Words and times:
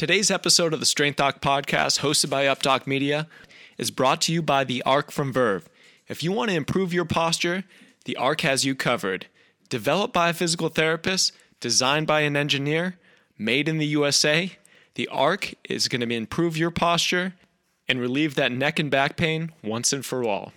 Today's 0.00 0.30
episode 0.30 0.72
of 0.72 0.80
the 0.80 0.86
Strength 0.86 1.16
Doc 1.16 1.42
podcast, 1.42 1.98
hosted 2.00 2.30
by 2.30 2.46
UpDoc 2.46 2.86
Media, 2.86 3.26
is 3.76 3.90
brought 3.90 4.22
to 4.22 4.32
you 4.32 4.40
by 4.40 4.64
the 4.64 4.82
ARC 4.84 5.10
from 5.10 5.30
Verve. 5.30 5.68
If 6.08 6.22
you 6.22 6.32
want 6.32 6.48
to 6.48 6.56
improve 6.56 6.94
your 6.94 7.04
posture, 7.04 7.64
the 8.06 8.16
ARC 8.16 8.40
has 8.40 8.64
you 8.64 8.74
covered. 8.74 9.26
Developed 9.68 10.14
by 10.14 10.30
a 10.30 10.32
physical 10.32 10.70
therapist, 10.70 11.32
designed 11.60 12.06
by 12.06 12.22
an 12.22 12.34
engineer, 12.34 12.96
made 13.36 13.68
in 13.68 13.76
the 13.76 13.84
USA, 13.88 14.52
the 14.94 15.06
ARC 15.08 15.52
is 15.68 15.86
going 15.86 16.00
to 16.00 16.16
improve 16.16 16.56
your 16.56 16.70
posture 16.70 17.34
and 17.86 18.00
relieve 18.00 18.36
that 18.36 18.52
neck 18.52 18.78
and 18.78 18.90
back 18.90 19.18
pain 19.18 19.52
once 19.62 19.92
and 19.92 20.06
for 20.06 20.24
all. 20.24 20.54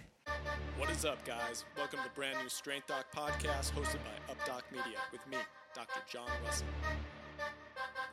What 0.77 0.89
is 0.89 1.03
up, 1.03 1.21
guys? 1.25 1.65
Welcome 1.75 1.99
to 1.99 2.05
the 2.05 2.15
brand 2.15 2.37
new 2.41 2.47
Strength 2.47 2.87
Doc 2.87 3.07
podcast 3.13 3.73
hosted 3.73 3.99
by 4.05 4.33
UpDoc 4.33 4.61
Media 4.71 4.99
with 5.11 5.27
me, 5.27 5.35
Dr. 5.75 5.99
John 6.09 6.29
Rusin. 6.47 6.63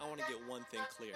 I 0.01 0.09
want 0.09 0.21
to 0.21 0.27
get 0.27 0.39
one 0.49 0.65
thing 0.71 0.81
clear. 0.97 1.13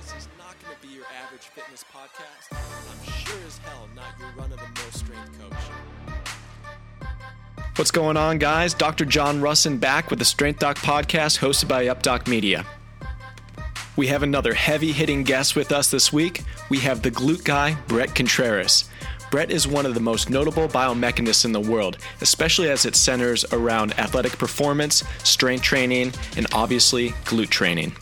This 0.00 0.14
is 0.16 0.28
not 0.38 0.54
going 0.62 0.74
to 0.74 0.86
be 0.86 0.94
your 0.94 1.04
average 1.24 1.42
fitness 1.42 1.84
podcast. 1.92 2.52
I'm 2.52 3.12
sure 3.24 3.38
as 3.46 3.58
hell 3.58 3.88
not 3.94 4.18
your 4.18 4.30
run 4.36 4.52
of 4.52 4.58
the 4.58 4.68
mill 4.80 4.92
strength 4.92 5.38
coach. 5.38 7.08
What's 7.76 7.90
going 7.90 8.16
on, 8.16 8.38
guys? 8.38 8.74
Dr. 8.74 9.04
John 9.04 9.40
Rusin 9.40 9.78
back 9.78 10.10
with 10.10 10.18
the 10.18 10.24
Strength 10.24 10.60
Doc 10.60 10.78
podcast 10.78 11.38
hosted 11.38 11.68
by 11.68 11.86
UpDoc 11.86 12.26
Media. 12.26 12.66
We 13.96 14.06
have 14.08 14.22
another 14.22 14.54
heavy 14.54 14.92
hitting 14.92 15.24
guest 15.24 15.56
with 15.56 15.72
us 15.72 15.90
this 15.90 16.12
week. 16.12 16.42
We 16.70 16.78
have 16.80 17.02
the 17.02 17.10
glute 17.10 17.44
guy, 17.44 17.76
Bret 17.88 18.14
Contreras. 18.14 18.88
Bret 19.30 19.50
is 19.50 19.68
one 19.68 19.84
of 19.84 19.92
the 19.92 20.00
most 20.00 20.30
notable 20.30 20.68
biomechanists 20.68 21.44
in 21.44 21.52
the 21.52 21.60
world, 21.60 21.98
especially 22.22 22.70
as 22.70 22.86
it 22.86 22.96
centers 22.96 23.44
around 23.52 23.98
athletic 23.98 24.38
performance, 24.38 25.04
strength 25.22 25.62
training, 25.62 26.12
and 26.36 26.46
obviously 26.52 27.10
glute 27.24 27.50
training. 27.50 27.94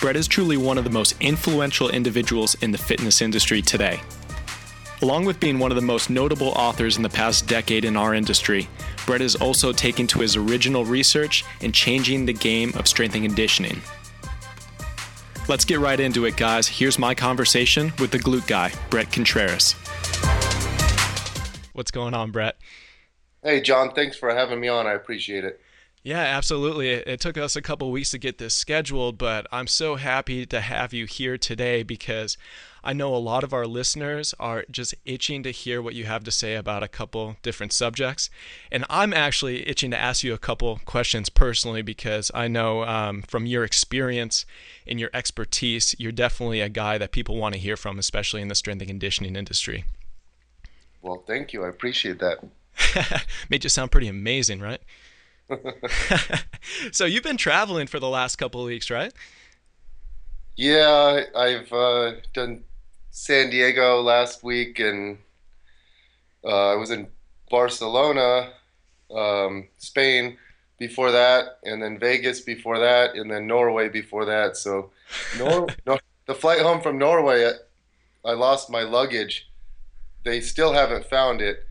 Bret 0.00 0.16
is 0.16 0.26
truly 0.26 0.56
one 0.56 0.76
of 0.76 0.84
the 0.84 0.90
most 0.90 1.14
influential 1.20 1.90
individuals 1.90 2.56
in 2.62 2.72
the 2.72 2.78
fitness 2.78 3.20
industry 3.20 3.62
today. 3.62 4.00
Along 5.02 5.24
with 5.24 5.38
being 5.38 5.58
one 5.58 5.70
of 5.70 5.76
the 5.76 5.82
most 5.82 6.10
notable 6.10 6.48
authors 6.48 6.96
in 6.96 7.02
the 7.02 7.08
past 7.08 7.46
decade 7.46 7.84
in 7.84 7.96
our 7.96 8.12
industry, 8.12 8.68
Bret 9.06 9.22
is 9.22 9.36
also 9.36 9.72
taken 9.72 10.06
to 10.08 10.18
his 10.18 10.36
original 10.36 10.84
research 10.84 11.44
and 11.60 11.72
changing 11.72 12.26
the 12.26 12.32
game 12.32 12.72
of 12.74 12.88
strength 12.88 13.14
and 13.14 13.24
conditioning. 13.24 13.80
Let's 15.48 15.64
get 15.64 15.80
right 15.80 15.98
into 15.98 16.26
it, 16.26 16.36
guys. 16.36 16.68
Here's 16.68 16.98
my 16.98 17.14
conversation 17.14 17.92
with 17.98 18.10
the 18.10 18.18
glute 18.18 18.46
guy, 18.46 18.72
Bret 18.88 19.10
Contreras. 19.10 19.74
What's 21.80 21.90
going 21.90 22.12
on, 22.12 22.30
Bret? 22.30 22.58
Hey, 23.42 23.62
John. 23.62 23.92
Thanks 23.94 24.14
for 24.14 24.34
having 24.34 24.60
me 24.60 24.68
on. 24.68 24.86
I 24.86 24.92
appreciate 24.92 25.44
it. 25.44 25.62
Yeah, 26.02 26.18
absolutely. 26.18 26.90
It, 26.90 27.20
took 27.20 27.38
us 27.38 27.56
a 27.56 27.62
couple 27.62 27.90
weeks 27.90 28.10
to 28.10 28.18
get 28.18 28.36
this 28.36 28.52
scheduled, 28.52 29.16
but 29.16 29.46
I'm 29.50 29.66
so 29.66 29.96
happy 29.96 30.44
to 30.44 30.60
have 30.60 30.92
you 30.92 31.06
here 31.06 31.38
today 31.38 31.82
because 31.82 32.36
I 32.84 32.92
know 32.92 33.14
a 33.14 33.16
lot 33.16 33.44
of 33.44 33.54
our 33.54 33.66
listeners 33.66 34.34
are 34.38 34.66
just 34.70 34.94
itching 35.06 35.42
to 35.44 35.52
hear 35.52 35.80
what 35.80 35.94
you 35.94 36.04
have 36.04 36.22
to 36.24 36.30
say 36.30 36.54
about 36.54 36.82
a 36.82 36.88
couple 36.88 37.36
different 37.42 37.72
subjects. 37.72 38.28
And 38.70 38.84
I'm 38.90 39.14
actually 39.14 39.66
itching 39.66 39.90
to 39.92 39.98
ask 39.98 40.22
you 40.22 40.34
a 40.34 40.38
couple 40.38 40.82
questions 40.84 41.30
personally 41.30 41.80
because 41.80 42.30
I 42.34 42.46
know 42.46 42.84
um, 42.84 43.22
from 43.22 43.46
your 43.46 43.64
experience 43.64 44.44
and 44.86 45.00
your 45.00 45.10
expertise, 45.14 45.94
you're 45.98 46.12
definitely 46.12 46.60
a 46.60 46.68
guy 46.68 46.98
that 46.98 47.10
people 47.10 47.38
want 47.38 47.54
to 47.54 47.60
hear 47.60 47.78
from, 47.78 47.98
especially 47.98 48.42
in 48.42 48.48
the 48.48 48.54
strength 48.54 48.82
and 48.82 48.90
conditioning 48.90 49.34
industry. 49.34 49.86
Well, 51.02 51.24
thank 51.26 51.52
you. 51.52 51.64
I 51.64 51.68
appreciate 51.68 52.18
that. 52.20 52.38
Made 53.50 53.64
you 53.64 53.70
sound 53.70 53.90
pretty 53.90 54.08
amazing, 54.08 54.60
right? 54.60 54.80
so 56.92 57.04
you've 57.04 57.24
been 57.24 57.36
traveling 57.36 57.86
for 57.86 57.98
the 57.98 58.08
last 58.08 58.36
couple 58.36 58.60
of 58.60 58.66
weeks, 58.66 58.90
right? 58.90 59.12
Yeah, 60.56 61.24
I've 61.34 61.72
uh, 61.72 62.12
done 62.34 62.64
San 63.10 63.50
Diego 63.50 64.00
last 64.02 64.42
week, 64.42 64.78
and 64.78 65.18
uh, 66.44 66.72
I 66.72 66.76
was 66.76 66.90
in 66.90 67.08
Barcelona, 67.50 68.52
um, 69.14 69.68
Spain 69.78 70.36
before 70.78 71.10
that, 71.10 71.58
and 71.64 71.82
then 71.82 71.98
Vegas 71.98 72.40
before 72.40 72.78
that, 72.78 73.14
and 73.14 73.30
then 73.30 73.46
Norway 73.46 73.88
before 73.88 74.24
that. 74.26 74.56
So, 74.56 74.90
Nor- 75.38 75.66
the 76.26 76.34
flight 76.34 76.60
home 76.60 76.80
from 76.80 76.98
Norway, 76.98 77.50
I 78.24 78.32
lost 78.32 78.70
my 78.70 78.82
luggage. 78.82 79.49
They 80.24 80.40
still 80.40 80.72
haven't 80.72 81.06
found 81.06 81.40
it, 81.40 81.66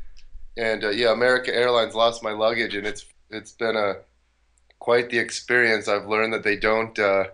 and 0.57 0.83
uh, 0.83 0.89
yeah, 0.89 1.11
America 1.11 1.53
Airlines 1.53 1.95
lost 1.95 2.23
my 2.23 2.31
luggage, 2.31 2.75
and 2.75 2.87
it's 2.87 3.05
it's 3.29 3.51
been 3.51 3.75
a 3.75 3.97
quite 4.79 5.09
the 5.09 5.19
experience. 5.19 5.87
I've 5.87 6.07
learned 6.07 6.33
that 6.33 6.43
they 6.43 6.55
don't 6.55 6.97
uh, 6.97 7.25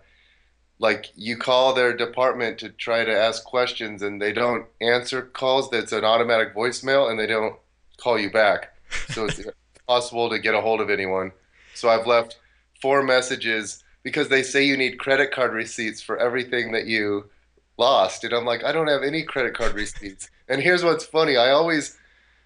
like 0.80 1.12
you 1.16 1.38
call 1.38 1.74
their 1.74 1.96
department 1.96 2.58
to 2.60 2.70
try 2.70 3.06
to 3.06 3.16
ask 3.16 3.44
questions 3.44 4.02
and 4.02 4.22
they 4.22 4.34
don't 4.34 4.66
answer 4.82 5.22
calls. 5.22 5.70
That's 5.70 5.92
an 5.92 6.04
automatic 6.04 6.54
voicemail 6.54 7.10
and 7.10 7.20
they 7.20 7.28
don't 7.28 7.56
call 7.98 8.20
you 8.20 8.30
back. 8.30 8.76
So 9.10 9.26
it's 9.26 9.42
impossible 9.88 10.30
to 10.30 10.40
get 10.40 10.56
a 10.56 10.62
hold 10.62 10.82
of 10.82 10.90
anyone. 10.90 11.32
So 11.74 11.90
I've 11.90 12.08
left 12.08 12.40
four 12.82 13.04
messages 13.04 13.84
because 14.04 14.30
they 14.30 14.44
say 14.44 14.64
you 14.64 14.78
need 14.78 15.00
credit 15.00 15.32
card 15.32 15.54
receipts 15.54 16.02
for 16.02 16.18
everything 16.18 16.72
that 16.74 16.86
you 16.86 17.30
lost. 17.78 18.24
And 18.24 18.34
I'm 18.34 18.46
like, 18.46 18.64
I 18.64 18.72
don't 18.72 18.88
have 18.88 19.04
any 19.04 19.24
credit 19.24 19.56
card 19.56 19.74
receipts. 19.74 20.30
And 20.48 20.62
here's 20.62 20.84
what's 20.84 21.06
funny. 21.06 21.38
I 21.38 21.52
always, 21.52 21.98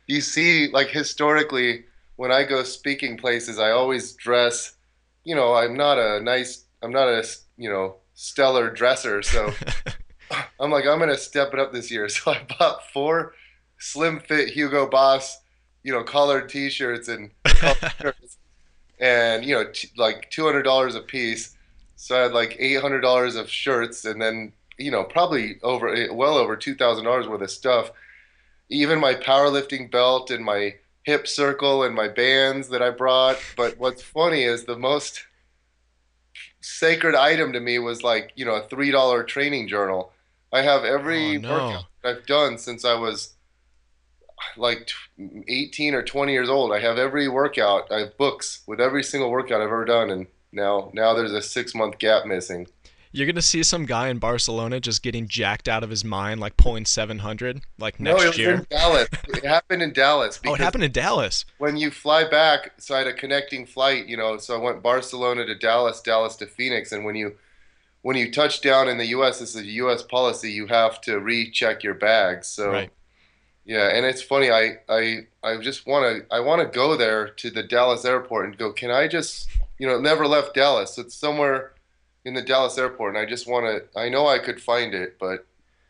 you 0.07 0.21
see, 0.21 0.69
like 0.71 0.87
historically, 0.89 1.85
when 2.15 2.31
I 2.31 2.43
go 2.43 2.63
speaking 2.63 3.17
places, 3.17 3.59
I 3.59 3.71
always 3.71 4.13
dress. 4.13 4.73
You 5.23 5.35
know, 5.35 5.53
I'm 5.53 5.75
not 5.75 5.97
a 5.97 6.19
nice. 6.21 6.65
I'm 6.81 6.91
not 6.91 7.07
a 7.07 7.25
you 7.57 7.69
know 7.69 7.95
stellar 8.13 8.69
dresser, 8.69 9.21
so 9.21 9.53
I'm 10.59 10.71
like 10.71 10.85
I'm 10.85 10.99
gonna 10.99 11.17
step 11.17 11.53
it 11.53 11.59
up 11.59 11.73
this 11.73 11.91
year. 11.91 12.07
So 12.19 12.31
I 12.31 12.41
bought 12.57 12.89
four 12.91 13.33
slim 13.79 14.19
fit 14.19 14.49
Hugo 14.49 14.87
Boss, 14.87 15.39
you 15.83 15.91
know, 15.91 16.03
collared 16.03 16.49
T-shirts 16.49 17.07
and 17.07 17.31
shirts, 18.01 18.37
and 18.99 19.45
you 19.45 19.55
know, 19.55 19.65
t- 19.71 19.89
like 19.97 20.29
two 20.31 20.45
hundred 20.45 20.63
dollars 20.63 20.95
a 20.95 21.01
piece. 21.01 21.55
So 21.95 22.17
I 22.17 22.23
had 22.23 22.33
like 22.33 22.55
eight 22.59 22.81
hundred 22.81 23.01
dollars 23.01 23.35
of 23.35 23.49
shirts, 23.49 24.05
and 24.05 24.21
then 24.21 24.53
you 24.79 24.91
know 24.91 25.03
probably 25.03 25.59
over 25.61 25.93
eh, 25.93 26.07
well 26.11 26.37
over 26.37 26.55
two 26.55 26.75
thousand 26.75 27.05
dollars 27.05 27.27
worth 27.27 27.41
of 27.41 27.51
stuff. 27.51 27.91
Even 28.69 28.99
my 28.99 29.15
powerlifting 29.15 29.91
belt 29.91 30.29
and 30.31 30.45
my 30.45 30.75
hip 31.03 31.27
circle 31.27 31.83
and 31.83 31.95
my 31.95 32.07
bands 32.07 32.69
that 32.69 32.81
I 32.81 32.91
brought. 32.91 33.37
But 33.57 33.77
what's 33.79 34.03
funny 34.03 34.43
is 34.43 34.65
the 34.65 34.77
most 34.77 35.25
sacred 36.61 37.15
item 37.15 37.53
to 37.53 37.59
me 37.59 37.79
was 37.79 38.03
like, 38.03 38.31
you 38.35 38.45
know, 38.45 38.55
a 38.55 38.67
$3 38.67 39.27
training 39.27 39.67
journal. 39.67 40.11
I 40.51 40.61
have 40.61 40.83
every 40.83 41.37
oh, 41.37 41.39
no. 41.39 41.51
workout 41.51 41.85
I've 42.03 42.25
done 42.25 42.57
since 42.57 42.85
I 42.85 42.95
was 42.95 43.33
like 44.57 44.89
18 45.47 45.93
or 45.93 46.03
20 46.03 46.31
years 46.31 46.49
old. 46.49 46.71
I 46.71 46.79
have 46.79 46.97
every 46.97 47.27
workout. 47.27 47.91
I 47.91 47.99
have 48.01 48.17
books 48.17 48.61
with 48.67 48.79
every 48.79 49.03
single 49.03 49.31
workout 49.31 49.61
I've 49.61 49.67
ever 49.67 49.85
done. 49.85 50.09
And 50.09 50.27
now, 50.51 50.91
now 50.93 51.13
there's 51.13 51.33
a 51.33 51.41
six 51.41 51.75
month 51.75 51.97
gap 51.99 52.25
missing. 52.25 52.67
You're 53.11 53.25
gonna 53.25 53.41
see 53.41 53.63
some 53.63 53.85
guy 53.85 54.09
in 54.09 54.19
Barcelona 54.19 54.79
just 54.79 55.01
getting 55.01 55.27
jacked 55.27 55.67
out 55.67 55.83
of 55.83 55.89
his 55.89 56.05
mind, 56.05 56.39
like 56.39 56.57
pulling 56.57 56.85
700, 56.85 57.61
like 57.79 57.99
next 57.99 58.17
no, 58.17 58.23
it 58.23 58.27
was 58.27 58.37
year. 58.37 58.53
In 58.55 58.67
Dallas. 58.69 59.09
It 59.29 59.45
happened 59.45 59.81
in 59.81 59.93
Dallas. 59.93 60.39
oh, 60.45 60.53
it 60.53 60.59
happened 60.59 60.83
in 60.83 60.91
Dallas. 60.91 61.45
When 61.57 61.75
you 61.75 61.89
fly 61.89 62.29
back, 62.29 62.73
so 62.77 62.93
I 62.93 62.99
had 62.99 63.07
a 63.07 63.13
connecting 63.13 63.65
flight. 63.65 64.07
You 64.07 64.15
know, 64.15 64.37
so 64.37 64.55
I 64.55 64.63
went 64.63 64.83
Barcelona 64.83 65.45
to 65.45 65.55
Dallas, 65.55 66.01
Dallas 66.01 66.35
to 66.37 66.45
Phoenix, 66.45 66.91
and 66.91 67.03
when 67.03 67.15
you 67.15 67.35
when 68.03 68.15
you 68.15 68.31
touch 68.31 68.61
down 68.61 68.87
in 68.87 68.97
the 68.97 69.07
U.S., 69.07 69.39
this 69.39 69.55
is 69.55 69.61
a 69.63 69.65
U.S. 69.65 70.03
policy. 70.03 70.51
You 70.51 70.67
have 70.67 71.01
to 71.01 71.19
recheck 71.19 71.83
your 71.83 71.95
bags. 71.95 72.47
So, 72.47 72.71
right. 72.71 72.91
yeah, 73.65 73.89
and 73.89 74.05
it's 74.05 74.21
funny. 74.21 74.51
I 74.51 74.77
I 74.87 75.27
I 75.43 75.57
just 75.57 75.87
want 75.87 76.05
to 76.05 76.35
I 76.35 76.41
want 76.41 76.61
to 76.61 76.67
go 76.67 76.95
there 76.95 77.29
to 77.29 77.49
the 77.49 77.63
Dallas 77.63 78.05
airport 78.05 78.45
and 78.45 78.57
go. 78.57 78.71
Can 78.71 78.91
I 78.91 79.07
just 79.07 79.49
you 79.79 79.87
know 79.87 79.99
never 79.99 80.27
left 80.27 80.53
Dallas? 80.53 80.99
It's 80.99 81.15
somewhere 81.15 81.73
in 82.25 82.33
the 82.33 82.41
Dallas 82.41 82.77
airport, 82.77 83.15
and 83.15 83.23
I 83.23 83.29
just 83.29 83.47
want 83.47 83.65
to. 83.65 83.99
I 83.99 84.09
know 84.09 84.27
I 84.27 84.39
could 84.39 84.61
find 84.61 84.93
it, 84.93 85.17
but 85.19 85.45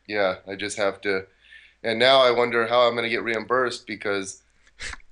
yeah, 0.08 0.36
I 0.48 0.56
just 0.56 0.78
have 0.78 1.02
to. 1.02 1.26
And 1.84 1.98
now 1.98 2.20
I 2.20 2.32
wonder 2.32 2.68
how 2.68 2.82
I'm 2.82 2.94
going 2.94 3.04
to 3.04 3.10
get 3.10 3.24
reimbursed 3.24 3.88
because 3.88 4.42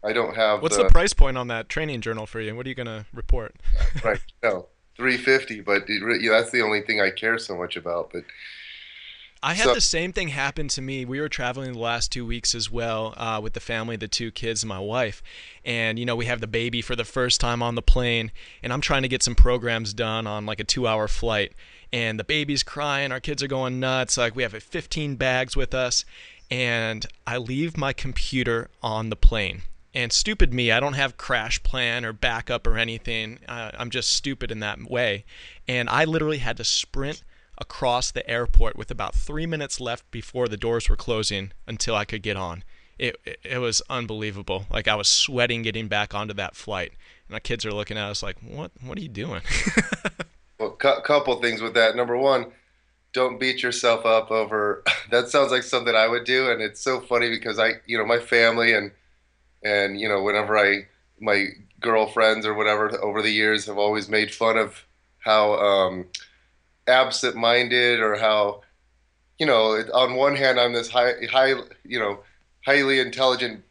I 0.04 0.14
don't 0.14 0.36
have. 0.36 0.62
What's 0.62 0.78
the, 0.78 0.84
the 0.84 0.90
price 0.90 1.14
point 1.14 1.38
on 1.38 1.48
that 1.48 1.70
training 1.70 2.02
journal 2.02 2.26
for 2.26 2.42
you? 2.42 2.56
What 2.56 2.66
are 2.66 2.70
you 2.70 2.76
going 2.76 2.88
to 2.88 3.06
report? 3.14 3.56
right, 4.04 4.22
no, 4.44 4.68
three 4.96 5.18
fifty. 5.18 5.62
But 5.62 5.84
it, 5.88 6.22
yeah, 6.22 6.32
that's 6.32 6.52
the 6.52 6.62
only 6.62 6.82
thing 6.82 7.02
I 7.02 7.12
care 7.12 7.38
so 7.38 7.56
much 7.56 7.78
about. 7.78 8.12
But 8.12 8.24
I 9.44 9.54
had 9.54 9.66
so, 9.66 9.74
the 9.74 9.82
same 9.82 10.14
thing 10.14 10.30
happen 10.30 10.68
to 10.70 10.82
me. 10.82 11.06
We 11.06 11.20
were 11.20 11.30
traveling 11.30 11.74
the 11.74 11.80
last 11.80 12.12
two 12.12 12.26
weeks 12.26 12.56
as 12.56 12.72
well 12.72 13.14
uh, 13.18 13.40
with 13.42 13.54
the 13.54 13.60
family, 13.60 13.96
the 13.96 14.08
two 14.08 14.32
kids, 14.32 14.64
and 14.64 14.70
my 14.70 14.80
wife. 14.80 15.22
And, 15.64 16.00
you 16.00 16.06
know, 16.06 16.16
we 16.16 16.26
have 16.26 16.42
the 16.42 16.48
baby 16.48 16.82
for 16.82 16.96
the 16.96 17.06
first 17.06 17.40
time 17.40 17.62
on 17.62 17.76
the 17.76 17.82
plane, 17.82 18.32
and 18.64 18.74
I'm 18.74 18.82
trying 18.82 19.04
to 19.04 19.08
get 19.08 19.24
some 19.24 19.36
programs 19.36 19.94
done 19.94 20.26
on 20.26 20.46
like 20.46 20.60
a 20.60 20.64
two 20.64 20.88
hour 20.88 21.08
flight. 21.08 21.54
And 21.94 22.20
the 22.20 22.24
baby's 22.24 22.64
crying, 22.64 23.12
our 23.12 23.20
kids 23.20 23.44
are 23.44 23.48
going 23.48 23.80
nuts. 23.80 24.18
Like, 24.18 24.36
we 24.36 24.44
have 24.44 24.52
15 24.52 25.16
bags 25.16 25.56
with 25.56 25.74
us, 25.74 26.04
and 26.50 27.06
I 27.26 27.38
leave 27.38 27.78
my 27.78 27.94
computer 27.94 28.70
on 28.82 29.10
the 29.10 29.16
plane. 29.16 29.62
And 29.94 30.12
stupid 30.12 30.54
me, 30.54 30.72
I 30.72 30.80
don't 30.80 30.94
have 30.94 31.18
CrashPlan 31.18 32.04
or 32.04 32.14
backup 32.14 32.68
or 32.68 32.78
anything. 32.78 33.40
Uh, 33.48 33.72
I'm 33.78 33.90
just 33.90 34.12
stupid 34.12 34.52
in 34.52 34.60
that 34.60 34.80
way. 34.90 35.26
And 35.68 35.90
I 35.90 36.06
literally 36.06 36.38
had 36.38 36.58
to 36.58 36.64
sprint 36.64 37.24
across 37.58 38.12
the 38.12 38.28
airport 38.30 38.76
with 38.76 38.92
about 38.92 39.16
three 39.16 39.46
minutes 39.46 39.80
left 39.80 40.10
before 40.12 40.48
the 40.48 40.58
doors 40.58 40.90
were 40.90 40.96
closing 40.96 41.52
until 41.66 41.96
I 41.96 42.06
could 42.06 42.22
get 42.22 42.38
on. 42.38 42.64
It, 43.00 43.16
it, 43.26 43.40
it 43.44 43.58
was 43.60 43.82
unbelievable. 43.90 44.66
Like 44.70 44.88
I 44.88 44.96
was 44.96 45.08
sweating 45.08 45.62
getting 45.62 45.88
back 45.88 46.14
onto 46.14 46.34
that 46.36 46.56
flight. 46.56 46.94
And 47.28 47.34
my 47.34 47.40
kids 47.40 47.66
are 47.66 47.72
looking 47.72 47.98
at 47.98 48.10
us 48.10 48.24
like, 48.24 48.38
what, 48.42 48.72
what 48.84 48.98
are 48.98 49.02
you 49.02 49.10
doing? 49.10 49.42
well, 50.60 50.78
a 50.84 51.02
couple 51.02 51.40
things 51.42 51.62
with 51.62 51.74
that. 51.76 51.96
Number 51.96 52.18
one, 52.18 52.52
don't 53.14 53.40
beat 53.40 53.64
yourself 53.64 54.06
up 54.06 54.32
over, 54.32 54.84
that 55.12 55.30
sounds 55.30 55.52
like 55.52 55.64
something 55.64 55.96
I 55.96 56.08
would 56.08 56.24
do. 56.24 56.52
And 56.52 56.62
it's 56.62 56.82
so 56.82 57.00
funny 57.00 57.30
because 57.30 57.60
I, 57.60 57.74
you 57.86 57.98
know, 57.98 58.06
my 58.06 58.20
family 58.20 58.74
and, 58.74 58.92
and, 59.64 60.00
you 60.00 60.08
know, 60.08 60.22
whenever 60.22 60.58
I, 60.58 60.88
my 61.20 61.48
girlfriends 61.80 62.46
or 62.46 62.54
whatever 62.54 63.04
over 63.04 63.22
the 63.22 63.32
years 63.32 63.66
have 63.66 63.78
always 63.78 64.10
made 64.10 64.34
fun 64.34 64.58
of 64.58 64.86
how, 65.20 65.56
um, 65.56 66.06
absent-minded 66.88 68.00
or 68.00 68.16
how 68.16 68.62
you 69.38 69.46
know 69.46 69.84
on 69.94 70.16
one 70.16 70.36
hand 70.36 70.60
i'm 70.60 70.74
this 70.74 70.90
high 70.90 71.14
high 71.30 71.54
you 71.84 72.00
know 72.00 72.20
highly 72.66 73.00
intelligent 73.00 73.64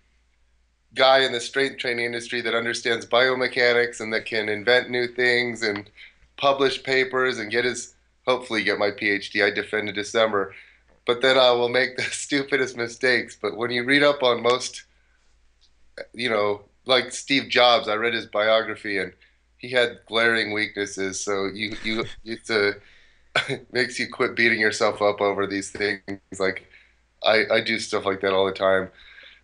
guy 0.94 1.20
in 1.20 1.32
the 1.32 1.40
strength 1.40 1.78
training 1.78 2.06
industry 2.06 2.40
that 2.40 2.54
understands 2.54 3.06
biomechanics 3.06 4.00
and 4.00 4.12
that 4.12 4.24
can 4.24 4.48
invent 4.48 4.90
new 4.90 5.06
things 5.06 5.62
and 5.62 5.90
publish 6.36 6.82
papers 6.82 7.38
and 7.38 7.50
get 7.50 7.64
his 7.64 7.94
hopefully 8.26 8.62
get 8.62 8.78
my 8.78 8.90
phd 8.90 9.44
i 9.44 9.50
defend 9.50 9.88
in 9.88 9.94
december. 9.94 10.54
But 11.06 11.22
then 11.22 11.38
i 11.38 11.50
will 11.52 11.69
make 11.69 11.96
the 11.96 12.02
stupidest 12.02 12.76
mistakes. 12.76 13.36
But 13.40 13.56
when 13.56 13.70
you 13.70 13.84
read 13.84 14.02
up 14.02 14.22
on 14.22 14.42
most 14.42 14.84
you 16.12 16.28
know 16.28 16.62
like 16.84 17.10
steve 17.12 17.48
jobs 17.48 17.88
i 17.88 17.94
read 17.94 18.12
his 18.12 18.26
biography 18.26 18.98
and 18.98 19.12
he 19.58 19.70
had 19.70 20.00
glaring 20.06 20.52
weaknesses. 20.52 21.20
So 21.20 21.46
you 21.46 21.76
you 21.82 22.04
you 22.22 22.36
to 22.46 22.74
makes 23.72 23.98
you 23.98 24.08
quit 24.10 24.34
beating 24.34 24.60
yourself 24.60 25.02
up 25.02 25.20
over 25.20 25.46
these 25.46 25.70
things. 25.70 26.20
Like 26.38 26.68
I, 27.24 27.44
I 27.50 27.60
do 27.60 27.78
stuff 27.78 28.04
like 28.04 28.20
that 28.20 28.32
all 28.32 28.46
the 28.46 28.52
time. 28.52 28.90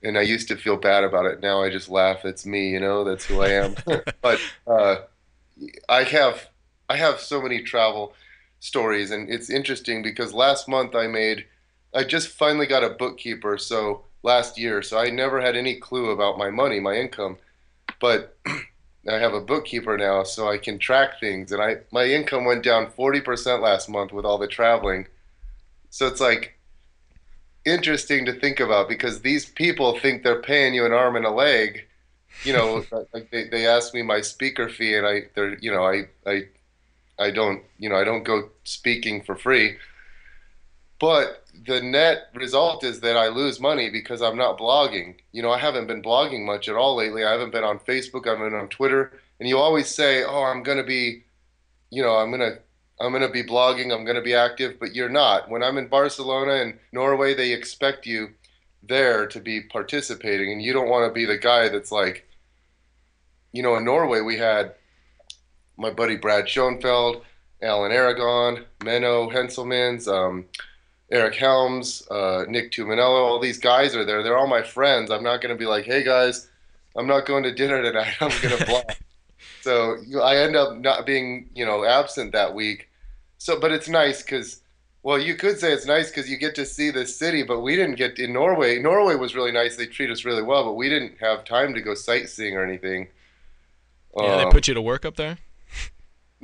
And 0.02 0.18
I 0.18 0.22
used 0.22 0.48
to 0.48 0.56
feel 0.56 0.76
bad 0.76 1.04
about 1.04 1.26
it. 1.26 1.40
Now 1.40 1.62
I 1.62 1.70
just 1.70 1.88
laugh. 1.88 2.24
It's 2.24 2.44
me, 2.44 2.70
you 2.70 2.80
know. 2.80 3.04
That's 3.04 3.24
who 3.24 3.40
I 3.40 3.50
am. 3.50 3.76
but 4.20 4.40
uh, 4.66 4.96
I 5.88 6.02
have 6.02 6.48
I 6.88 6.96
have 6.96 7.20
so 7.20 7.40
many 7.40 7.62
travel 7.62 8.14
stories, 8.58 9.12
and 9.12 9.30
it's 9.30 9.48
interesting 9.48 10.02
because 10.02 10.34
last 10.34 10.68
month 10.68 10.96
I 10.96 11.06
made 11.06 11.46
I 11.94 12.04
just 12.04 12.28
finally 12.28 12.66
got 12.66 12.84
a 12.84 12.90
bookkeeper. 12.90 13.58
So 13.58 14.04
last 14.22 14.58
year, 14.58 14.82
so 14.82 14.98
I 14.98 15.10
never 15.10 15.40
had 15.40 15.56
any 15.56 15.76
clue 15.76 16.10
about 16.10 16.38
my 16.38 16.50
money, 16.50 16.80
my 16.80 16.94
income. 16.94 17.38
But 18.00 18.36
I 19.08 19.14
have 19.14 19.34
a 19.34 19.40
bookkeeper 19.40 19.96
now, 19.99 20.22
so 20.22 20.49
I 20.49 20.58
can 20.58 20.78
track 20.78 21.19
things. 21.19 21.50
And 21.50 21.60
I 21.60 21.78
my 21.90 22.04
income 22.04 22.44
went 22.44 22.62
down 22.62 22.90
forty 22.90 23.20
percent 23.20 23.62
last 23.62 23.88
month 23.88 24.12
with 24.12 24.25
all 24.25 24.38
the 24.38 24.46
traveling. 24.46 25.06
So 25.90 26.06
it's 26.06 26.20
like 26.20 26.58
interesting 27.64 28.25
to 28.26 28.32
think 28.32 28.60
about 28.60 28.88
because 28.88 29.20
these 29.20 29.46
people 29.46 29.99
think 29.99 30.22
they're 30.22 30.43
paying 30.43 30.75
you 30.75 30.87
an 30.87 30.93
arm 30.93 31.16
and 31.16 31.26
a 31.26 31.31
leg. 31.31 31.87
You 32.44 32.52
know, 32.52 32.84
like 33.12 33.31
they, 33.31 33.49
they 33.49 33.66
ask 33.66 33.93
me 33.93 34.02
my 34.02 34.20
speaker 34.20 34.69
fee, 34.69 34.94
and 34.94 35.06
I 35.06 35.22
they're 35.34 35.58
you 35.58 35.72
know 35.72 35.84
I 35.84 36.04
I 36.26 36.44
I 37.19 37.31
don't 37.31 37.62
you 37.78 37.88
know 37.88 37.96
I 37.96 38.04
don't 38.04 38.25
go 38.25 38.50
speaking 38.64 39.22
for 39.22 39.34
free. 39.34 39.78
But 41.00 41.41
the 41.66 41.81
net 41.81 42.28
result 42.34 42.84
is 42.84 43.00
that 43.00 43.16
I 43.16 43.28
lose 43.28 43.60
money 43.60 43.90
because 43.90 44.22
I'm 44.22 44.37
not 44.37 44.58
blogging. 44.58 45.16
You 45.32 45.43
know, 45.43 45.50
I 45.50 45.58
haven't 45.58 45.87
been 45.87 46.02
blogging 46.02 46.44
much 46.44 46.69
at 46.69 46.75
all 46.75 46.96
lately. 46.96 47.25
I 47.25 47.32
haven't 47.32 47.52
been 47.52 47.64
on 47.64 47.78
Facebook. 47.78 48.26
I've 48.26 48.38
been 48.38 48.58
on 48.58 48.69
Twitter. 48.69 49.20
And 49.38 49.49
you 49.49 49.58
always 49.58 49.88
say, 49.88 50.25
"Oh, 50.25 50.44
I'm 50.44 50.62
going 50.62 50.78
to 50.78 50.84
be, 50.84 51.25
you 51.90 52.02
know, 52.02 52.16
I'm 52.16 52.31
going 52.31 52.40
to 52.40 52.58
I'm 53.00 53.12
going 53.12 53.22
to 53.22 53.28
be 53.28 53.44
blogging. 53.44 53.93
I'm 53.93 54.04
going 54.04 54.16
to 54.16 54.22
be 54.22 54.34
active." 54.34 54.78
But 54.81 54.94
you're 54.94 55.08
not. 55.08 55.49
When 55.50 55.62
I'm 55.62 55.78
in 55.78 55.88
Barcelona 55.88 56.54
and 56.54 56.78
Norway, 56.93 57.34
they 57.34 57.52
expect 57.52 58.06
you 58.06 58.31
there 58.82 59.26
to 59.28 59.40
be 59.40 59.60
participating, 59.60 60.50
and 60.52 60.62
you 60.62 60.72
don't 60.72 60.88
want 60.88 61.08
to 61.08 61.14
be 61.14 61.25
the 61.25 61.38
guy 61.38 61.69
that's 61.69 61.93
like, 61.93 62.26
you 63.52 63.62
know, 63.62 63.76
in 63.76 63.84
Norway 63.84 64.20
we 64.20 64.38
had 64.38 64.75
my 65.76 65.90
buddy 65.90 66.16
Brad 66.16 66.49
Schoenfeld, 66.49 67.25
Alan 67.62 67.93
Aragon, 67.93 68.64
Menno 68.81 69.32
Henselmans. 69.32 70.08
Um, 70.08 70.46
Eric 71.12 71.35
Helms, 71.35 72.09
uh, 72.11 72.47
Nick 72.49 72.73
Tuminello, 72.73 73.20
all 73.20 73.38
these 73.38 73.59
guys 73.59 73.94
are 73.94 74.05
there. 74.05 74.23
They're 74.23 74.38
all 74.38 74.47
my 74.47 74.62
friends. 74.62 75.11
I'm 75.11 75.23
not 75.23 75.43
going 75.43 75.55
to 75.55 75.59
be 75.59 75.67
like, 75.67 75.85
hey 75.85 76.03
guys, 76.03 76.49
I'm 76.97 77.06
not 77.06 77.26
going 77.26 77.43
to 77.43 77.53
dinner 77.53 77.82
tonight. 77.82 78.14
I'm 78.20 78.31
going 78.41 78.56
to 78.59 78.64
blog. 78.64 78.85
so 79.61 79.99
I 80.23 80.38
end 80.38 80.56
up 80.56 80.79
not 80.79 81.05
being, 81.05 81.50
you 81.55 81.67
know, 81.67 81.85
absent 81.85 82.32
that 82.32 82.55
week. 82.55 82.88
So, 83.37 83.61
but 83.61 83.73
it's 83.73 83.91
nice 83.91 84.23
because, 84.23 84.62
well, 85.03 85.19
you 85.19 85.35
could 85.37 85.59
say 85.59 85.73
it's 85.73 85.85
nice 85.85 86.09
because 86.09 86.31
you 86.31 86.38
get 86.38 86.55
to 86.55 86.64
see 86.64 86.91
the 86.91 87.06
city, 87.06 87.43
but 87.43 87.61
we 87.61 87.76
didn't 87.76 87.97
get 87.97 88.19
in 88.19 88.32
Norway. 88.32 88.79
Norway 88.79 89.14
was 89.14 89.35
really 89.35 89.53
nice. 89.53 89.76
They 89.76 89.87
treat 89.87 90.11
us 90.11 90.25
really 90.25 90.43
well, 90.43 90.64
but 90.64 90.75
we 90.75 90.88
didn't 90.88 91.19
have 91.20 91.44
time 91.44 91.75
to 91.75 91.82
go 91.82 91.93
sightseeing 91.94 92.56
or 92.56 92.64
anything. 92.64 93.09
Yeah, 94.17 94.37
um, 94.37 94.44
they 94.44 94.50
put 94.50 94.67
you 94.67 94.75
to 94.75 94.82
work 94.82 95.05
up 95.05 95.17
there. 95.17 95.37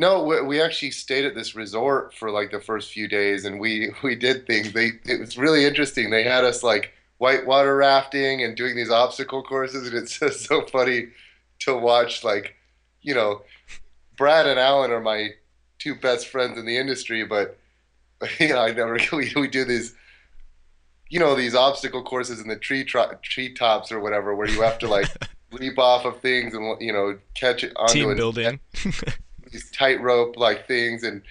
No, 0.01 0.23
we 0.23 0.63
actually 0.63 0.93
stayed 0.93 1.25
at 1.25 1.35
this 1.35 1.57
resort 1.57 2.15
for 2.15 2.31
like 2.31 2.53
the 2.53 2.61
first 2.61 2.93
few 2.93 3.09
days, 3.09 3.45
and 3.45 3.59
we 3.59 3.91
we 4.05 4.15
did 4.15 4.47
things. 4.47 4.73
They 4.73 4.93
it 5.05 5.19
was 5.19 5.37
really 5.37 5.65
interesting. 5.65 6.11
They 6.11 6.23
had 6.23 6.45
us 6.45 6.63
like 6.63 6.93
whitewater 7.19 7.75
rafting 7.77 8.45
and 8.45 8.57
doing 8.57 8.77
these 8.77 8.93
obstacle 8.93 9.43
courses, 9.43 9.89
and 9.89 9.97
it's 9.97 10.17
just 10.21 10.47
so 10.47 10.65
funny 10.67 11.09
to 11.61 11.77
watch. 11.77 12.23
Like, 12.23 12.55
you 13.03 13.13
know, 13.13 13.43
Brad 14.17 14.47
and 14.47 14.61
Alan 14.61 14.93
are 14.93 15.01
my 15.01 15.31
two 15.81 15.97
best 15.97 16.29
friends 16.29 16.57
in 16.57 16.65
the 16.65 16.77
industry, 16.77 17.25
but 17.25 17.59
you 18.39 18.51
know, 18.51 18.61
I 18.61 18.71
never 18.71 18.99
we, 19.13 19.33
we 19.35 19.49
do 19.49 19.65
these, 19.65 19.97
you 21.11 21.19
know, 21.19 21.35
these 21.35 21.57
obstacle 21.57 22.05
courses 22.05 22.41
in 22.41 22.47
the 22.47 22.57
tree 22.57 22.85
tro- 22.85 23.19
tree 23.23 23.53
tops 23.53 23.91
or 23.91 23.99
whatever, 23.99 24.33
where 24.37 24.49
you 24.49 24.63
have 24.63 24.79
to 24.79 24.87
like 24.87 25.09
leap 25.51 25.77
off 25.77 26.05
of 26.05 26.21
things 26.21 26.55
and 26.55 26.81
you 26.81 26.93
know 26.93 27.19
catch 27.35 27.65
it 27.65 27.73
onto 27.75 27.95
team 27.95 28.15
building. 28.15 28.61
These 29.51 29.71
tightrope 29.71 30.37
like 30.37 30.67
things 30.67 31.03
and 31.03 31.23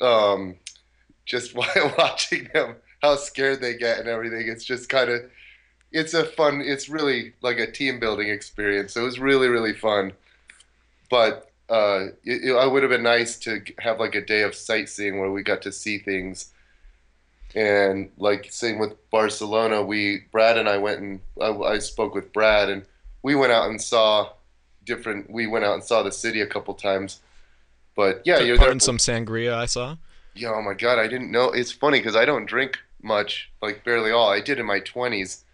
um, 0.00 0.56
just 1.24 1.54
watching 1.98 2.48
them 2.52 2.76
how 3.02 3.16
scared 3.16 3.60
they 3.60 3.76
get 3.76 3.98
and 3.98 4.08
everything. 4.08 4.48
It's 4.48 4.64
just 4.64 4.88
kind 4.88 5.10
of 5.10 5.22
it's 5.92 6.14
a 6.14 6.24
fun. 6.24 6.62
It's 6.64 6.88
really 6.88 7.34
like 7.42 7.58
a 7.58 7.70
team 7.70 7.98
building 7.98 8.28
experience. 8.28 8.94
So 8.94 9.02
it 9.02 9.04
was 9.04 9.20
really 9.20 9.48
really 9.48 9.74
fun. 9.74 10.12
But 11.10 11.50
uh, 11.68 12.08
it, 12.24 12.44
it, 12.44 12.54
I 12.54 12.66
would 12.66 12.82
have 12.82 12.90
been 12.90 13.02
nice 13.02 13.38
to 13.40 13.62
have 13.78 14.00
like 14.00 14.14
a 14.14 14.24
day 14.24 14.42
of 14.42 14.54
sightseeing 14.54 15.20
where 15.20 15.30
we 15.30 15.42
got 15.42 15.62
to 15.62 15.72
see 15.72 15.98
things. 15.98 16.52
And 17.54 18.10
like 18.16 18.52
same 18.52 18.78
with 18.78 18.94
Barcelona, 19.10 19.82
we 19.82 20.24
Brad 20.30 20.56
and 20.56 20.68
I 20.68 20.78
went 20.78 21.00
and 21.00 21.20
I, 21.40 21.50
I 21.50 21.78
spoke 21.78 22.14
with 22.14 22.32
Brad 22.32 22.68
and 22.68 22.84
we 23.22 23.34
went 23.34 23.52
out 23.52 23.68
and 23.68 23.80
saw 23.80 24.30
different. 24.84 25.30
We 25.30 25.46
went 25.46 25.64
out 25.64 25.74
and 25.74 25.82
saw 25.82 26.02
the 26.02 26.12
city 26.12 26.40
a 26.40 26.46
couple 26.46 26.74
times 26.74 27.20
but 27.96 28.22
yeah, 28.24 28.40
you're 28.40 28.58
there. 28.58 28.78
some 28.80 28.98
sangria 28.98 29.54
I 29.54 29.66
saw. 29.66 29.96
Yeah, 30.34 30.52
oh 30.54 30.62
my 30.62 30.74
god, 30.74 30.98
I 30.98 31.08
didn't 31.08 31.30
know. 31.30 31.50
It's 31.50 31.72
funny 31.72 31.98
because 31.98 32.16
I 32.16 32.24
don't 32.24 32.46
drink 32.46 32.78
much, 33.02 33.50
like 33.62 33.84
barely 33.84 34.10
all. 34.10 34.30
I 34.30 34.40
did 34.40 34.58
in 34.58 34.66
my 34.66 34.80
twenties. 34.80 35.44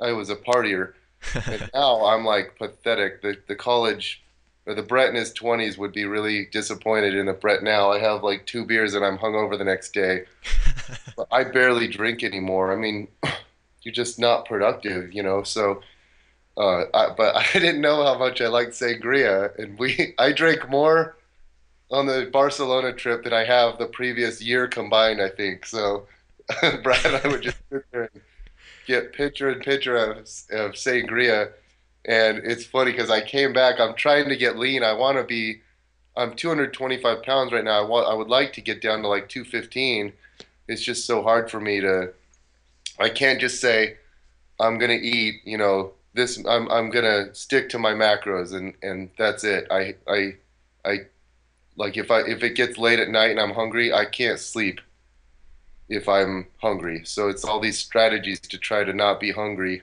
I 0.00 0.12
was 0.12 0.30
a 0.30 0.36
partier, 0.36 0.94
and 1.46 1.70
now 1.74 2.04
I'm 2.04 2.24
like 2.24 2.56
pathetic. 2.58 3.22
The 3.22 3.36
the 3.46 3.56
college 3.56 4.22
or 4.66 4.74
the 4.74 4.82
Bret 4.82 5.08
in 5.08 5.14
his 5.14 5.32
twenties 5.32 5.78
would 5.78 5.92
be 5.92 6.04
really 6.04 6.46
disappointed 6.46 7.14
in 7.14 7.26
the 7.26 7.32
Bret 7.32 7.62
now. 7.62 7.90
I 7.90 8.00
have 8.00 8.22
like 8.22 8.46
two 8.46 8.64
beers 8.64 8.94
and 8.94 9.04
I'm 9.04 9.18
hungover 9.18 9.56
the 9.56 9.64
next 9.64 9.92
day. 9.92 10.24
I 11.30 11.44
barely 11.44 11.88
drink 11.88 12.22
anymore. 12.22 12.72
I 12.72 12.76
mean, 12.76 13.08
you're 13.82 13.94
just 13.94 14.18
not 14.18 14.46
productive, 14.46 15.12
you 15.12 15.22
know. 15.22 15.42
So. 15.42 15.82
Uh, 16.56 16.86
I, 16.92 17.14
but 17.16 17.36
I 17.54 17.58
didn't 17.60 17.80
know 17.80 18.02
how 18.02 18.18
much 18.18 18.40
I 18.40 18.48
liked 18.48 18.72
sangria, 18.72 19.56
and 19.60 19.78
we 19.78 20.14
I 20.18 20.32
drank 20.32 20.68
more 20.68 21.16
on 21.90 22.06
the 22.06 22.28
Barcelona 22.32 22.92
trip 22.92 23.24
that 23.24 23.32
I 23.32 23.44
have 23.44 23.78
the 23.78 23.86
previous 23.86 24.42
year 24.42 24.68
combined, 24.68 25.20
I 25.20 25.28
think. 25.28 25.66
So 25.66 26.06
Brad 26.82 27.04
and 27.04 27.16
I 27.16 27.28
would 27.28 27.42
just 27.42 27.58
sit 27.70 27.84
there 27.92 28.10
and 28.12 28.22
get 28.86 29.12
picture 29.12 29.48
and 29.50 29.62
picture 29.62 29.96
of, 29.96 30.18
of 30.18 30.72
sangria. 30.72 31.52
And 32.04 32.38
it's 32.38 32.64
funny 32.64 32.92
because 32.92 33.10
I 33.10 33.20
came 33.20 33.52
back. 33.52 33.80
I'm 33.80 33.94
trying 33.94 34.28
to 34.28 34.36
get 34.36 34.58
lean. 34.58 34.82
I 34.82 34.92
want 34.92 35.18
to 35.18 35.24
be. 35.24 35.60
I'm 36.16 36.34
225 36.34 37.22
pounds 37.22 37.52
right 37.52 37.64
now. 37.64 37.78
I 37.78 37.84
want. 37.84 38.08
I 38.08 38.14
would 38.14 38.28
like 38.28 38.52
to 38.54 38.60
get 38.60 38.80
down 38.80 39.02
to 39.02 39.08
like 39.08 39.28
215. 39.28 40.12
It's 40.68 40.82
just 40.82 41.06
so 41.06 41.22
hard 41.22 41.50
for 41.50 41.60
me 41.60 41.80
to. 41.80 42.12
I 42.98 43.08
can't 43.08 43.40
just 43.40 43.60
say, 43.60 43.96
I'm 44.58 44.78
gonna 44.78 44.94
eat. 44.94 45.42
You 45.44 45.58
know, 45.58 45.92
this. 46.14 46.42
I'm. 46.46 46.70
I'm 46.70 46.90
gonna 46.90 47.34
stick 47.34 47.68
to 47.70 47.78
my 47.78 47.92
macros 47.92 48.54
and 48.54 48.74
and 48.82 49.10
that's 49.18 49.44
it. 49.44 49.66
I. 49.70 49.96
I. 50.06 50.36
I 50.84 50.98
like 51.78 51.96
if 51.96 52.10
I 52.10 52.20
if 52.20 52.42
it 52.42 52.56
gets 52.56 52.76
late 52.76 52.98
at 52.98 53.08
night 53.08 53.30
and 53.30 53.40
I'm 53.40 53.54
hungry, 53.54 53.92
I 53.92 54.04
can't 54.04 54.38
sleep 54.38 54.80
if 55.88 56.08
I'm 56.08 56.48
hungry. 56.58 57.02
So 57.04 57.28
it's 57.28 57.44
all 57.44 57.60
these 57.60 57.78
strategies 57.78 58.40
to 58.40 58.58
try 58.58 58.84
to 58.84 58.92
not 58.92 59.20
be 59.20 59.32
hungry. 59.32 59.82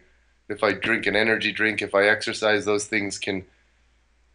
If 0.49 0.63
I 0.63 0.73
drink 0.73 1.07
an 1.07 1.15
energy 1.15 1.51
drink, 1.51 1.81
if 1.81 1.95
I 1.95 2.07
exercise, 2.07 2.65
those 2.65 2.85
things 2.85 3.17
can 3.17 3.45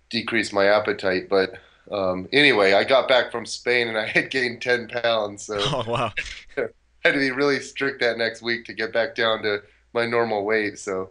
decrease 0.08 0.52
my 0.52 0.66
appetite. 0.66 1.28
But 1.28 1.54
um, 1.92 2.28
anyway, 2.32 2.72
I 2.72 2.82
got 2.82 3.08
back 3.08 3.30
from 3.30 3.46
Spain 3.46 3.88
and 3.88 3.96
I 3.96 4.06
had 4.06 4.30
gained 4.30 4.62
10 4.62 4.88
pounds. 4.88 5.44
So 5.44 5.58
oh, 5.60 5.84
wow. 5.86 6.12
I 6.56 6.62
had 7.04 7.12
to 7.12 7.20
be 7.20 7.30
really 7.30 7.60
strict 7.60 8.00
that 8.00 8.18
next 8.18 8.42
week 8.42 8.64
to 8.64 8.72
get 8.72 8.92
back 8.92 9.14
down 9.14 9.42
to 9.42 9.62
my 9.92 10.06
normal 10.06 10.44
weight. 10.44 10.78
So 10.78 11.10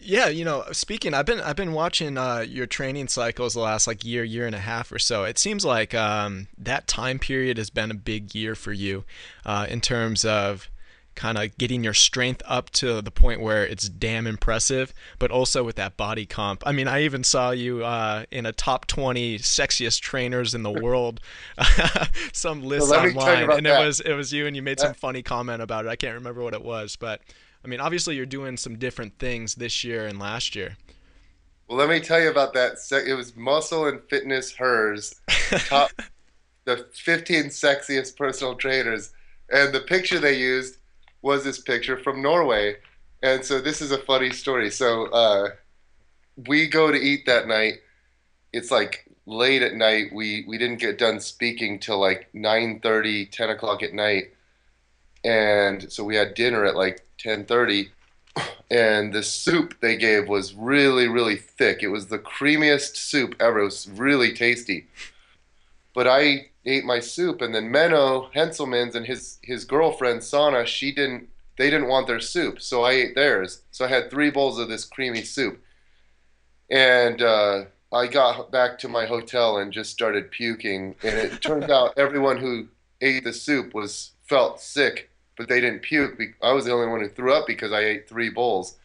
yeah, 0.00 0.28
you 0.28 0.44
know, 0.44 0.64
speaking, 0.72 1.14
I've 1.14 1.26
been 1.26 1.40
I've 1.40 1.56
been 1.56 1.72
watching 1.72 2.16
uh, 2.16 2.44
your 2.48 2.66
training 2.66 3.08
cycles 3.08 3.54
the 3.54 3.60
last 3.60 3.86
like 3.86 4.04
year, 4.04 4.24
year 4.24 4.46
and 4.46 4.54
a 4.54 4.60
half 4.60 4.92
or 4.92 4.98
so. 4.98 5.24
It 5.24 5.38
seems 5.38 5.64
like 5.64 5.94
um, 5.94 6.48
that 6.56 6.86
time 6.86 7.18
period 7.18 7.58
has 7.58 7.70
been 7.70 7.90
a 7.90 7.94
big 7.94 8.34
year 8.34 8.54
for 8.54 8.72
you 8.72 9.04
uh, 9.44 9.66
in 9.68 9.80
terms 9.80 10.24
of 10.24 10.68
kind 11.18 11.36
of 11.36 11.58
getting 11.58 11.82
your 11.82 11.94
strength 11.94 12.40
up 12.46 12.70
to 12.70 13.02
the 13.02 13.10
point 13.10 13.40
where 13.40 13.66
it's 13.66 13.88
damn 13.88 14.24
impressive, 14.24 14.94
but 15.18 15.32
also 15.32 15.64
with 15.64 15.74
that 15.74 15.96
body 15.96 16.24
comp. 16.24 16.62
I 16.64 16.70
mean, 16.70 16.86
I 16.86 17.02
even 17.02 17.24
saw 17.24 17.50
you 17.50 17.84
uh, 17.84 18.24
in 18.30 18.46
a 18.46 18.52
top 18.52 18.86
20 18.86 19.38
sexiest 19.38 20.00
trainers 20.00 20.54
in 20.54 20.62
the 20.62 20.70
world, 20.82 21.20
some 22.32 22.62
list 22.62 22.90
well, 22.90 23.00
online, 23.00 23.50
and 23.50 23.66
that. 23.66 23.82
it 23.82 23.86
was 23.86 24.00
it 24.00 24.12
was 24.12 24.32
you, 24.32 24.46
and 24.46 24.54
you 24.54 24.62
made 24.62 24.78
some 24.78 24.94
funny 24.94 25.22
comment 25.22 25.60
about 25.60 25.86
it. 25.86 25.88
I 25.88 25.96
can't 25.96 26.14
remember 26.14 26.40
what 26.40 26.54
it 26.54 26.62
was, 26.62 26.94
but 26.94 27.20
I 27.64 27.68
mean, 27.68 27.80
obviously 27.80 28.16
you're 28.16 28.26
doing 28.26 28.56
some 28.56 28.76
different 28.76 29.18
things 29.18 29.56
this 29.56 29.84
year 29.84 30.06
and 30.06 30.18
last 30.18 30.54
year. 30.54 30.76
Well, 31.68 31.78
let 31.78 31.88
me 31.88 32.00
tell 32.00 32.20
you 32.20 32.30
about 32.30 32.54
that. 32.54 32.78
It 33.06 33.14
was 33.14 33.36
Muscle 33.36 33.86
and 33.86 34.00
Fitness 34.08 34.52
Hers, 34.52 35.20
top 35.66 35.90
the 36.64 36.86
15 36.94 37.44
sexiest 37.44 38.16
personal 38.16 38.54
trainers, 38.54 39.12
and 39.50 39.74
the 39.74 39.80
picture 39.80 40.18
they 40.18 40.38
used 40.38 40.78
was 41.22 41.44
this 41.44 41.60
picture 41.60 41.96
from 41.96 42.22
Norway. 42.22 42.76
And 43.22 43.44
so 43.44 43.60
this 43.60 43.82
is 43.82 43.90
a 43.90 43.98
funny 43.98 44.30
story. 44.30 44.70
So 44.70 45.06
uh, 45.06 45.48
we 46.46 46.68
go 46.68 46.90
to 46.90 46.98
eat 46.98 47.26
that 47.26 47.48
night. 47.48 47.74
It's 48.52 48.70
like 48.70 49.04
late 49.26 49.62
at 49.62 49.74
night. 49.74 50.12
We 50.12 50.44
we 50.46 50.58
didn't 50.58 50.80
get 50.80 50.98
done 50.98 51.20
speaking 51.20 51.78
till 51.78 51.98
like 51.98 52.28
9:30, 52.34 53.30
10 53.30 53.50
o'clock 53.50 53.82
at 53.82 53.92
night, 53.92 54.34
and 55.24 55.90
so 55.92 56.04
we 56.04 56.16
had 56.16 56.34
dinner 56.34 56.64
at 56.64 56.76
like 56.76 57.04
10:30. 57.18 57.90
And 58.70 59.14
the 59.14 59.22
soup 59.22 59.74
they 59.80 59.96
gave 59.96 60.28
was 60.28 60.54
really 60.54 61.08
really 61.08 61.36
thick. 61.36 61.82
It 61.82 61.88
was 61.88 62.06
the 62.06 62.18
creamiest 62.18 62.96
soup 62.96 63.34
ever. 63.40 63.60
It 63.60 63.64
was 63.64 63.88
really 63.88 64.32
tasty. 64.32 64.86
But 65.94 66.06
I 66.06 66.50
ate 66.64 66.84
my 66.84 67.00
soup, 67.00 67.40
and 67.40 67.54
then 67.54 67.72
Menno 67.72 68.30
Henselmans 68.32 68.94
and 68.94 69.06
his 69.06 69.38
his 69.42 69.64
girlfriend 69.64 70.22
Sana, 70.22 70.66
she 70.66 70.92
didn't. 70.92 71.28
They 71.56 71.70
didn't 71.70 71.88
want 71.88 72.06
their 72.06 72.20
soup, 72.20 72.60
so 72.60 72.84
I 72.84 72.92
ate 72.92 73.14
theirs. 73.16 73.62
So 73.72 73.84
I 73.84 73.88
had 73.88 74.10
three 74.10 74.30
bowls 74.30 74.60
of 74.60 74.68
this 74.68 74.84
creamy 74.84 75.22
soup, 75.22 75.60
and 76.70 77.20
uh, 77.20 77.64
I 77.92 78.06
got 78.06 78.52
back 78.52 78.78
to 78.80 78.88
my 78.88 79.06
hotel 79.06 79.56
and 79.56 79.72
just 79.72 79.90
started 79.90 80.30
puking. 80.30 80.94
And 81.02 81.14
it 81.14 81.42
turned 81.42 81.70
out 81.70 81.94
everyone 81.96 82.36
who 82.36 82.68
ate 83.00 83.24
the 83.24 83.32
soup 83.32 83.74
was 83.74 84.12
felt 84.28 84.60
sick, 84.60 85.07
but 85.38 85.48
they 85.48 85.60
didn't 85.60 85.80
puke. 85.80 86.20
I 86.42 86.52
was 86.52 86.66
the 86.66 86.72
only 86.72 86.88
one 86.88 87.00
who 87.00 87.08
threw 87.08 87.32
up 87.32 87.46
because 87.46 87.72
I 87.72 87.80
ate 87.80 88.08
three 88.08 88.28
bowls. 88.28 88.76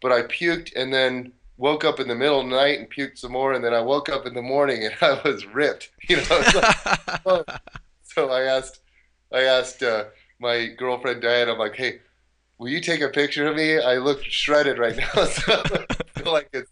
But 0.00 0.12
I 0.12 0.22
puked, 0.22 0.74
and 0.76 0.94
then 0.94 1.32
woke 1.58 1.84
up 1.84 1.98
in 1.98 2.06
the 2.06 2.14
middle 2.14 2.40
of 2.40 2.48
the 2.48 2.54
night 2.54 2.78
and 2.78 2.88
puked 2.88 3.18
some 3.18 3.32
more, 3.32 3.52
and 3.52 3.62
then 3.64 3.74
I 3.74 3.80
woke 3.80 4.08
up 4.08 4.24
in 4.24 4.32
the 4.32 4.40
morning 4.40 4.84
and 4.84 4.94
I 5.02 5.20
was 5.24 5.44
ripped. 5.44 5.90
You 6.08 6.16
know, 6.16 6.42
like, 7.26 7.60
so 8.02 8.30
I 8.30 8.42
asked, 8.42 8.80
I 9.30 9.42
asked 9.42 9.82
uh, 9.82 10.04
my 10.38 10.68
girlfriend 10.68 11.20
Diane, 11.20 11.50
I'm 11.50 11.58
like, 11.58 11.74
hey, 11.74 11.98
will 12.56 12.68
you 12.68 12.80
take 12.80 13.02
a 13.02 13.08
picture 13.08 13.46
of 13.46 13.56
me? 13.56 13.78
I 13.78 13.98
look 13.98 14.24
shredded 14.24 14.78
right 14.78 14.96
now, 14.96 15.24
so 15.24 15.62
I 15.66 16.20
feel 16.20 16.32
like 16.32 16.48
it's 16.54 16.70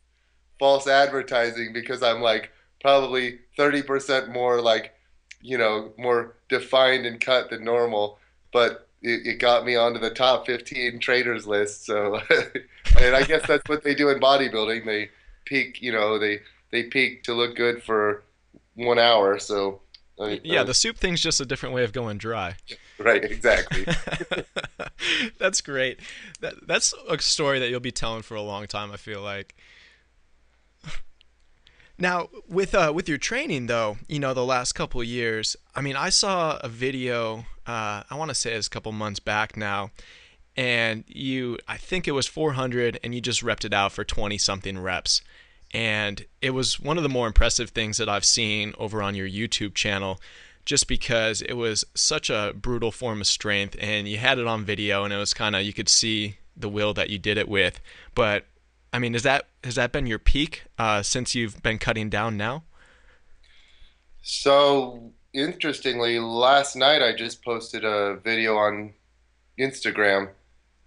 false 0.58 0.86
advertising 0.86 1.74
because 1.74 2.02
I'm 2.02 2.22
like 2.22 2.50
probably 2.80 3.40
30% 3.58 4.32
more 4.32 4.62
like, 4.62 4.94
you 5.42 5.58
know, 5.58 5.92
more 5.98 6.36
defined 6.48 7.04
and 7.04 7.20
cut 7.20 7.50
than 7.50 7.62
normal, 7.62 8.18
but 8.56 8.88
it, 9.02 9.26
it 9.26 9.38
got 9.38 9.66
me 9.66 9.76
onto 9.76 10.00
the 10.00 10.08
top 10.08 10.46
15 10.46 10.98
traders 10.98 11.46
list. 11.46 11.84
So, 11.84 12.18
and 12.98 13.14
I 13.14 13.22
guess 13.22 13.46
that's 13.46 13.68
what 13.68 13.84
they 13.84 13.94
do 13.94 14.08
in 14.08 14.18
bodybuilding. 14.18 14.86
They 14.86 15.10
peak, 15.44 15.82
you 15.82 15.92
know, 15.92 16.18
they 16.18 16.40
they 16.70 16.84
peak 16.84 17.22
to 17.24 17.34
look 17.34 17.54
good 17.54 17.82
for 17.82 18.22
one 18.74 18.98
hour. 18.98 19.38
So, 19.38 19.82
I, 20.18 20.40
yeah, 20.42 20.62
uh, 20.62 20.64
the 20.64 20.72
soup 20.72 20.96
thing's 20.96 21.20
just 21.20 21.38
a 21.38 21.44
different 21.44 21.74
way 21.74 21.84
of 21.84 21.92
going 21.92 22.16
dry. 22.16 22.56
Right, 22.98 23.22
exactly. 23.22 23.84
that's 25.38 25.60
great. 25.60 26.00
That 26.40 26.66
that's 26.66 26.94
a 27.10 27.18
story 27.18 27.58
that 27.58 27.68
you'll 27.68 27.80
be 27.80 27.92
telling 27.92 28.22
for 28.22 28.36
a 28.36 28.42
long 28.42 28.66
time. 28.66 28.90
I 28.90 28.96
feel 28.96 29.20
like. 29.20 29.54
Now, 31.98 32.28
with 32.48 32.74
uh, 32.74 32.92
with 32.94 33.08
your 33.08 33.18
training 33.18 33.66
though, 33.66 33.98
you 34.06 34.18
know, 34.18 34.34
the 34.34 34.44
last 34.44 34.72
couple 34.74 35.02
years, 35.02 35.56
I 35.74 35.80
mean, 35.80 35.96
I 35.96 36.10
saw 36.10 36.58
a 36.62 36.68
video. 36.68 37.46
Uh, 37.66 38.02
I 38.08 38.14
want 38.16 38.28
to 38.28 38.34
say 38.34 38.52
it's 38.52 38.66
a 38.66 38.70
couple 38.70 38.92
months 38.92 39.18
back 39.18 39.56
now, 39.56 39.90
and 40.56 41.04
you, 41.08 41.58
I 41.66 41.78
think 41.78 42.06
it 42.06 42.12
was 42.12 42.26
400, 42.26 43.00
and 43.02 43.14
you 43.14 43.20
just 43.20 43.42
repped 43.42 43.64
it 43.64 43.72
out 43.72 43.92
for 43.92 44.04
20 44.04 44.38
something 44.38 44.78
reps, 44.78 45.22
and 45.72 46.24
it 46.40 46.50
was 46.50 46.78
one 46.78 46.96
of 46.96 47.02
the 47.02 47.08
more 47.08 47.26
impressive 47.26 47.70
things 47.70 47.96
that 47.96 48.08
I've 48.08 48.24
seen 48.24 48.74
over 48.78 49.02
on 49.02 49.14
your 49.14 49.28
YouTube 49.28 49.74
channel, 49.74 50.20
just 50.64 50.86
because 50.86 51.42
it 51.42 51.54
was 51.54 51.84
such 51.94 52.28
a 52.30 52.52
brutal 52.54 52.92
form 52.92 53.20
of 53.22 53.26
strength, 53.26 53.74
and 53.80 54.06
you 54.06 54.18
had 54.18 54.38
it 54.38 54.46
on 54.46 54.64
video, 54.64 55.02
and 55.02 55.14
it 55.14 55.18
was 55.18 55.34
kind 55.34 55.56
of 55.56 55.62
you 55.62 55.72
could 55.72 55.88
see 55.88 56.36
the 56.56 56.68
will 56.68 56.94
that 56.94 57.10
you 57.10 57.18
did 57.18 57.38
it 57.38 57.48
with, 57.48 57.80
but 58.14 58.44
I 58.92 58.98
mean, 58.98 59.14
is 59.14 59.22
that 59.24 59.46
has 59.64 59.74
that 59.74 59.92
been 59.92 60.06
your 60.06 60.18
peak 60.18 60.64
uh, 60.78 61.02
since 61.02 61.34
you've 61.34 61.62
been 61.62 61.78
cutting 61.78 62.08
down 62.08 62.36
now? 62.36 62.64
So 64.22 65.12
interestingly, 65.32 66.18
last 66.18 66.76
night 66.76 67.02
I 67.02 67.14
just 67.14 67.44
posted 67.44 67.84
a 67.84 68.16
video 68.16 68.56
on 68.56 68.94
Instagram. 69.58 70.30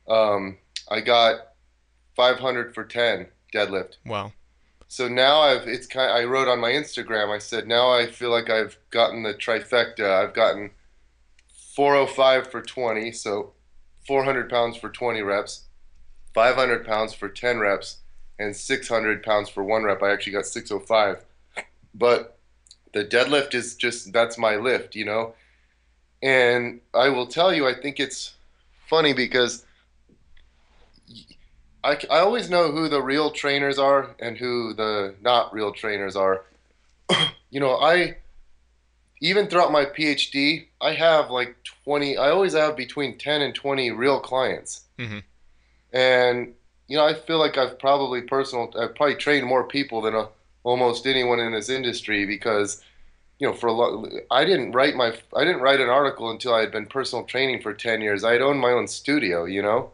Um, 0.08 0.58
I 0.90 1.02
got 1.02 1.50
500 2.16 2.74
for 2.74 2.84
10 2.84 3.28
deadlift. 3.54 3.98
Wow. 4.06 4.34
So 4.88 5.08
now 5.08 5.42
I've 5.42 5.68
it's 5.68 5.86
kind. 5.86 6.10
Of, 6.10 6.18
I 6.18 6.24
wrote 6.24 6.48
on 6.48 6.60
my 6.60 6.72
Instagram. 6.72 7.34
I 7.34 7.38
said 7.38 7.68
now 7.68 7.92
I 7.92 8.08
feel 8.08 8.32
like 8.32 8.50
I've 8.50 8.78
gotten 8.90 9.22
the 9.22 9.36
trifecta. 9.36 10.24
I've 10.24 10.34
gotten 10.34 10.72
405 11.76 12.52
for 12.52 12.62
20, 12.62 13.12
so 13.12 13.54
400 14.08 14.50
pounds 14.50 14.78
for 14.78 14.90
20 14.90 15.22
reps. 15.22 15.66
500 16.40 16.86
pounds 16.86 17.14
for 17.14 17.28
10 17.28 17.60
reps 17.60 17.98
and 18.40 18.56
600 18.56 19.24
pounds 19.24 19.50
for 19.50 19.62
one 19.62 19.84
rep. 19.84 20.02
I 20.02 20.14
actually 20.14 20.32
got 20.32 20.46
605. 20.46 21.26
But 21.94 22.38
the 22.94 23.04
deadlift 23.04 23.54
is 23.54 23.76
just, 23.76 24.14
that's 24.14 24.38
my 24.38 24.56
lift, 24.56 24.96
you 24.96 25.04
know? 25.04 25.34
And 26.24 26.80
I 26.94 27.10
will 27.10 27.28
tell 27.28 27.54
you, 27.54 27.68
I 27.68 27.74
think 27.74 28.00
it's 28.00 28.36
funny 28.88 29.12
because 29.12 29.66
I, 31.84 32.00
I 32.10 32.20
always 32.20 32.50
know 32.50 32.72
who 32.72 32.88
the 32.88 33.02
real 33.02 33.32
trainers 33.32 33.78
are 33.78 34.16
and 34.22 34.38
who 34.38 34.74
the 34.74 35.16
not 35.20 35.54
real 35.54 35.74
trainers 35.74 36.16
are. 36.16 36.46
you 37.50 37.60
know, 37.60 37.76
I, 37.76 38.16
even 39.22 39.48
throughout 39.48 39.74
my 39.74 39.84
PhD, 39.84 40.68
I 40.80 40.94
have 40.94 41.32
like 41.32 41.58
20, 41.84 42.16
I 42.16 42.30
always 42.30 42.54
have 42.54 42.78
between 42.78 43.18
10 43.18 43.42
and 43.42 43.54
20 43.54 43.92
real 43.92 44.22
clients. 44.22 44.86
Mm-hmm. 44.98 45.20
And 45.92 46.54
you 46.90 46.98
know, 46.98 47.06
I 47.06 47.14
feel 47.14 47.38
like 47.38 47.58
I've 47.58 47.80
probably 47.80 48.22
personal, 48.24 48.74
I've 48.78 48.96
probably 48.96 49.16
trained 49.16 49.46
more 49.46 49.64
people 49.64 50.02
than 50.02 50.16
a, 50.16 50.22
uh, 50.22 50.28
almost 50.64 51.06
anyone 51.06 51.40
in 51.40 51.54
this 51.54 51.70
industry 51.70 52.26
because, 52.26 52.84
you 53.38 53.48
know, 53.48 53.54
for 53.54 53.68
a 53.68 53.72
lot, 53.72 54.12
I 54.30 54.44
didn't 54.44 54.74
write 54.74 54.96
my, 54.96 55.14
I 55.34 55.46
didn't 55.46 55.62
write 55.62 55.80
an 55.80 55.88
article 55.88 56.32
until 56.32 56.54
I 56.54 56.60
had 56.62 56.72
been 56.72 56.88
personal 56.88 57.24
training 57.24 57.62
for 57.62 57.74
ten 57.74 58.02
years. 58.02 58.24
I 58.24 58.34
had 58.34 58.42
owned 58.42 58.60
my 58.60 58.72
own 58.72 58.88
studio, 58.88 59.46
you 59.46 59.62
know, 59.62 59.92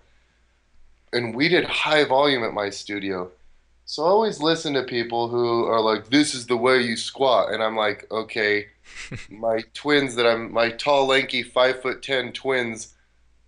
and 1.14 1.36
we 1.36 1.50
did 1.50 1.66
high 1.66 2.06
volume 2.06 2.44
at 2.44 2.54
my 2.54 2.70
studio. 2.70 3.30
So 3.84 4.04
I 4.04 4.08
always 4.08 4.42
listen 4.42 4.74
to 4.74 4.84
people 4.84 5.28
who 5.28 5.66
are 5.66 5.82
like, 5.82 6.10
"This 6.10 6.34
is 6.34 6.48
the 6.48 6.58
way 6.58 6.82
you 6.82 6.98
squat," 6.98 7.54
and 7.54 7.62
I'm 7.62 7.76
like, 7.76 8.10
"Okay." 8.10 8.68
my 9.30 9.62
twins 9.74 10.16
that 10.16 10.26
I'm, 10.26 10.52
my 10.52 10.70
tall, 10.70 11.08
lanky, 11.08 11.44
five 11.44 11.82
foot 11.82 12.02
ten 12.02 12.32
twins 12.32 12.95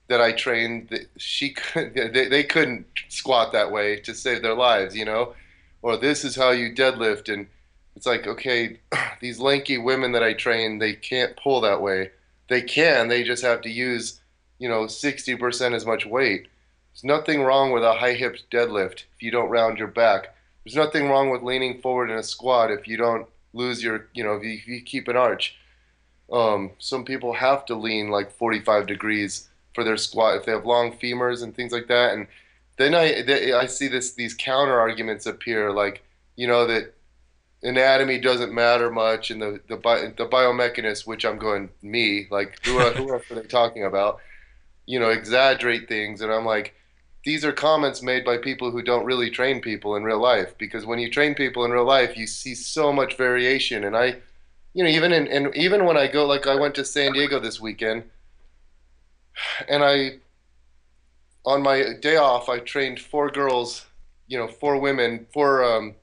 that 0.08 0.22
I 0.22 0.32
trained, 0.32 1.08
she 1.18 1.50
could, 1.54 1.94
they, 1.94 2.28
they 2.28 2.44
couldn't 2.44 2.86
squat 3.10 3.52
that 3.54 3.72
way 3.72 3.98
to 4.02 4.14
save 4.14 4.42
their 4.42 4.56
lives, 4.56 4.96
you 4.96 5.06
know, 5.06 5.34
or 5.82 5.98
this 5.98 6.24
is 6.24 6.36
how 6.36 6.52
you 6.52 6.74
deadlift, 6.74 7.32
and 7.32 7.48
it's 7.96 8.06
like, 8.06 8.28
okay, 8.28 8.80
these 9.22 9.40
lanky 9.40 9.78
women 9.78 10.12
that 10.14 10.24
I 10.24 10.34
train, 10.34 10.80
they 10.80 10.94
can't 10.94 11.38
pull 11.38 11.62
that 11.62 11.82
way. 11.82 12.12
They 12.50 12.62
can, 12.62 13.08
they 13.08 13.24
just 13.24 13.44
have 13.44 13.62
to 13.62 13.70
use, 13.70 14.22
you 14.60 14.70
know, 14.70 14.84
60% 14.84 15.74
as 15.74 15.86
much 15.86 16.06
weight. 16.06 16.48
There's 16.94 17.04
nothing 17.04 17.44
wrong 17.44 17.72
with 17.72 17.84
a 17.84 17.94
high 17.94 18.14
hip 18.14 18.38
deadlift 18.52 19.04
if 19.16 19.22
you 19.22 19.32
don't 19.32 19.50
round 19.50 19.78
your 19.78 19.88
back. 19.88 20.36
There's 20.64 20.76
nothing 20.76 21.10
wrong 21.10 21.30
with 21.30 21.44
leaning 21.44 21.82
forward 21.82 22.10
in 22.10 22.18
a 22.18 22.24
squat 22.24 22.72
if 22.72 22.88
you 22.88 22.98
don't 22.98 23.28
lose 23.54 23.84
your, 23.84 24.08
you 24.14 24.24
know, 24.24 24.36
if 24.36 24.44
you, 24.44 24.54
if 24.54 24.68
you 24.68 24.82
keep 24.82 25.08
an 25.08 25.18
arch. 25.18 25.58
Um, 26.32 26.72
some 26.80 27.06
people 27.06 27.34
have 27.34 27.66
to 27.68 27.76
lean 27.76 28.10
like 28.10 28.32
45 28.32 28.88
degrees 28.88 29.48
for 29.78 29.84
their 29.84 29.96
squat 29.96 30.38
if 30.38 30.46
they 30.46 30.52
have 30.52 30.66
long 30.66 30.92
femurs 30.92 31.44
and 31.44 31.56
things 31.56 31.72
like 31.72 31.88
that. 31.88 32.16
And 32.16 32.26
then 32.78 32.96
I 32.96 33.22
they, 33.22 33.54
I 33.54 33.68
see 33.68 33.88
this 33.88 34.14
these 34.14 34.34
counter 34.34 34.80
arguments 34.80 35.28
appear 35.28 35.72
like 35.72 36.04
you 36.36 36.48
know 36.48 36.66
that 36.66 36.96
anatomy 37.62 38.20
doesn't 38.20 38.52
matter 38.52 38.90
much, 38.90 39.30
and 39.30 39.40
the 39.40 39.62
the, 39.68 39.78
bi- 39.78 40.08
the 40.18 40.26
biomechanists, 40.26 41.06
which 41.06 41.26
I'm 41.26 41.38
going 41.38 41.70
me, 41.84 42.26
like 42.32 42.58
who 42.66 42.76
are, 42.78 42.92
who 42.94 43.10
are 43.10 43.22
they 43.30 43.44
talking 43.44 43.84
about? 43.84 44.20
You 44.88 45.00
know, 45.00 45.10
exaggerate 45.10 45.88
things, 45.88 46.22
and 46.22 46.34
I'm 46.34 46.46
like, 46.46 46.74
these 47.24 47.46
are 47.46 47.52
comments 47.52 48.02
made 48.02 48.26
by 48.26 48.38
people 48.40 48.72
who 48.72 48.82
don't 48.82 49.06
really 49.06 49.30
train 49.30 49.62
people 49.62 49.96
in 49.96 50.04
real 50.04 50.20
life. 50.20 50.58
Because 50.58 50.88
when 50.88 50.98
you 50.98 51.12
train 51.12 51.36
people 51.36 51.66
in 51.66 51.72
real 51.72 51.86
life, 51.86 52.18
you 52.18 52.26
see 52.26 52.56
so 52.56 52.92
much 52.92 53.16
variation, 53.16 53.84
and 53.84 53.96
I, 53.96 54.16
you 54.74 54.84
know, 54.84 54.90
even 54.90 55.12
in 55.14 55.28
and 55.28 55.56
even 55.56 55.86
when 55.86 55.98
I 55.98 56.08
go, 56.08 56.26
like 56.26 56.48
I 56.48 56.56
went 56.56 56.74
to 56.76 56.84
San 56.84 57.14
Diego 57.14 57.40
this 57.40 57.62
weekend, 57.62 58.06
and 59.70 59.84
I, 59.84 60.20
on 61.46 61.62
my 61.62 61.94
day 62.02 62.18
off, 62.18 62.50
I 62.50 62.60
trained 62.60 63.00
four 63.00 63.30
girls, 63.30 63.86
you 64.28 64.38
know, 64.38 64.48
four 64.48 64.80
women, 64.80 65.28
four 65.32 65.64
um, 65.64 65.96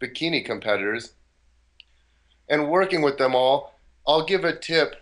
bikini 0.00 0.44
competitors 0.44 1.12
and 2.50 2.68
working 2.68 3.00
with 3.00 3.16
them 3.16 3.34
all, 3.34 3.72
I'll 4.06 4.24
give 4.24 4.44
a 4.44 4.54
tip. 4.54 4.96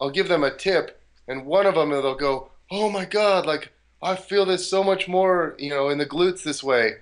I'll 0.00 0.10
give 0.10 0.28
them 0.28 0.44
a 0.44 0.54
tip, 0.54 1.00
and 1.26 1.46
one 1.46 1.66
of 1.66 1.74
them 1.74 1.90
they'll 1.90 2.14
go, 2.14 2.50
"Oh 2.70 2.90
my 2.90 3.06
God! 3.06 3.46
Like 3.46 3.72
I 4.02 4.14
feel 4.16 4.44
this 4.44 4.68
so 4.68 4.84
much 4.84 5.08
more, 5.08 5.56
you 5.58 5.70
know, 5.70 5.88
in 5.88 5.98
the 5.98 6.06
glutes 6.06 6.44
this 6.44 6.62
way." 6.62 6.96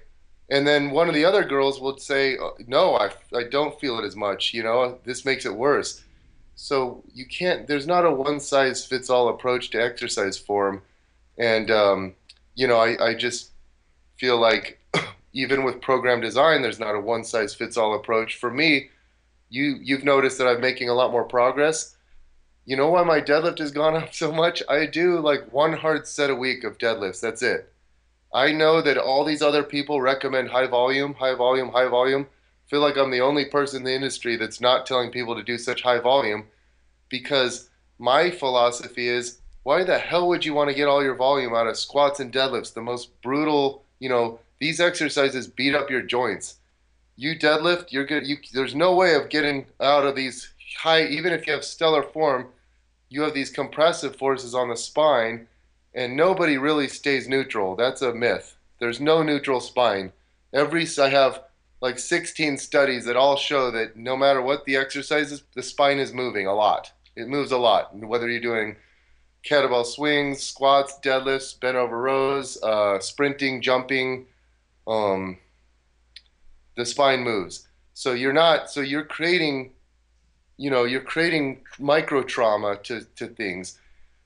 And 0.50 0.66
then 0.66 0.92
one 0.92 1.08
of 1.08 1.14
the 1.14 1.24
other 1.24 1.44
girls 1.44 1.80
would 1.80 2.00
say, 2.00 2.38
"No, 2.66 2.94
I, 2.94 3.10
I 3.34 3.42
don't 3.44 3.78
feel 3.80 3.98
it 3.98 4.04
as 4.04 4.16
much. 4.16 4.54
You 4.54 4.62
know, 4.62 4.98
this 5.04 5.24
makes 5.24 5.44
it 5.44 5.54
worse." 5.54 6.04
So 6.60 7.04
you 7.14 7.24
can't. 7.24 7.68
There's 7.68 7.86
not 7.86 8.04
a 8.04 8.10
one 8.10 8.40
size 8.40 8.84
fits 8.84 9.10
all 9.10 9.28
approach 9.28 9.70
to 9.70 9.80
exercise 9.80 10.36
form, 10.36 10.82
and 11.38 11.70
um, 11.70 12.14
you 12.56 12.66
know, 12.66 12.78
I, 12.78 13.10
I 13.10 13.14
just 13.14 13.52
feel 14.16 14.40
like 14.40 14.80
even 15.32 15.62
with 15.62 15.80
program 15.80 16.20
design, 16.20 16.60
there's 16.60 16.80
not 16.80 16.96
a 16.96 17.00
one 17.00 17.22
size 17.22 17.54
fits 17.54 17.76
all 17.76 17.94
approach. 17.94 18.38
For 18.38 18.50
me, 18.50 18.90
you 19.48 19.78
you've 19.80 20.02
noticed 20.02 20.36
that 20.38 20.48
I'm 20.48 20.60
making 20.60 20.88
a 20.88 20.94
lot 20.94 21.12
more 21.12 21.22
progress. 21.22 21.96
You 22.66 22.76
know 22.76 22.90
why 22.90 23.04
my 23.04 23.20
deadlift 23.20 23.60
has 23.60 23.70
gone 23.70 23.94
up 23.94 24.12
so 24.12 24.32
much? 24.32 24.60
I 24.68 24.86
do 24.86 25.20
like 25.20 25.52
one 25.52 25.74
hard 25.74 26.08
set 26.08 26.28
a 26.28 26.34
week 26.34 26.64
of 26.64 26.76
deadlifts. 26.76 27.20
That's 27.20 27.40
it. 27.40 27.72
I 28.34 28.50
know 28.50 28.82
that 28.82 28.98
all 28.98 29.24
these 29.24 29.42
other 29.42 29.62
people 29.62 30.00
recommend 30.00 30.48
high 30.48 30.66
volume, 30.66 31.14
high 31.14 31.36
volume, 31.36 31.68
high 31.68 31.88
volume. 31.88 32.26
Feel 32.68 32.80
like 32.80 32.96
I'm 32.96 33.10
the 33.10 33.20
only 33.20 33.46
person 33.46 33.78
in 33.78 33.84
the 33.84 33.94
industry 33.94 34.36
that's 34.36 34.60
not 34.60 34.86
telling 34.86 35.10
people 35.10 35.34
to 35.34 35.42
do 35.42 35.56
such 35.58 35.82
high 35.82 36.00
volume 36.00 36.46
because 37.08 37.70
my 37.98 38.30
philosophy 38.30 39.08
is 39.08 39.38
why 39.62 39.84
the 39.84 39.98
hell 39.98 40.28
would 40.28 40.44
you 40.44 40.54
want 40.54 40.68
to 40.68 40.76
get 40.76 40.88
all 40.88 41.02
your 41.02 41.14
volume 41.14 41.54
out 41.54 41.66
of 41.66 41.76
squats 41.76 42.20
and 42.20 42.32
deadlifts, 42.32 42.72
the 42.72 42.82
most 42.82 43.20
brutal, 43.22 43.82
you 43.98 44.08
know, 44.08 44.38
these 44.60 44.80
exercises 44.80 45.46
beat 45.46 45.74
up 45.74 45.90
your 45.90 46.02
joints. 46.02 46.56
You 47.16 47.38
deadlift, 47.38 47.90
you're 47.90 48.06
good. 48.06 48.26
You, 48.26 48.36
there's 48.52 48.74
no 48.74 48.94
way 48.94 49.14
of 49.14 49.28
getting 49.28 49.66
out 49.80 50.06
of 50.06 50.14
these 50.14 50.52
high, 50.78 51.04
even 51.06 51.32
if 51.32 51.46
you 51.46 51.52
have 51.52 51.64
stellar 51.64 52.02
form, 52.02 52.48
you 53.08 53.22
have 53.22 53.34
these 53.34 53.50
compressive 53.50 54.16
forces 54.16 54.54
on 54.54 54.68
the 54.68 54.76
spine, 54.76 55.48
and 55.94 56.16
nobody 56.16 56.58
really 56.58 56.88
stays 56.88 57.28
neutral. 57.28 57.74
That's 57.74 58.02
a 58.02 58.14
myth. 58.14 58.56
There's 58.78 59.00
no 59.00 59.22
neutral 59.22 59.60
spine. 59.60 60.12
Every 60.52 60.86
I 60.98 61.08
have 61.08 61.42
like 61.80 61.98
16 61.98 62.58
studies 62.58 63.04
that 63.04 63.16
all 63.16 63.36
show 63.36 63.70
that 63.70 63.96
no 63.96 64.16
matter 64.16 64.42
what 64.42 64.64
the 64.64 64.76
exercise 64.76 65.30
is, 65.30 65.42
the 65.54 65.62
spine 65.62 65.98
is 65.98 66.12
moving 66.12 66.46
a 66.46 66.54
lot. 66.54 66.92
It 67.14 67.28
moves 67.28 67.52
a 67.52 67.58
lot. 67.58 67.96
Whether 67.96 68.28
you're 68.28 68.40
doing 68.40 68.76
kettlebell 69.48 69.86
swings, 69.86 70.42
squats, 70.42 70.98
deadlifts, 71.02 71.58
bent 71.58 71.76
over 71.76 72.00
rows, 72.00 72.60
uh, 72.62 72.98
sprinting, 73.00 73.62
jumping, 73.62 74.26
um, 74.86 75.38
the 76.76 76.84
spine 76.84 77.22
moves. 77.22 77.68
So 77.94 78.12
you're 78.12 78.32
not. 78.32 78.70
So 78.70 78.80
you're 78.80 79.04
creating, 79.04 79.72
you 80.56 80.70
know, 80.70 80.84
you're 80.84 81.00
creating 81.00 81.62
micro 81.78 82.22
trauma 82.22 82.76
to 82.84 83.04
to 83.16 83.26
things. 83.26 83.78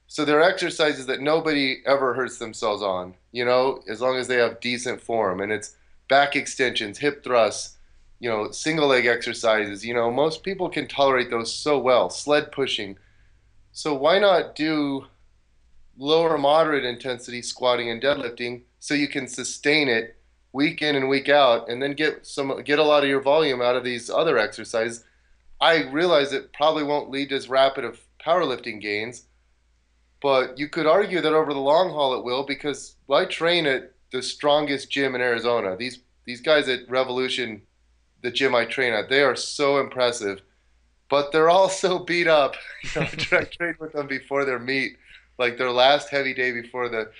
So 0.06 0.26
there 0.26 0.38
are 0.38 0.50
exercises 0.50 1.06
that 1.06 1.22
nobody 1.22 1.82
ever 1.86 2.12
hurts 2.12 2.38
themselves 2.38 2.82
on. 2.82 3.14
You 3.32 3.46
know, 3.46 3.82
as 3.88 4.00
long 4.00 4.16
as 4.16 4.28
they 4.28 4.36
have 4.36 4.60
decent 4.60 5.00
form, 5.00 5.40
and 5.40 5.50
it's 5.50 5.76
back 6.12 6.36
extensions, 6.36 6.98
hip 6.98 7.24
thrusts, 7.24 7.78
you 8.20 8.28
know, 8.28 8.50
single 8.50 8.88
leg 8.88 9.06
exercises. 9.06 9.82
You 9.82 9.94
know, 9.94 10.10
most 10.10 10.42
people 10.42 10.68
can 10.68 10.86
tolerate 10.86 11.30
those 11.30 11.50
so 11.50 11.78
well. 11.78 12.10
Sled 12.10 12.52
pushing. 12.52 12.98
So 13.72 13.94
why 13.94 14.18
not 14.18 14.54
do 14.54 15.06
lower 15.96 16.36
moderate 16.36 16.84
intensity 16.84 17.40
squatting 17.40 17.88
and 17.88 18.02
deadlifting 18.02 18.60
so 18.78 18.92
you 18.92 19.08
can 19.08 19.26
sustain 19.26 19.88
it 19.88 20.18
week 20.52 20.82
in 20.82 20.96
and 20.96 21.08
week 21.08 21.30
out, 21.30 21.70
and 21.70 21.82
then 21.82 21.94
get 21.94 22.26
some 22.26 22.62
get 22.62 22.78
a 22.78 22.84
lot 22.84 23.02
of 23.02 23.08
your 23.08 23.22
volume 23.22 23.62
out 23.62 23.76
of 23.76 23.82
these 23.82 24.10
other 24.10 24.36
exercises. 24.36 25.04
I 25.62 25.84
realize 25.84 26.34
it 26.34 26.52
probably 26.52 26.82
won't 26.82 27.08
lead 27.08 27.30
to 27.30 27.36
as 27.36 27.48
rapid 27.48 27.86
of 27.86 27.98
powerlifting 28.22 28.82
gains, 28.82 29.24
but 30.20 30.58
you 30.58 30.68
could 30.68 30.86
argue 30.86 31.22
that 31.22 31.32
over 31.32 31.54
the 31.54 31.68
long 31.72 31.88
haul 31.88 32.12
it 32.18 32.22
will 32.22 32.44
because 32.44 32.96
I 33.10 33.24
train 33.24 33.64
at 33.64 33.92
the 34.12 34.22
strongest 34.22 34.90
gym 34.90 35.14
in 35.14 35.20
Arizona. 35.20 35.76
These 35.76 36.00
these 36.24 36.40
guys 36.40 36.68
at 36.68 36.88
Revolution, 36.88 37.62
the 38.22 38.30
gym 38.30 38.54
I 38.54 38.64
train 38.64 38.92
at, 38.92 39.08
they 39.08 39.22
are 39.22 39.34
so 39.34 39.78
impressive, 39.78 40.40
but 41.10 41.32
they're 41.32 41.50
all 41.50 41.68
so 41.68 41.98
beat 41.98 42.28
up. 42.28 42.54
You 42.94 43.00
know, 43.00 43.06
I 43.32 43.44
trained 43.44 43.78
with 43.78 43.92
them 43.92 44.06
before 44.06 44.44
their 44.44 44.58
meet, 44.58 44.96
like 45.38 45.56
their 45.56 45.70
last 45.70 46.10
heavy 46.10 46.34
day 46.34 46.52
before 46.52 46.88
the 46.88 47.10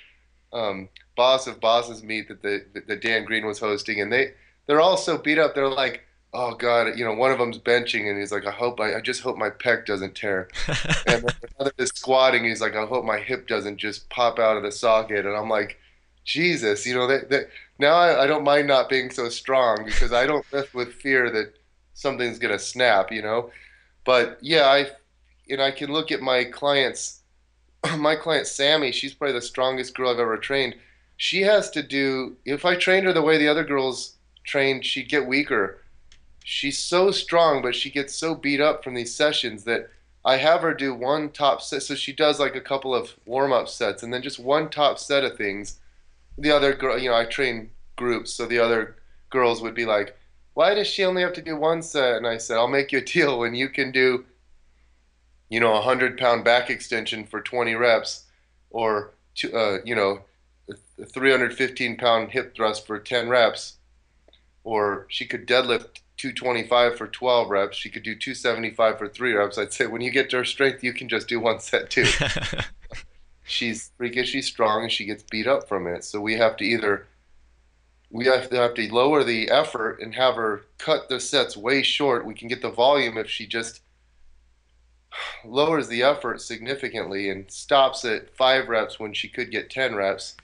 um, 0.53 0.89
boss 1.15 1.47
of 1.47 1.59
bosses 1.59 2.03
meet 2.03 2.27
that 2.27 2.41
the 2.41 2.65
that 2.87 3.01
Dan 3.01 3.25
Green 3.25 3.45
was 3.45 3.59
hosting, 3.59 3.99
and 3.99 4.11
they 4.11 4.33
they're 4.67 4.81
all 4.81 4.97
so 4.97 5.17
beat 5.17 5.39
up. 5.39 5.55
They're 5.55 5.67
like, 5.67 6.03
oh 6.33 6.55
god, 6.55 6.97
you 6.97 7.05
know, 7.05 7.13
one 7.13 7.31
of 7.31 7.39
them's 7.39 7.59
benching, 7.59 8.09
and 8.09 8.19
he's 8.19 8.31
like, 8.31 8.45
I 8.45 8.51
hope 8.51 8.79
I, 8.79 8.95
I 8.95 9.01
just 9.01 9.21
hope 9.21 9.37
my 9.37 9.49
pec 9.49 9.85
doesn't 9.85 10.15
tear, 10.15 10.49
and 11.07 11.25
another 11.57 11.73
is 11.77 11.89
squatting. 11.89 12.43
He's 12.43 12.61
like, 12.61 12.75
I 12.75 12.85
hope 12.85 13.05
my 13.05 13.19
hip 13.19 13.47
doesn't 13.47 13.77
just 13.77 14.09
pop 14.09 14.39
out 14.39 14.57
of 14.57 14.63
the 14.63 14.71
socket, 14.71 15.25
and 15.25 15.35
I'm 15.35 15.49
like, 15.49 15.79
Jesus, 16.23 16.85
you 16.85 16.95
know, 16.95 17.07
that 17.07 17.29
that 17.29 17.49
now 17.79 17.93
I, 17.95 18.23
I 18.23 18.27
don't 18.27 18.43
mind 18.43 18.67
not 18.67 18.89
being 18.89 19.09
so 19.09 19.29
strong 19.29 19.83
because 19.85 20.13
I 20.13 20.25
don't 20.25 20.45
lift 20.53 20.73
with 20.73 20.93
fear 20.93 21.29
that 21.31 21.53
something's 21.93 22.39
gonna 22.39 22.59
snap, 22.59 23.11
you 23.11 23.21
know, 23.21 23.51
but 24.05 24.37
yeah, 24.41 24.67
I 24.67 24.91
and 25.49 25.61
I 25.61 25.71
can 25.71 25.91
look 25.91 26.11
at 26.11 26.21
my 26.21 26.43
clients. 26.45 27.19
My 27.97 28.15
client 28.15 28.47
Sammy, 28.47 28.93
she's 28.93 29.13
probably 29.13 29.33
the 29.33 29.41
strongest 29.41 29.93
girl 29.93 30.09
I've 30.09 30.17
ever 30.17 30.37
trained 30.37 30.75
she 31.17 31.41
has 31.41 31.69
to 31.71 31.83
do 31.83 32.35
if 32.45 32.65
I 32.65 32.75
trained 32.75 33.05
her 33.05 33.13
the 33.13 33.21
way 33.21 33.37
the 33.37 33.47
other 33.47 33.63
girls 33.63 34.15
trained, 34.43 34.85
she'd 34.85 35.09
get 35.09 35.25
weaker. 35.25 35.79
She's 36.43 36.77
so 36.77 37.11
strong, 37.11 37.61
but 37.61 37.75
she 37.75 37.89
gets 37.89 38.13
so 38.13 38.35
beat 38.35 38.59
up 38.59 38.83
from 38.83 38.93
these 38.93 39.15
sessions 39.15 39.63
that 39.63 39.89
I 40.25 40.37
have 40.37 40.61
her 40.61 40.73
do 40.73 40.93
one 40.93 41.29
top 41.29 41.61
set. 41.61 41.83
So 41.83 41.95
she 41.95 42.11
does 42.13 42.39
like 42.39 42.55
a 42.55 42.61
couple 42.61 42.93
of 42.93 43.13
warm 43.25 43.53
up 43.53 43.69
sets 43.69 44.03
and 44.03 44.13
then 44.13 44.21
just 44.21 44.39
one 44.39 44.69
top 44.69 44.99
set 44.99 45.23
of 45.23 45.37
things. 45.37 45.79
The 46.37 46.51
other 46.51 46.73
girl, 46.73 46.97
you 46.97 47.09
know, 47.09 47.15
I 47.15 47.25
train 47.25 47.71
groups, 47.95 48.33
so 48.33 48.45
the 48.45 48.59
other 48.59 48.95
girls 49.29 49.61
would 49.61 49.75
be 49.75 49.85
like, 49.85 50.17
"Why 50.53 50.73
does 50.73 50.87
she 50.87 51.03
only 51.03 51.21
have 51.21 51.33
to 51.33 51.41
do 51.41 51.55
one 51.55 51.81
set?" 51.81 52.15
And 52.15 52.27
I 52.27 52.37
said, 52.37 52.57
"I'll 52.57 52.67
make 52.67 52.91
you 52.91 52.99
a 52.99 53.01
deal 53.01 53.39
when 53.39 53.55
you 53.55 53.69
can 53.69 53.91
do, 53.91 54.25
you 55.49 55.59
know, 55.59 55.75
a 55.75 55.81
hundred 55.81 56.17
pound 56.17 56.43
back 56.43 56.69
extension 56.69 57.25
for 57.25 57.41
20 57.41 57.75
reps, 57.75 58.25
or 58.69 59.13
uh, 59.53 59.77
you 59.83 59.95
know, 59.95 60.21
a 60.99 61.05
315 61.05 61.97
pound 61.97 62.31
hip 62.31 62.55
thrust 62.55 62.87
for 62.87 62.99
10 62.99 63.29
reps, 63.29 63.77
or 64.63 65.05
she 65.09 65.25
could 65.25 65.47
deadlift 65.47 66.01
225 66.17 66.97
for 66.97 67.07
12 67.07 67.49
reps. 67.49 67.77
She 67.77 67.89
could 67.89 68.03
do 68.03 68.15
275 68.15 68.97
for 68.97 69.07
three 69.07 69.33
reps. 69.33 69.57
I'd 69.57 69.73
say 69.73 69.87
when 69.87 70.01
you 70.01 70.11
get 70.11 70.29
to 70.29 70.37
her 70.37 70.45
strength, 70.45 70.83
you 70.83 70.93
can 70.93 71.09
just 71.09 71.27
do 71.27 71.39
one 71.39 71.59
set 71.59 71.89
too. 71.89 72.05
she's 73.53 73.91
freakishly 73.97 74.41
strong 74.41 74.83
and 74.83 74.91
she 74.91 75.05
gets 75.05 75.23
beat 75.23 75.47
up 75.47 75.67
from 75.67 75.87
it. 75.87 76.03
So 76.03 76.19
we 76.19 76.35
have 76.35 76.57
to 76.57 76.65
either 76.65 77.07
we 78.09 78.25
have 78.25 78.49
to 78.49 78.55
have 78.57 78.75
to 78.75 78.93
lower 78.93 79.23
the 79.23 79.49
effort 79.49 79.99
and 79.99 80.13
have 80.13 80.35
her 80.35 80.65
cut 80.77 81.09
the 81.09 81.19
sets 81.19 81.57
way 81.57 81.81
short. 81.81 82.25
We 82.25 82.35
can 82.35 82.47
get 82.47 82.61
the 82.61 82.69
volume 82.69 83.17
if 83.17 83.29
she 83.29 83.47
just 83.47 83.81
lowers 85.45 85.87
the 85.87 86.03
effort 86.03 86.41
significantly 86.41 87.29
and 87.29 87.49
stops 87.49 88.03
at 88.05 88.35
five 88.35 88.67
reps 88.67 88.99
when 88.99 89.13
she 89.13 89.27
could 89.27 89.51
get 89.51 89.69
10 89.69 89.93
reps 89.93 90.35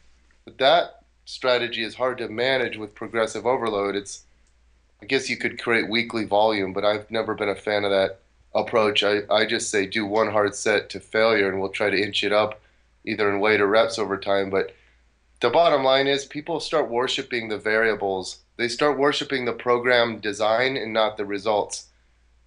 but 0.50 0.58
that 0.58 1.04
strategy 1.26 1.84
is 1.84 1.94
hard 1.94 2.18
to 2.18 2.28
manage 2.28 2.76
with 2.76 2.96
progressive 2.96 3.46
overload. 3.46 3.96
It's 3.96 4.24
I 5.02 5.06
guess 5.06 5.30
you 5.30 5.38
could 5.38 5.62
create 5.62 5.88
weekly 5.88 6.26
volume, 6.26 6.74
but 6.74 6.84
I've 6.84 7.10
never 7.12 7.36
been 7.36 7.50
a 7.50 7.56
fan 7.56 7.86
of 7.86 7.92
that 7.92 8.20
approach. 8.56 9.04
I, 9.04 9.22
I 9.30 9.46
just 9.46 9.70
say 9.70 9.86
do 9.86 10.08
one 10.08 10.32
hard 10.32 10.56
set 10.56 10.90
to 10.90 11.00
failure 11.00 11.48
and 11.48 11.60
we'll 11.60 11.70
try 11.70 11.92
to 11.92 12.02
inch 12.02 12.24
it 12.24 12.34
up 12.34 12.60
either 13.06 13.30
in 13.30 13.40
weight 13.40 13.62
or 13.62 13.68
reps 13.68 14.00
over 14.00 14.18
time. 14.18 14.50
But 14.50 14.74
the 15.42 15.50
bottom 15.50 15.84
line 15.84 16.08
is 16.08 16.26
people 16.26 16.60
start 16.60 16.90
worshiping 16.90 17.48
the 17.48 17.58
variables. 17.58 18.40
They 18.58 18.68
start 18.68 18.98
worshiping 18.98 19.46
the 19.46 19.54
program 19.54 20.20
design 20.20 20.76
and 20.76 20.94
not 20.94 21.18
the 21.18 21.26
results. 21.26 21.88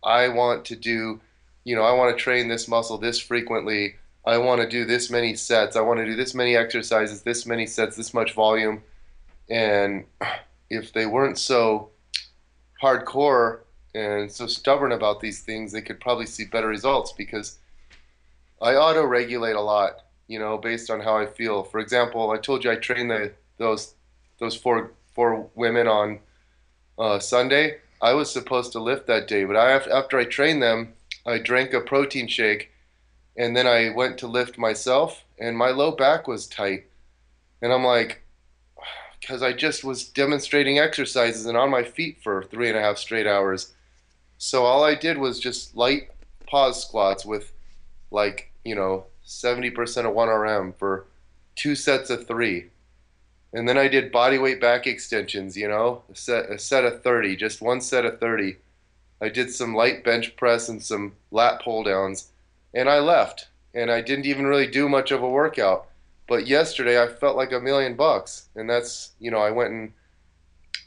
I 0.05 0.29
want 0.29 0.65
to 0.67 0.77
do, 0.77 1.21
you 1.65 1.75
know, 1.75 1.83
I 1.83 1.93
want 1.93 2.17
to 2.17 2.23
train 2.23 2.49
this 2.49 2.69
muscle 2.69 2.99
this 2.99 3.19
frequently. 3.19 3.97
I 4.27 4.39
want 4.39 4.61
to 4.61 4.69
do 4.69 4.85
this 4.85 5.11
many 5.11 5.35
sets. 5.35 5.75
I 5.75 5.81
want 5.81 6.01
to 6.01 6.07
do 6.07 6.15
this 6.15 6.35
many 6.35 6.55
exercises, 6.57 7.23
this 7.23 7.47
many 7.47 7.67
sets, 7.67 7.97
this 7.97 8.15
much 8.15 8.35
volume. 8.35 8.83
And 9.49 10.05
if 10.71 10.93
they 10.93 11.07
weren't 11.07 11.39
so 11.39 11.91
hardcore 12.83 13.61
and 13.95 14.31
so 14.31 14.47
stubborn 14.47 14.93
about 14.93 15.21
these 15.21 15.41
things, 15.41 15.73
they 15.73 15.83
could 15.83 16.01
probably 16.01 16.27
see 16.27 16.45
better 16.45 16.69
results 16.69 17.13
because 17.13 17.59
I 18.61 18.75
auto 18.75 19.05
regulate 19.05 19.57
a 19.57 19.61
lot, 19.61 20.05
you 20.33 20.39
know, 20.39 20.57
based 20.57 20.89
on 20.89 21.01
how 21.01 21.19
I 21.19 21.27
feel. 21.27 21.63
For 21.63 21.79
example, 21.79 22.31
I 22.31 22.39
told 22.39 22.65
you 22.65 22.71
I 22.71 22.77
trained 22.77 23.11
the, 23.11 23.33
those 23.59 23.95
those 24.39 24.57
four 24.57 24.93
four 25.15 25.51
women 25.55 25.87
on 25.87 26.21
uh, 26.99 27.19
Sunday. 27.19 27.81
I 28.01 28.15
was 28.15 28.33
supposed 28.33 28.73
to 28.73 28.81
lift 28.81 29.07
that 29.09 29.29
day, 29.29 29.45
but 29.45 29.57
I 29.57 29.73
after 29.73 30.19
I 30.19 30.25
trained 30.25 30.63
them, 30.63 30.95
I 31.27 31.37
drank 31.37 31.75
a 31.75 31.83
protein 31.83 32.29
shake, 32.29 32.71
and 33.37 33.55
then 33.55 33.67
I 33.67 33.91
went 33.95 34.17
to 34.19 34.27
lift 34.27 34.57
myself, 34.57 35.23
and 35.39 35.55
my 35.55 35.69
low 35.69 35.93
back 35.93 36.27
was 36.27 36.47
tight, 36.47 36.87
and 37.61 37.71
I'm 37.71 37.85
like, 37.85 38.23
because 39.21 39.43
I 39.43 39.53
just 39.53 39.85
was 39.85 40.09
demonstrating 40.09 40.79
exercises 40.79 41.45
and 41.45 41.59
on 41.59 41.69
my 41.69 41.85
feet 41.85 42.23
for 42.23 42.43
three 42.45 42.71
and 42.71 42.79
a 42.79 42.81
half 42.81 42.97
straight 42.97 43.27
hours. 43.27 43.75
So 44.39 44.65
all 44.65 44.83
I 44.83 44.95
did 44.95 45.19
was 45.19 45.39
just 45.39 45.77
light 45.77 46.09
pause 46.47 46.83
squats 46.83 47.27
with 47.27 47.53
like, 48.11 48.51
you 48.65 48.75
know, 48.75 49.05
70% 49.33 49.73
of 50.07 50.15
1RM 50.15 50.75
for 50.77 51.07
two 51.55 51.75
sets 51.75 52.11
of 52.11 52.27
three. 52.27 52.71
And 53.53 53.69
then 53.69 53.77
I 53.77 53.89
did 53.89 54.13
body 54.13 54.39
weight 54.39 54.61
back 54.61 54.87
extensions, 54.87 55.57
you 55.57 55.69
know, 55.69 56.03
a 56.11 56.17
set, 56.17 56.51
a 56.51 56.59
set 56.59 56.85
of 56.85 57.03
30, 57.03 57.37
just 57.37 57.61
one 57.61 57.81
set 57.81 58.05
of 58.05 58.19
30. 58.19 58.57
I 59.21 59.29
did 59.29 59.53
some 59.53 59.75
light 59.75 60.03
bench 60.03 60.37
press 60.37 60.69
and 60.69 60.83
some 60.83 61.15
lat 61.31 61.63
pull 61.63 61.85
downs, 61.85 62.31
and 62.75 62.89
I 62.89 62.99
left. 62.99 63.49
And 63.75 63.91
I 63.91 64.01
didn't 64.01 64.27
even 64.27 64.47
really 64.47 64.67
do 64.67 64.89
much 64.89 65.11
of 65.11 65.23
a 65.23 65.29
workout. 65.29 65.87
But 66.29 66.47
yesterday 66.47 67.01
I 67.03 67.09
felt 67.09 67.37
like 67.37 67.53
a 67.53 67.61
million 67.61 67.95
bucks, 67.95 68.49
and 68.55 68.69
that's 68.69 69.13
you 69.19 69.31
know 69.31 69.39
I 69.39 69.51
went 69.51 69.71
and 69.71 69.93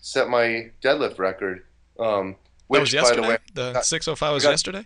set 0.01 0.29
my 0.29 0.71
deadlift 0.83 1.19
record. 1.19 1.63
Um, 1.99 2.35
which, 2.67 2.77
that 2.77 2.81
was 2.81 2.93
yesterday. 2.93 3.21
By 3.21 3.27
the, 3.53 3.61
way, 3.61 3.73
the 3.73 3.81
605 3.81 4.33
was 4.33 4.43
yesterday. 4.43 4.85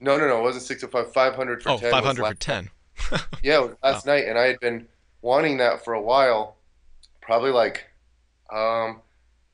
No, 0.00 0.16
no, 0.16 0.28
no. 0.28 0.40
It 0.40 0.42
wasn't 0.42 0.64
605. 0.64 1.12
500 1.12 1.62
for 1.62 1.70
oh, 1.70 1.78
10. 1.78 1.90
500 1.90 2.26
for 2.26 2.34
10. 2.34 2.70
yeah, 3.42 3.68
last 3.82 4.06
wow. 4.06 4.14
night, 4.14 4.24
and 4.26 4.38
I 4.38 4.46
had 4.46 4.60
been 4.60 4.86
wanting 5.22 5.58
that 5.58 5.84
for 5.84 5.94
a 5.94 6.02
while. 6.02 6.56
Probably 7.20 7.50
like, 7.50 7.84
um, 8.52 9.00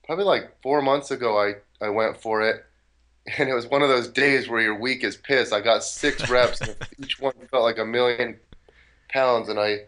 probably 0.04 0.24
like 0.24 0.60
four 0.62 0.82
months 0.82 1.10
ago, 1.10 1.38
I 1.38 1.54
I 1.84 1.88
went 1.88 2.20
for 2.20 2.42
it, 2.42 2.64
and 3.38 3.48
it 3.48 3.54
was 3.54 3.66
one 3.66 3.82
of 3.82 3.88
those 3.88 4.08
days 4.08 4.48
where 4.48 4.60
you're 4.60 4.78
weak 4.78 5.04
as 5.04 5.16
piss. 5.16 5.52
I 5.52 5.60
got 5.60 5.84
six 5.84 6.28
reps, 6.30 6.60
and 6.60 6.76
each 7.02 7.20
one 7.20 7.34
felt 7.50 7.64
like 7.64 7.78
a 7.78 7.84
million 7.84 8.38
pounds, 9.08 9.48
and 9.48 9.58
I 9.58 9.86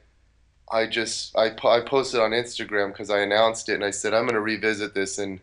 I 0.70 0.86
just 0.86 1.36
I, 1.36 1.54
I 1.64 1.80
posted 1.80 2.20
on 2.20 2.32
Instagram 2.32 2.88
because 2.88 3.10
I 3.10 3.20
announced 3.20 3.68
it 3.68 3.74
and 3.74 3.84
I 3.84 3.90
said 3.90 4.14
I'm 4.14 4.24
going 4.24 4.34
to 4.34 4.40
revisit 4.40 4.94
this 4.94 5.18
in 5.18 5.40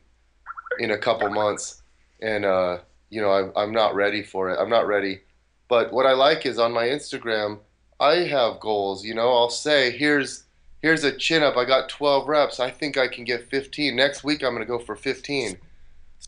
in 0.79 0.91
a 0.91 0.97
couple 0.97 1.29
months 1.29 1.81
and 2.21 2.45
uh, 2.45 2.79
you 3.09 3.21
know 3.21 3.29
I, 3.29 3.61
I'm 3.61 3.71
not 3.71 3.95
ready 3.95 4.21
for 4.21 4.49
it 4.49 4.59
I'm 4.59 4.69
not 4.69 4.87
ready 4.87 5.21
but 5.69 5.93
what 5.93 6.05
I 6.05 6.13
like 6.13 6.45
is 6.45 6.59
on 6.59 6.73
my 6.73 6.85
Instagram 6.85 7.59
I 8.03 8.27
have 8.27 8.59
goals 8.59 9.05
you 9.05 9.13
know 9.13 9.31
I'll 9.31 9.49
say 9.49 9.91
here's 9.91 10.43
here's 10.81 11.03
a 11.03 11.11
chin 11.15 11.43
up 11.43 11.57
I 11.57 11.65
got 11.65 11.89
12 11.89 12.27
reps 12.27 12.59
I 12.59 12.69
think 12.71 12.97
I 12.97 13.07
can 13.07 13.23
get 13.23 13.49
15 13.49 13.95
next 13.95 14.23
week 14.23 14.43
I'm 14.43 14.53
going 14.53 14.65
to 14.65 14.65
go 14.65 14.79
for 14.79 14.95
15 14.95 15.57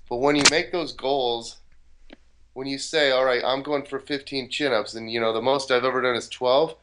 but 0.09 0.17
when 0.17 0.35
you 0.35 0.43
make 0.49 0.71
those 0.71 0.93
goals 0.93 1.57
when 2.53 2.67
you 2.67 2.77
say 2.77 3.11
all 3.11 3.25
right 3.25 3.43
I'm 3.45 3.63
going 3.63 3.83
for 3.83 3.99
15 3.99 4.49
chin 4.49 4.73
ups 4.73 4.95
and 4.95 5.11
you 5.11 5.19
know 5.19 5.33
the 5.33 5.41
most 5.41 5.71
I've 5.71 5.85
ever 5.85 6.01
done 6.01 6.15
is 6.15 6.29
12 6.29 6.75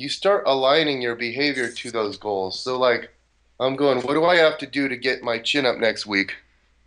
you 0.00 0.08
start 0.08 0.44
aligning 0.46 1.02
your 1.02 1.14
behavior 1.14 1.68
to 1.70 1.90
those 1.90 2.16
goals. 2.16 2.58
So, 2.58 2.78
like, 2.78 3.14
I'm 3.60 3.76
going, 3.76 4.00
what 4.00 4.14
do 4.14 4.24
I 4.24 4.36
have 4.36 4.56
to 4.58 4.66
do 4.66 4.88
to 4.88 4.96
get 4.96 5.22
my 5.22 5.38
chin 5.38 5.66
up 5.66 5.76
next 5.76 6.06
week? 6.06 6.36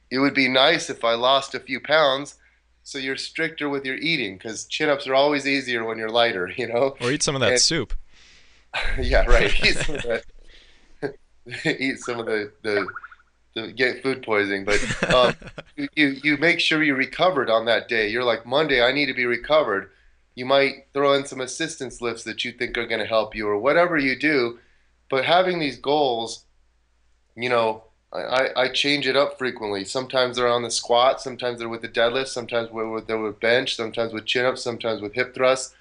It 0.10 0.18
would 0.18 0.34
be 0.34 0.50
nice 0.50 0.90
if 0.90 1.04
I 1.04 1.14
lost 1.14 1.54
a 1.54 1.60
few 1.60 1.80
pounds. 1.80 2.36
So 2.84 2.98
you're 2.98 3.18
stricter 3.18 3.70
with 3.70 3.86
your 3.86 3.96
eating 3.96 4.38
because 4.38 4.66
chin 4.66 4.90
ups 4.90 5.08
are 5.08 5.16
always 5.16 5.48
easier 5.48 5.84
when 5.86 5.98
you're 5.98 6.10
lighter, 6.10 6.52
you 6.58 6.68
know. 6.68 6.96
Or 7.02 7.12
eat 7.12 7.24
some 7.24 7.36
of 7.36 7.42
that 7.42 7.52
and, 7.54 7.62
soup. 7.62 7.94
yeah, 9.00 9.26
right. 9.26 9.54
Eat 9.64 9.78
some 9.78 9.96
of 9.96 10.02
that. 10.04 10.24
eat 11.82 12.00
some 12.00 12.20
of 12.20 12.26
the, 12.26 12.52
the 12.64 12.88
the 13.56 13.72
get 13.72 14.02
food 14.02 14.24
poisoning, 14.24 14.66
but 14.66 15.14
um, 15.14 15.36
you 15.76 16.16
you 16.24 16.38
make 16.38 16.60
sure 16.60 16.82
you 16.82 16.96
recovered 16.96 17.50
on 17.50 17.66
that 17.66 17.88
day. 17.88 18.10
You're 18.10 18.24
like 18.24 18.46
Monday, 18.48 18.84
I 18.84 18.92
need 18.92 19.06
to 19.06 19.14
be 19.14 19.26
recovered 19.26 19.92
you 20.36 20.46
might 20.46 20.88
throw 20.94 21.14
in 21.14 21.26
some 21.26 21.42
assistance 21.42 22.02
lifts 22.02 22.24
that 22.24 22.44
you 22.44 22.52
think 22.52 22.78
are 22.78 22.88
going 22.88 23.00
to 23.00 23.06
help 23.06 23.36
you 23.36 23.48
or 23.48 23.58
whatever 23.58 23.98
you 23.98 24.18
do 24.18 24.60
but 25.10 25.26
having 25.26 25.60
these 25.60 25.78
goals 25.78 26.46
you 27.36 27.50
know 27.50 27.84
I, 28.14 28.50
I 28.56 28.68
change 28.70 29.08
it 29.08 29.16
up 29.16 29.38
frequently. 29.38 29.86
Sometimes 29.86 30.36
they're 30.36 30.48
on 30.48 30.64
the 30.64 30.72
squat 30.72 31.22
sometimes 31.22 31.60
they're 31.60 31.70
with 31.70 31.82
the 31.82 31.88
deadlift 31.88 32.28
sometimes 32.28 32.70
they're 33.08 33.20
with 33.20 33.40
bench 33.40 33.76
sometimes 33.76 34.14
with 34.14 34.26
chin 34.26 34.46
ups 34.46 34.62
sometimes 34.62 35.02
with 35.02 35.14
hip 35.14 35.34
thrusts. 35.34 35.74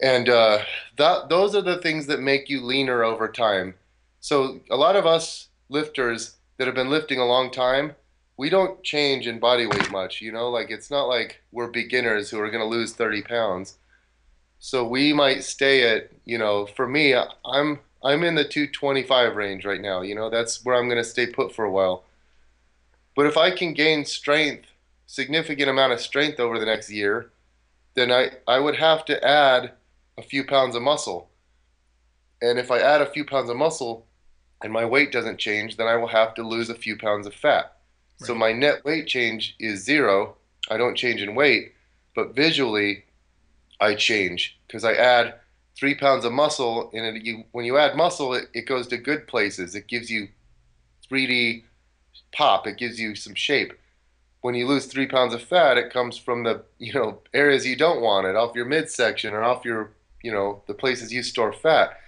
And 0.00 0.28
uh, 0.28 0.58
that 0.98 1.28
those 1.28 1.54
are 1.54 1.62
the 1.62 1.78
things 1.78 2.06
that 2.06 2.20
make 2.20 2.50
you 2.50 2.62
leaner 2.62 3.02
over 3.02 3.28
time. 3.28 3.74
So 4.20 4.60
a 4.70 4.76
lot 4.76 4.96
of 4.96 5.06
us 5.06 5.48
lifters 5.68 6.36
that 6.58 6.66
have 6.66 6.74
been 6.74 6.90
lifting 6.90 7.18
a 7.18 7.26
long 7.26 7.50
time 7.50 7.94
we 8.36 8.50
don't 8.50 8.82
change 8.82 9.26
in 9.26 9.38
body 9.38 9.66
weight 9.66 9.90
much, 9.90 10.20
you 10.20 10.30
know, 10.30 10.50
like 10.50 10.70
it's 10.70 10.90
not 10.90 11.04
like 11.04 11.42
we're 11.52 11.68
beginners 11.68 12.30
who 12.30 12.38
are 12.40 12.50
going 12.50 12.62
to 12.62 12.68
lose 12.68 12.92
30 12.92 13.22
pounds. 13.22 13.78
So 14.58 14.86
we 14.86 15.12
might 15.12 15.44
stay 15.44 15.96
at, 15.96 16.10
you 16.24 16.38
know, 16.38 16.66
for 16.66 16.86
me, 16.86 17.14
I'm 17.44 17.78
I'm 18.06 18.22
in 18.22 18.36
the 18.36 18.44
225 18.44 19.34
range 19.34 19.64
right 19.64 19.80
now, 19.80 20.00
you 20.00 20.14
know, 20.14 20.30
that's 20.30 20.64
where 20.64 20.76
I'm 20.76 20.88
going 20.88 21.02
to 21.02 21.04
stay 21.04 21.26
put 21.26 21.52
for 21.52 21.64
a 21.64 21.70
while. 21.70 22.04
But 23.16 23.26
if 23.26 23.36
I 23.36 23.50
can 23.50 23.74
gain 23.74 24.04
strength, 24.04 24.68
significant 25.06 25.68
amount 25.68 25.92
of 25.92 26.00
strength 26.00 26.38
over 26.38 26.60
the 26.60 26.66
next 26.66 26.88
year, 26.88 27.32
then 27.94 28.12
I 28.12 28.30
I 28.46 28.60
would 28.60 28.76
have 28.76 29.04
to 29.06 29.26
add 29.26 29.72
a 30.16 30.22
few 30.22 30.44
pounds 30.44 30.76
of 30.76 30.82
muscle. 30.82 31.30
And 32.40 32.60
if 32.60 32.70
I 32.70 32.78
add 32.78 33.02
a 33.02 33.10
few 33.10 33.24
pounds 33.24 33.50
of 33.50 33.56
muscle 33.56 34.06
and 34.62 34.72
my 34.72 34.84
weight 34.84 35.10
doesn't 35.10 35.38
change, 35.38 35.76
then 35.76 35.88
I 35.88 35.96
will 35.96 36.08
have 36.08 36.32
to 36.34 36.46
lose 36.46 36.70
a 36.70 36.74
few 36.74 36.96
pounds 36.96 37.26
of 37.26 37.34
fat. 37.34 37.76
So 38.18 38.34
my 38.34 38.52
net 38.52 38.84
weight 38.84 39.08
change 39.08 39.56
is 39.58 39.84
zero. 39.84 40.36
I 40.70 40.76
don't 40.76 40.96
change 40.96 41.20
in 41.22 41.34
weight, 41.34 41.72
but 42.14 42.36
visually, 42.36 43.04
I 43.80 43.94
change 43.94 44.58
because 44.66 44.84
I 44.84 44.94
add 44.94 45.34
three 45.78 45.94
pounds 45.94 46.24
of 46.24 46.32
muscle, 46.32 46.90
and 46.92 47.16
it, 47.16 47.24
you, 47.24 47.44
when 47.52 47.64
you 47.64 47.76
add 47.76 47.96
muscle, 47.96 48.34
it, 48.34 48.48
it 48.54 48.66
goes 48.66 48.86
to 48.88 48.96
good 48.96 49.26
places. 49.26 49.74
It 49.74 49.88
gives 49.88 50.10
you 50.10 50.28
3D 51.10 51.64
pop. 52.32 52.66
It 52.66 52.78
gives 52.78 52.98
you 52.98 53.14
some 53.14 53.34
shape. 53.34 53.72
When 54.40 54.54
you 54.54 54.66
lose 54.66 54.86
three 54.86 55.06
pounds 55.06 55.34
of 55.34 55.42
fat, 55.42 55.78
it 55.78 55.92
comes 55.92 56.16
from 56.16 56.44
the 56.44 56.62
you 56.78 56.92
know 56.92 57.20
areas 57.34 57.66
you 57.66 57.76
don't 57.76 58.00
want 58.00 58.26
it, 58.26 58.36
off 58.36 58.54
your 58.54 58.64
midsection 58.64 59.34
or 59.34 59.42
off 59.42 59.64
your 59.64 59.90
you 60.22 60.32
know 60.32 60.62
the 60.66 60.74
places 60.74 61.12
you 61.12 61.22
store 61.22 61.52
fat. 61.52 61.98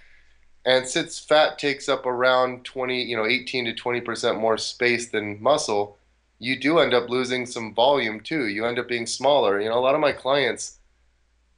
And 0.65 0.87
since 0.87 1.19
fat 1.19 1.57
takes 1.57 1.87
up 1.87 2.05
around 2.05 2.65
20, 2.65 3.01
you 3.01 3.15
know, 3.15 3.25
18 3.25 3.65
to 3.65 3.73
20 3.73 4.01
percent 4.01 4.39
more 4.39 4.57
space 4.57 5.09
than 5.09 5.41
muscle, 5.41 5.97
you 6.37 6.59
do 6.59 6.79
end 6.79 6.93
up 6.93 7.09
losing 7.09 7.45
some 7.45 7.73
volume 7.73 8.21
too. 8.21 8.47
You 8.47 8.65
end 8.65 8.79
up 8.79 8.87
being 8.87 9.05
smaller. 9.05 9.59
You 9.59 9.69
know, 9.69 9.77
a 9.77 9.81
lot 9.81 9.95
of 9.95 10.01
my 10.01 10.11
clients, 10.11 10.77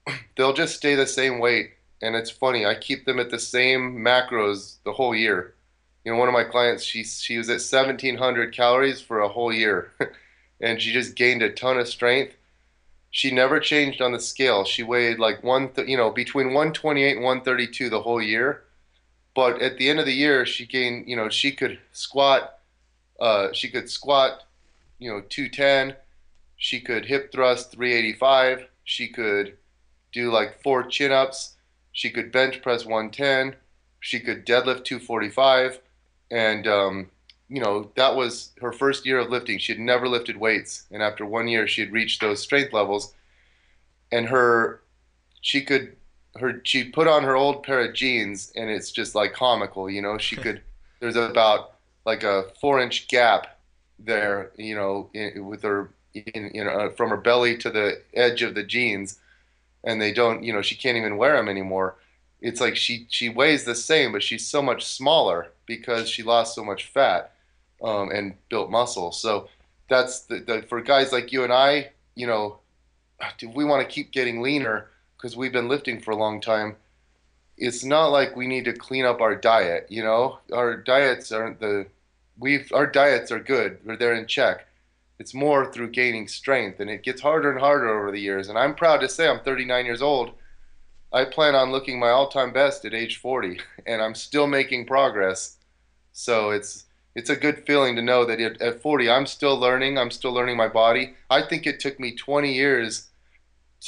they'll 0.36 0.54
just 0.54 0.76
stay 0.76 0.96
the 0.96 1.08
same 1.08 1.40
weight. 1.40 1.72
And 2.02 2.16
it's 2.16 2.32
funny, 2.32 2.66
I 2.66 2.76
keep 2.76 3.06
them 3.06 3.20
at 3.20 3.30
the 3.30 3.40
same 3.40 3.98
macros 3.98 4.78
the 4.84 4.94
whole 4.94 5.14
year. 5.16 5.54
You 6.04 6.12
know, 6.12 6.18
one 6.18 6.28
of 6.28 6.34
my 6.34 6.44
clients, 6.44 6.84
she, 6.84 7.04
she 7.04 7.38
was 7.38 7.50
at 7.50 7.62
1700 7.62 8.54
calories 8.54 9.02
for 9.02 9.20
a 9.20 9.30
whole 9.30 9.54
year 9.54 9.92
and 10.62 10.82
she 10.82 10.92
just 10.92 11.16
gained 11.16 11.44
a 11.44 11.52
ton 11.52 11.78
of 11.78 11.88
strength. 11.88 12.36
She 13.12 13.30
never 13.30 13.60
changed 13.60 14.02
on 14.02 14.14
the 14.14 14.20
scale. 14.20 14.64
She 14.64 14.84
weighed 14.84 15.20
like 15.20 15.44
one, 15.44 15.70
you 15.86 15.98
know, 15.98 16.10
between 16.10 16.48
128 16.48 17.18
and 17.18 17.24
132 17.24 17.90
the 17.90 18.02
whole 18.02 18.22
year. 18.22 18.64
But 19.36 19.62
at 19.62 19.78
the 19.78 19.90
end 19.90 20.00
of 20.00 20.06
the 20.06 20.14
year, 20.14 20.46
she 20.46 20.66
gained, 20.66 21.08
you 21.08 21.16
know, 21.16 21.30
she 21.30 21.52
could 21.52 21.80
squat, 21.92 22.60
uh, 23.20 23.52
she 23.54 23.70
could 23.70 23.90
squat 23.90 24.44
you 25.02 25.12
know 25.12 25.22
210 25.28 25.98
she 26.56 26.80
could 26.80 27.06
hip 27.06 27.32
thrust 27.34 27.72
385 27.72 28.68
she 28.86 29.10
could 29.10 29.58
do 30.14 30.32
like 30.32 30.62
four 30.62 30.84
chin-ups 30.84 31.56
she 31.92 32.10
could 32.10 32.32
bench 32.32 32.62
press 32.62 32.86
110 32.86 33.56
she 34.00 34.20
could 34.20 34.46
deadlift 34.46 34.86
245 34.86 35.80
and 36.32 36.66
um, 36.66 37.10
you 37.52 37.60
know 37.60 37.92
that 37.96 38.16
was 38.16 38.54
her 38.62 38.72
first 38.72 39.06
year 39.06 39.20
of 39.20 39.30
lifting. 39.30 39.60
She 39.60 39.74
had 39.74 39.80
never 39.80 40.08
lifted 40.08 40.38
weights. 40.38 40.86
And 40.90 41.04
after 41.04 41.26
one 41.26 41.50
year 41.50 41.68
she 41.68 41.82
had 41.82 41.92
reached 41.92 42.22
those 42.22 42.42
strength 42.42 42.72
levels. 42.72 43.14
And 44.12 44.28
her 44.28 44.82
she 45.42 45.62
could 45.62 45.98
her 46.40 46.62
she 46.64 46.86
put 46.86 47.10
on 47.10 47.24
her 47.24 47.36
old 47.36 47.64
pair 47.64 47.82
of 47.82 47.94
jeans 47.94 48.54
and 48.56 48.70
it's 48.70 48.90
just 48.90 49.14
like 49.16 49.34
comical 49.34 49.90
you 49.90 50.02
know? 50.02 50.18
She 50.18 50.36
could 50.38 50.62
there's 51.02 51.18
about 51.18 51.74
like 52.06 52.24
a 52.24 52.46
four 52.62 52.80
inch 52.80 53.10
gap 53.10 53.60
there, 54.00 54.52
you 54.56 54.74
know, 54.74 55.10
in, 55.14 55.46
with 55.46 55.62
her, 55.62 55.92
in, 56.14 56.52
you 56.54 56.64
know, 56.64 56.72
uh, 56.72 56.90
from 56.92 57.10
her 57.10 57.18
belly 57.18 57.58
to 57.58 57.70
the 57.70 58.02
edge 58.16 58.42
of 58.42 58.56
the 58.56 58.64
jeans, 58.64 59.20
and 59.84 60.02
they 60.02 60.14
don't, 60.14 60.44
you 60.44 60.54
know, 60.54 60.62
she 60.62 60.76
can't 60.76 60.98
even 60.98 61.18
wear 61.18 61.36
them 61.36 61.50
anymore. 61.50 61.98
It's 62.42 62.62
like 62.62 62.76
she 62.76 63.06
she 63.10 63.30
weighs 63.30 63.66
the 63.66 63.76
same, 63.76 64.12
but 64.12 64.24
she's 64.24 64.48
so 64.48 64.62
much 64.62 64.86
smaller 64.86 65.52
because 65.66 66.10
she 66.10 66.24
lost 66.24 66.56
so 66.56 66.64
much 66.64 66.88
fat 66.88 67.34
um, 67.84 68.10
and 68.12 68.34
built 68.50 68.72
muscle. 68.72 69.12
So 69.12 69.50
that's 69.90 70.22
the, 70.22 70.40
the 70.40 70.62
for 70.64 70.82
guys 70.82 71.12
like 71.12 71.32
you 71.32 71.44
and 71.44 71.54
I, 71.54 71.92
you 72.16 72.28
know, 72.28 72.60
if 73.40 73.54
we 73.54 73.66
want 73.66 73.88
to 73.88 73.94
keep 73.94 74.12
getting 74.12 74.42
leaner 74.42 74.90
because 75.18 75.38
we've 75.38 75.52
been 75.52 75.70
lifting 75.70 76.02
for 76.02 76.12
a 76.12 76.18
long 76.18 76.42
time, 76.42 76.78
it's 77.58 77.84
not 77.84 78.08
like 78.08 78.36
we 78.36 78.48
need 78.48 78.66
to 78.66 78.74
clean 78.74 79.06
up 79.06 79.22
our 79.22 79.36
diet. 79.36 79.88
You 79.90 80.04
know, 80.04 80.40
our 80.52 80.78
diets 80.78 81.32
aren't 81.32 81.60
the 81.60 81.88
we've 82.40 82.72
our 82.74 82.88
diets 82.88 83.32
are 83.32 83.40
good, 83.40 83.80
they're 83.86 84.16
in 84.16 84.28
check. 84.28 84.66
It's 85.22 85.36
more 85.36 85.72
through 85.72 85.92
gaining 85.92 86.28
strength, 86.28 86.80
and 86.80 86.90
it 86.90 87.04
gets 87.04 87.22
harder 87.22 87.52
and 87.52 87.60
harder 87.60 87.88
over 87.88 88.12
the 88.12 88.20
years. 88.20 88.50
And 88.50 88.58
I'm 88.58 88.74
proud 88.74 89.02
to 89.02 89.08
say 89.08 89.30
I'm 89.30 89.42
39 89.42 89.86
years 89.86 90.02
old. 90.02 90.32
I 91.14 91.26
plan 91.26 91.54
on 91.54 91.72
looking 91.72 92.00
my 92.00 92.10
all-time 92.10 92.52
best 92.52 92.86
at 92.86 92.96
age 92.96 93.18
40, 93.18 93.60
and 93.86 94.02
I'm 94.02 94.16
still 94.16 94.48
making 94.48 94.88
progress. 94.88 95.58
So 96.12 96.50
it's 96.50 96.86
it's 97.14 97.30
a 97.30 97.36
good 97.36 97.68
feeling 97.68 97.96
to 97.98 98.02
know 98.02 98.26
that 98.26 98.40
at 98.40 98.82
40 98.82 99.12
I'm 99.12 99.28
still 99.28 99.56
learning. 99.56 100.00
I'm 100.00 100.10
still 100.10 100.34
learning 100.34 100.58
my 100.58 100.68
body. 100.68 101.14
I 101.30 101.44
think 101.44 101.68
it 101.68 101.80
took 101.80 102.00
me 102.00 102.16
20 102.16 102.52
years 102.52 103.10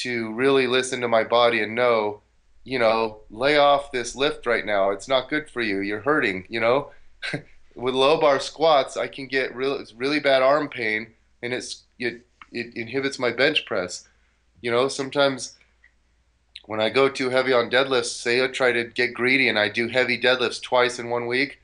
to 0.03 0.31
really 0.33 0.67
listen 0.67 1.01
to 1.01 1.07
my 1.07 1.23
body 1.23 1.63
and 1.63 1.73
know, 1.73 2.21
you 2.63 2.77
know, 2.77 3.21
lay 3.31 3.57
off 3.57 3.91
this 3.91 4.15
lift 4.15 4.45
right 4.45 4.67
now. 4.67 4.91
It's 4.91 5.07
not 5.07 5.29
good 5.29 5.49
for 5.49 5.63
you. 5.63 5.79
You're 5.79 6.01
hurting. 6.01 6.45
You 6.47 6.59
know, 6.59 6.91
with 7.75 7.95
low 7.95 8.21
bar 8.21 8.39
squats, 8.39 8.97
I 8.97 9.07
can 9.07 9.25
get 9.27 9.55
real 9.55 9.83
really 9.95 10.19
bad 10.19 10.43
arm 10.43 10.69
pain, 10.69 11.07
and 11.43 11.53
it's 11.53 11.84
it 11.99 12.25
it 12.51 12.75
inhibits 12.75 13.19
my 13.19 13.32
bench 13.32 13.65
press. 13.65 14.08
You 14.62 14.71
know, 14.71 14.88
sometimes 14.88 15.56
when 16.65 16.79
I 16.79 16.89
go 16.89 17.10
too 17.10 17.29
heavy 17.29 17.51
on 17.53 17.69
deadlifts, 17.69 18.15
say 18.15 18.43
I 18.43 18.47
try 18.47 18.71
to 18.71 18.86
get 18.86 19.13
greedy 19.13 19.49
and 19.49 19.60
I 19.60 19.69
do 19.69 19.89
heavy 19.89 20.19
deadlifts 20.19 20.62
twice 20.62 20.97
in 20.97 21.10
one 21.10 21.27
week, 21.27 21.60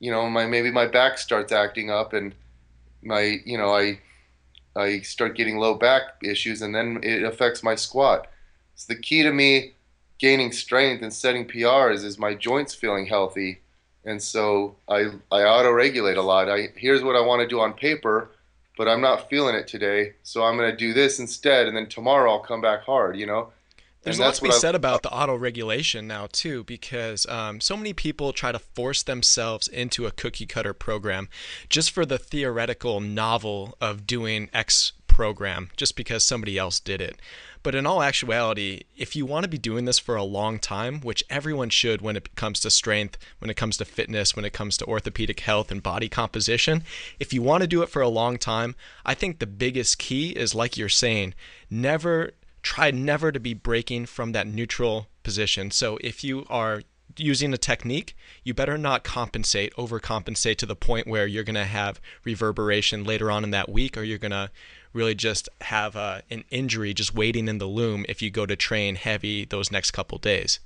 you 0.00 0.10
know, 0.10 0.28
my 0.28 0.46
maybe 0.46 0.70
my 0.70 0.86
back 0.86 1.18
starts 1.18 1.52
acting 1.52 1.90
up 1.90 2.12
and 2.12 2.34
my 3.02 3.38
you 3.44 3.56
know 3.56 3.74
I 3.74 4.00
I 4.76 5.00
start 5.00 5.36
getting 5.36 5.58
low 5.58 5.74
back 5.74 6.02
issues 6.22 6.62
and 6.62 6.74
then 6.74 6.98
it 7.02 7.22
affects 7.22 7.62
my 7.62 7.76
squat. 7.76 8.26
So 8.74 8.92
the 8.92 9.00
key 9.00 9.22
to 9.22 9.32
me 9.32 9.74
gaining 10.18 10.52
strength 10.52 11.02
and 11.02 11.12
setting 11.12 11.46
PRs 11.46 12.04
is 12.04 12.18
my 12.18 12.34
joints 12.34 12.74
feeling 12.74 13.06
healthy. 13.06 13.60
And 14.04 14.20
so 14.20 14.76
I 14.88 15.12
I 15.30 15.44
auto 15.44 15.70
regulate 15.70 16.16
a 16.16 16.22
lot. 16.22 16.48
I 16.48 16.70
here's 16.76 17.04
what 17.04 17.16
I 17.16 17.20
want 17.20 17.40
to 17.42 17.48
do 17.48 17.60
on 17.60 17.72
paper, 17.74 18.30
but 18.76 18.88
I'm 18.88 19.00
not 19.00 19.28
feeling 19.28 19.54
it 19.54 19.68
today. 19.68 20.14
So 20.22 20.42
I'm 20.44 20.56
going 20.56 20.70
to 20.70 20.76
do 20.76 20.92
this 20.92 21.18
instead 21.18 21.66
and 21.66 21.76
then 21.76 21.88
tomorrow 21.88 22.32
I'll 22.32 22.40
come 22.40 22.60
back 22.60 22.82
hard, 22.82 23.16
you 23.16 23.26
know. 23.26 23.52
There's 24.04 24.18
a 24.18 24.22
lot 24.22 24.34
to 24.34 24.42
be 24.42 24.52
said 24.52 24.74
about 24.74 25.02
the 25.02 25.10
auto 25.10 25.34
regulation 25.34 26.06
now 26.06 26.28
too, 26.30 26.62
because 26.64 27.24
um, 27.26 27.60
so 27.60 27.74
many 27.74 27.94
people 27.94 28.34
try 28.34 28.52
to 28.52 28.58
force 28.58 29.02
themselves 29.02 29.66
into 29.66 30.04
a 30.04 30.10
cookie 30.10 30.44
cutter 30.44 30.74
program 30.74 31.30
just 31.70 31.90
for 31.90 32.04
the 32.04 32.18
theoretical 32.18 33.00
novel 33.00 33.76
of 33.80 34.06
doing 34.06 34.50
X 34.52 34.92
program, 35.06 35.70
just 35.76 35.96
because 35.96 36.22
somebody 36.22 36.58
else 36.58 36.80
did 36.80 37.00
it. 37.00 37.16
But 37.64 37.74
in 37.74 37.86
all 37.86 38.02
actuality, 38.02 38.82
if 38.94 39.16
you 39.16 39.24
want 39.24 39.44
to 39.44 39.48
be 39.48 39.58
doing 39.58 39.86
this 39.86 39.98
for 39.98 40.16
a 40.16 40.22
long 40.22 40.58
time, 40.58 41.00
which 41.00 41.24
everyone 41.30 41.70
should 41.70 42.02
when 42.02 42.14
it 42.14 42.36
comes 42.36 42.60
to 42.60 42.70
strength, 42.70 43.16
when 43.38 43.50
it 43.50 43.56
comes 43.56 43.78
to 43.78 43.86
fitness, 43.86 44.36
when 44.36 44.44
it 44.44 44.52
comes 44.52 44.76
to 44.76 44.86
orthopedic 44.86 45.40
health 45.40 45.72
and 45.72 45.82
body 45.82 46.08
composition, 46.08 46.84
if 47.18 47.32
you 47.32 47.40
want 47.40 47.62
to 47.62 47.66
do 47.66 47.82
it 47.82 47.88
for 47.88 48.02
a 48.02 48.08
long 48.08 48.36
time, 48.36 48.76
I 49.06 49.14
think 49.14 49.38
the 49.38 49.46
biggest 49.46 49.98
key 49.98 50.30
is 50.30 50.54
like 50.54 50.76
you're 50.76 50.90
saying, 50.90 51.34
never 51.70 52.32
try 52.62 52.90
never 52.90 53.32
to 53.32 53.40
be 53.40 53.54
breaking 53.54 54.06
from 54.06 54.32
that 54.32 54.46
neutral 54.46 55.08
position. 55.22 55.70
So 55.70 55.98
if 56.02 56.22
you 56.22 56.46
are 56.50 56.82
using 57.16 57.54
a 57.54 57.58
technique, 57.58 58.16
you 58.42 58.52
better 58.52 58.76
not 58.76 59.04
compensate, 59.04 59.74
overcompensate 59.76 60.56
to 60.56 60.66
the 60.66 60.76
point 60.76 61.06
where 61.06 61.26
you're 61.26 61.44
going 61.44 61.54
to 61.54 61.64
have 61.64 62.00
reverberation 62.24 63.04
later 63.04 63.30
on 63.30 63.44
in 63.44 63.50
that 63.50 63.68
week, 63.68 63.96
or 63.96 64.02
you're 64.02 64.18
going 64.18 64.32
to 64.32 64.50
really 64.94 65.14
just 65.14 65.48
have 65.62 65.96
uh, 65.96 66.22
an 66.30 66.44
injury 66.50 66.94
just 66.94 67.14
waiting 67.14 67.48
in 67.48 67.58
the 67.58 67.66
loom 67.66 68.06
if 68.08 68.22
you 68.22 68.30
go 68.30 68.46
to 68.46 68.56
train 68.56 68.94
heavy 68.94 69.44
those 69.44 69.70
next 69.70 69.90
couple 69.90 70.18
days. 70.18 70.60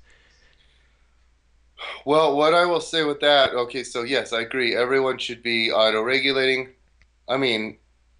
Well, 2.05 2.37
what 2.37 2.55
I 2.55 2.65
will 2.65 2.81
say 2.81 3.05
with 3.05 3.21
that, 3.21 3.55
okay, 3.55 3.85
so 3.85 4.03
yes, 4.03 4.33
I 4.33 4.43
agree. 4.43 4.77
Everyone 4.77 5.19
should 5.19 5.43
be 5.43 5.71
auto 5.71 6.03
regulating. 6.03 6.71
I 7.29 7.37
mean, 7.37 7.79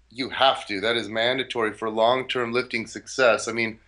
you 0.09 0.29
have 0.29 0.65
to. 0.67 0.81
That 0.81 0.95
is 0.95 1.09
mandatory 1.09 1.73
for 1.73 1.89
long-term 1.89 2.51
lifting 2.51 2.87
success. 2.87 3.47
I 3.47 3.51
mean, 3.51 3.79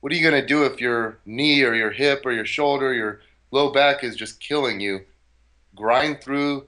what 0.00 0.12
are 0.12 0.16
you 0.16 0.28
going 0.28 0.40
to 0.40 0.46
do 0.46 0.64
if 0.64 0.80
your 0.80 1.18
knee 1.24 1.62
or 1.64 1.74
your 1.74 1.90
hip 1.90 2.24
or 2.24 2.32
your 2.32 2.44
shoulder, 2.44 2.92
your 2.92 3.20
low 3.50 3.72
back 3.72 4.04
is 4.04 4.16
just 4.16 4.40
killing 4.40 4.80
you? 4.80 5.00
Grind 5.74 6.20
through 6.20 6.66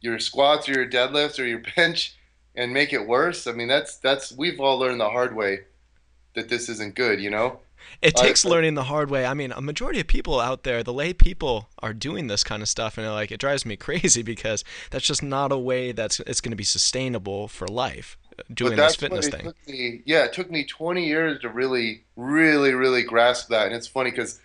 your 0.00 0.18
squats 0.18 0.68
or 0.68 0.72
your 0.72 0.88
deadlifts 0.88 1.38
or 1.38 1.44
your 1.44 1.62
bench 1.76 2.16
and 2.60 2.74
make 2.74 2.92
it 2.92 3.06
worse? 3.06 3.46
I 3.46 3.52
mean, 3.52 3.68
that's 3.68 3.96
that's 3.96 4.32
we've 4.32 4.60
all 4.60 4.78
learned 4.78 5.00
the 5.00 5.08
hard 5.08 5.34
way 5.34 5.60
that 6.34 6.48
this 6.48 6.68
isn't 6.68 6.94
good, 6.94 7.20
you 7.20 7.30
know? 7.30 7.60
It 8.02 8.14
takes 8.14 8.44
I, 8.44 8.50
learning 8.50 8.74
the 8.74 8.84
hard 8.84 9.10
way. 9.10 9.24
I 9.24 9.32
mean, 9.32 9.52
a 9.52 9.62
majority 9.62 10.00
of 10.00 10.06
people 10.06 10.38
out 10.38 10.64
there, 10.64 10.82
the 10.82 10.92
lay 10.92 11.14
people, 11.14 11.70
are 11.78 11.94
doing 11.94 12.26
this 12.26 12.44
kind 12.44 12.62
of 12.62 12.68
stuff, 12.68 12.98
and 12.98 13.06
like 13.08 13.32
it 13.32 13.40
drives 13.40 13.64
me 13.64 13.76
crazy 13.88 14.22
because 14.22 14.62
that's 14.90 15.06
just 15.06 15.22
not 15.22 15.52
a 15.52 15.58
way 15.58 15.92
that's 15.92 16.20
it's 16.20 16.42
going 16.42 16.52
to 16.52 16.56
be 16.56 16.64
sustainable 16.64 17.48
for 17.48 17.66
life. 17.66 18.18
Uh, 18.38 18.42
doing 18.52 18.76
this 18.76 18.96
fitness 18.96 19.28
thing. 19.28 19.52
Me, 19.66 20.02
yeah, 20.04 20.24
it 20.24 20.34
took 20.34 20.50
me 20.50 20.64
20 20.64 21.06
years 21.06 21.40
to 21.40 21.48
really, 21.48 22.04
really, 22.16 22.74
really 22.74 23.02
grasp 23.02 23.48
that. 23.48 23.66
And 23.66 23.74
it's 23.74 23.86
funny 23.86 24.10
because 24.10 24.38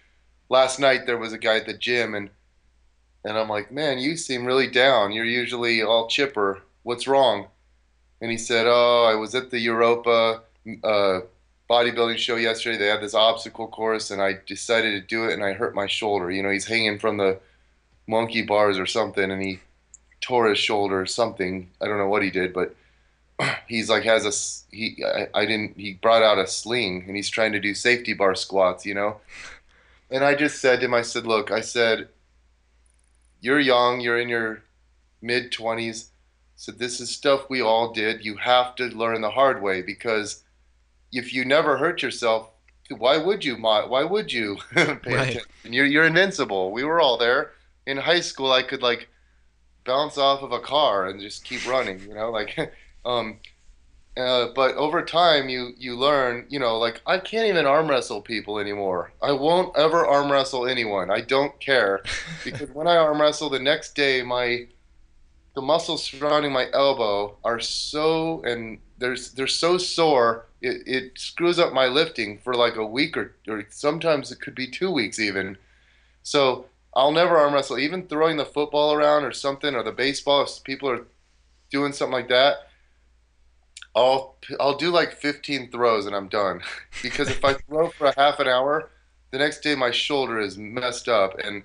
last 0.50 0.80
night 0.80 1.06
there 1.06 1.18
was 1.18 1.34
a 1.34 1.38
guy 1.38 1.58
at 1.58 1.66
the 1.66 1.78
gym, 1.78 2.16
and 2.16 2.30
and 3.26 3.38
I'm 3.38 3.50
like, 3.50 3.72
man, 3.72 4.00
you 4.00 4.16
seem 4.16 4.46
really 4.46 4.68
down. 4.68 5.12
You're 5.12 5.26
usually 5.26 5.82
all 5.82 6.08
chipper. 6.08 6.62
What's 6.84 7.08
wrong? 7.08 7.48
And 8.22 8.32
he 8.32 8.38
said, 8.38 8.66
oh, 8.68 9.06
I 9.10 9.16
was 9.16 9.36
at 9.36 9.52
the 9.52 9.60
Europa. 9.60 10.42
Uh, 10.84 11.22
bodybuilding 11.70 12.18
show 12.18 12.36
yesterday. 12.36 12.78
They 12.78 12.88
had 12.88 13.02
this 13.02 13.14
obstacle 13.14 13.68
course, 13.68 14.12
and 14.12 14.22
I 14.22 14.38
decided 14.46 14.92
to 14.92 15.08
do 15.08 15.26
it, 15.26 15.34
and 15.34 15.44
I 15.44 15.54
hurt 15.54 15.76
my 15.76 15.88
shoulder. 15.88 16.32
You 16.32 16.44
know, 16.44 16.50
he's 16.50 16.68
hanging 16.68 17.00
from 17.00 17.18
the 17.18 17.40
monkey 18.08 18.42
bars 18.42 18.78
or 18.78 18.86
something, 18.86 19.32
and 19.32 19.42
he 19.42 19.60
tore 20.22 20.50
his 20.50 20.60
shoulder 20.60 21.02
or 21.02 21.06
something. 21.06 21.70
I 21.82 21.86
don't 21.86 21.98
know 21.98 22.08
what 22.08 22.24
he 22.24 22.30
did, 22.32 22.54
but 22.54 22.76
he's 23.68 23.90
like 23.90 24.04
has 24.04 24.26
a 24.26 24.76
he. 24.76 25.04
I, 25.06 25.28
I 25.34 25.46
didn't. 25.46 25.78
He 25.78 25.94
brought 25.94 26.24
out 26.24 26.40
a 26.40 26.48
sling, 26.48 27.04
and 27.08 27.16
he's 27.16 27.30
trying 27.30 27.52
to 27.54 27.60
do 27.60 27.74
safety 27.74 28.14
bar 28.14 28.36
squats. 28.36 28.86
You 28.86 28.94
know, 28.94 29.18
and 30.10 30.24
I 30.24 30.36
just 30.36 30.62
said 30.62 30.80
to 30.80 30.86
him, 30.86 30.94
I 30.94 31.02
said, 31.02 31.26
look, 31.26 31.52
I 31.52 31.62
said, 31.62 32.10
you're 33.42 33.60
young, 33.60 34.02
you're 34.02 34.20
in 34.20 34.30
your 34.30 34.62
mid 35.22 35.52
twenties. 35.52 36.12
So 36.56 36.72
this 36.72 37.00
is 37.00 37.10
stuff 37.10 37.50
we 37.50 37.62
all 37.62 37.92
did. 37.92 38.24
You 38.24 38.38
have 38.38 38.76
to 38.76 38.86
learn 38.86 39.22
the 39.22 39.30
hard 39.30 39.62
way 39.62 39.82
because 39.82 40.44
if 41.12 41.34
you 41.34 41.46
never 41.46 41.78
hurt 41.78 42.02
yourself, 42.02 42.50
why 42.90 43.18
would 43.18 43.44
you? 43.44 43.56
Why 43.56 44.04
would 44.04 44.32
you 44.32 44.58
pay 44.74 44.86
right. 44.86 45.30
attention? 45.30 45.44
You're 45.64 45.86
you're 45.86 46.06
invincible. 46.06 46.72
We 46.72 46.84
were 46.84 47.02
all 47.02 47.18
there 47.18 47.52
in 47.86 47.98
high 47.98 48.20
school. 48.20 48.52
I 48.52 48.64
could 48.64 48.82
like 48.82 49.10
bounce 49.86 50.18
off 50.18 50.44
of 50.44 50.52
a 50.52 50.60
car 50.60 51.08
and 51.08 51.20
just 51.20 51.44
keep 51.44 51.68
running. 51.68 52.00
You 52.00 52.14
know, 52.14 52.32
like. 52.32 52.58
um, 53.06 53.40
uh, 54.18 54.48
but 54.56 54.76
over 54.76 55.02
time, 55.02 55.50
you 55.50 55.74
you 55.78 55.98
learn. 55.98 56.46
You 56.48 56.60
know, 56.60 56.78
like 56.78 57.02
I 57.06 57.18
can't 57.18 57.48
even 57.48 57.66
arm 57.66 57.90
wrestle 57.90 58.22
people 58.22 58.60
anymore. 58.60 59.12
I 59.22 59.34
won't 59.34 59.78
ever 59.78 60.06
arm 60.06 60.32
wrestle 60.32 60.68
anyone. 60.68 61.12
I 61.12 61.20
don't 61.20 61.60
care 61.60 62.02
because 62.46 62.70
when 62.70 62.88
I 62.88 62.96
arm 62.96 63.20
wrestle, 63.20 63.50
the 63.50 63.60
next 63.60 63.94
day 63.94 64.22
my 64.22 64.68
the 65.56 65.62
muscles 65.62 66.04
surrounding 66.04 66.52
my 66.52 66.68
elbow 66.74 67.38
are 67.44 67.60
so 67.60 68.42
and 68.44 68.80
there's 68.98 69.32
they're 69.32 69.48
so 69.48 69.78
sore 69.78 70.46
it, 70.66 70.84
it 70.88 71.20
screws 71.20 71.60
up 71.60 71.74
my 71.74 71.88
lifting 71.88 72.40
for 72.40 72.54
like 72.56 72.76
a 72.76 72.86
week 72.86 73.16
or, 73.16 73.36
or 73.48 73.66
sometimes 73.70 74.32
it 74.32 74.42
could 74.42 74.56
be 74.56 74.68
two 74.68 74.92
weeks 74.92 75.20
even. 75.20 75.58
So 76.24 76.66
I'll 76.96 77.12
never 77.12 77.38
arm 77.38 77.54
wrestle. 77.54 77.78
Even 77.78 78.08
throwing 78.08 78.38
the 78.38 78.46
football 78.46 78.94
around 78.94 79.24
or 79.24 79.32
something 79.32 79.76
or 79.76 79.84
the 79.84 79.92
baseball, 79.92 80.44
if 80.44 80.64
people 80.64 80.90
are 80.90 81.06
doing 81.70 81.94
something 81.94 82.14
like 82.14 82.30
that, 82.30 82.70
I'll 83.96 84.38
I'll 84.60 84.78
do 84.78 84.90
like 84.90 85.14
15 85.14 85.72
throws 85.72 86.06
and 86.08 86.16
I'm 86.16 86.30
done. 86.30 86.62
because 87.04 87.30
if 87.30 87.46
I 87.46 87.54
throw 87.54 87.90
for 87.90 88.08
a 88.08 88.14
half 88.18 88.40
an 88.40 88.48
hour, 88.48 88.90
the 89.32 89.38
next 89.38 89.62
day 89.62 89.76
my 89.76 89.92
shoulder 89.92 90.40
is 90.40 90.58
messed 90.58 91.08
up 91.08 91.38
and 91.44 91.64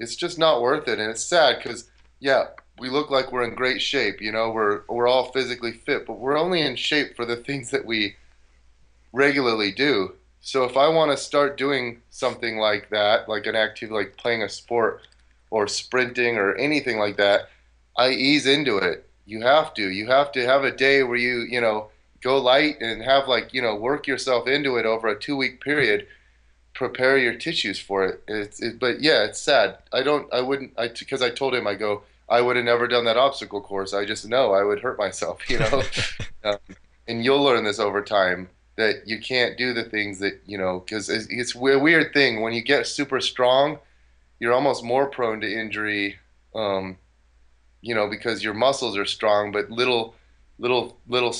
it's 0.00 0.16
just 0.16 0.38
not 0.38 0.62
worth 0.62 0.88
it. 0.88 0.98
And 0.98 1.10
it's 1.10 1.24
sad 1.24 1.58
because 1.58 1.88
yeah, 2.18 2.48
we 2.82 2.90
look 2.90 3.12
like 3.12 3.30
we're 3.30 3.44
in 3.44 3.54
great 3.54 3.80
shape. 3.80 4.20
You 4.20 4.32
know, 4.32 4.50
we're 4.50 4.82
we're 4.88 5.06
all 5.06 5.30
physically 5.30 5.70
fit, 5.70 6.04
but 6.04 6.18
we're 6.18 6.36
only 6.36 6.60
in 6.62 6.74
shape 6.74 7.14
for 7.14 7.24
the 7.24 7.36
things 7.36 7.70
that 7.70 7.86
we 7.86 8.16
regularly 9.12 9.70
do. 9.70 10.14
So 10.40 10.64
if 10.64 10.76
I 10.76 10.88
want 10.88 11.12
to 11.12 11.16
start 11.16 11.56
doing 11.56 12.02
something 12.10 12.58
like 12.58 12.90
that, 12.90 13.28
like 13.28 13.46
an 13.46 13.54
activity 13.54 13.94
like 13.94 14.16
playing 14.16 14.42
a 14.42 14.48
sport 14.48 15.06
or 15.50 15.68
sprinting 15.68 16.36
or 16.36 16.56
anything 16.56 16.98
like 16.98 17.16
that, 17.18 17.50
I 17.96 18.10
ease 18.10 18.46
into 18.46 18.78
it. 18.78 19.08
You 19.26 19.42
have 19.42 19.74
to. 19.74 19.88
You 19.88 20.08
have 20.08 20.32
to 20.32 20.44
have 20.44 20.64
a 20.64 20.76
day 20.76 21.04
where 21.04 21.16
you, 21.16 21.42
you 21.48 21.60
know, 21.60 21.90
go 22.20 22.38
light 22.38 22.78
and 22.80 23.00
have 23.02 23.28
like, 23.28 23.54
you 23.54 23.62
know, 23.62 23.76
work 23.76 24.08
yourself 24.08 24.48
into 24.48 24.76
it 24.76 24.86
over 24.86 25.06
a 25.06 25.14
2-week 25.14 25.60
period. 25.60 26.08
Prepare 26.74 27.18
your 27.18 27.34
tissues 27.34 27.78
for 27.78 28.04
it. 28.06 28.24
It's 28.26 28.60
it, 28.60 28.80
but 28.80 29.00
yeah, 29.00 29.22
it's 29.22 29.40
sad. 29.40 29.78
I 29.92 30.02
don't 30.02 30.26
I 30.34 30.40
wouldn't 30.40 30.72
I 30.76 30.88
cuz 30.88 31.22
I 31.22 31.30
told 31.30 31.54
him 31.54 31.68
I 31.68 31.76
go 31.76 32.02
I 32.32 32.40
would 32.40 32.56
have 32.56 32.64
never 32.64 32.88
done 32.88 33.04
that 33.04 33.16
obstacle 33.16 33.60
course. 33.60 33.92
I 33.92 34.04
just 34.04 34.26
know 34.26 34.52
I 34.52 34.64
would 34.64 34.80
hurt 34.80 34.98
myself, 34.98 35.38
you 35.50 35.58
know. 35.58 35.82
um, 36.44 36.58
and 37.06 37.24
you'll 37.24 37.42
learn 37.42 37.64
this 37.64 37.78
over 37.78 38.02
time 38.02 38.48
that 38.76 39.06
you 39.06 39.20
can't 39.20 39.58
do 39.58 39.74
the 39.74 39.84
things 39.84 40.18
that 40.20 40.40
you 40.46 40.56
know 40.56 40.80
because 40.80 41.08
it's, 41.08 41.26
it's 41.28 41.54
a 41.54 41.58
weird 41.58 42.12
thing 42.12 42.40
when 42.40 42.52
you 42.52 42.62
get 42.62 42.86
super 42.86 43.20
strong, 43.20 43.78
you're 44.40 44.52
almost 44.52 44.82
more 44.82 45.06
prone 45.06 45.40
to 45.40 45.60
injury. 45.60 46.18
Um, 46.54 46.98
you 47.82 47.94
know 47.94 48.08
because 48.08 48.42
your 48.42 48.54
muscles 48.54 48.96
are 48.96 49.04
strong, 49.04 49.52
but 49.52 49.70
little 49.70 50.14
little 50.58 50.96
little 51.08 51.34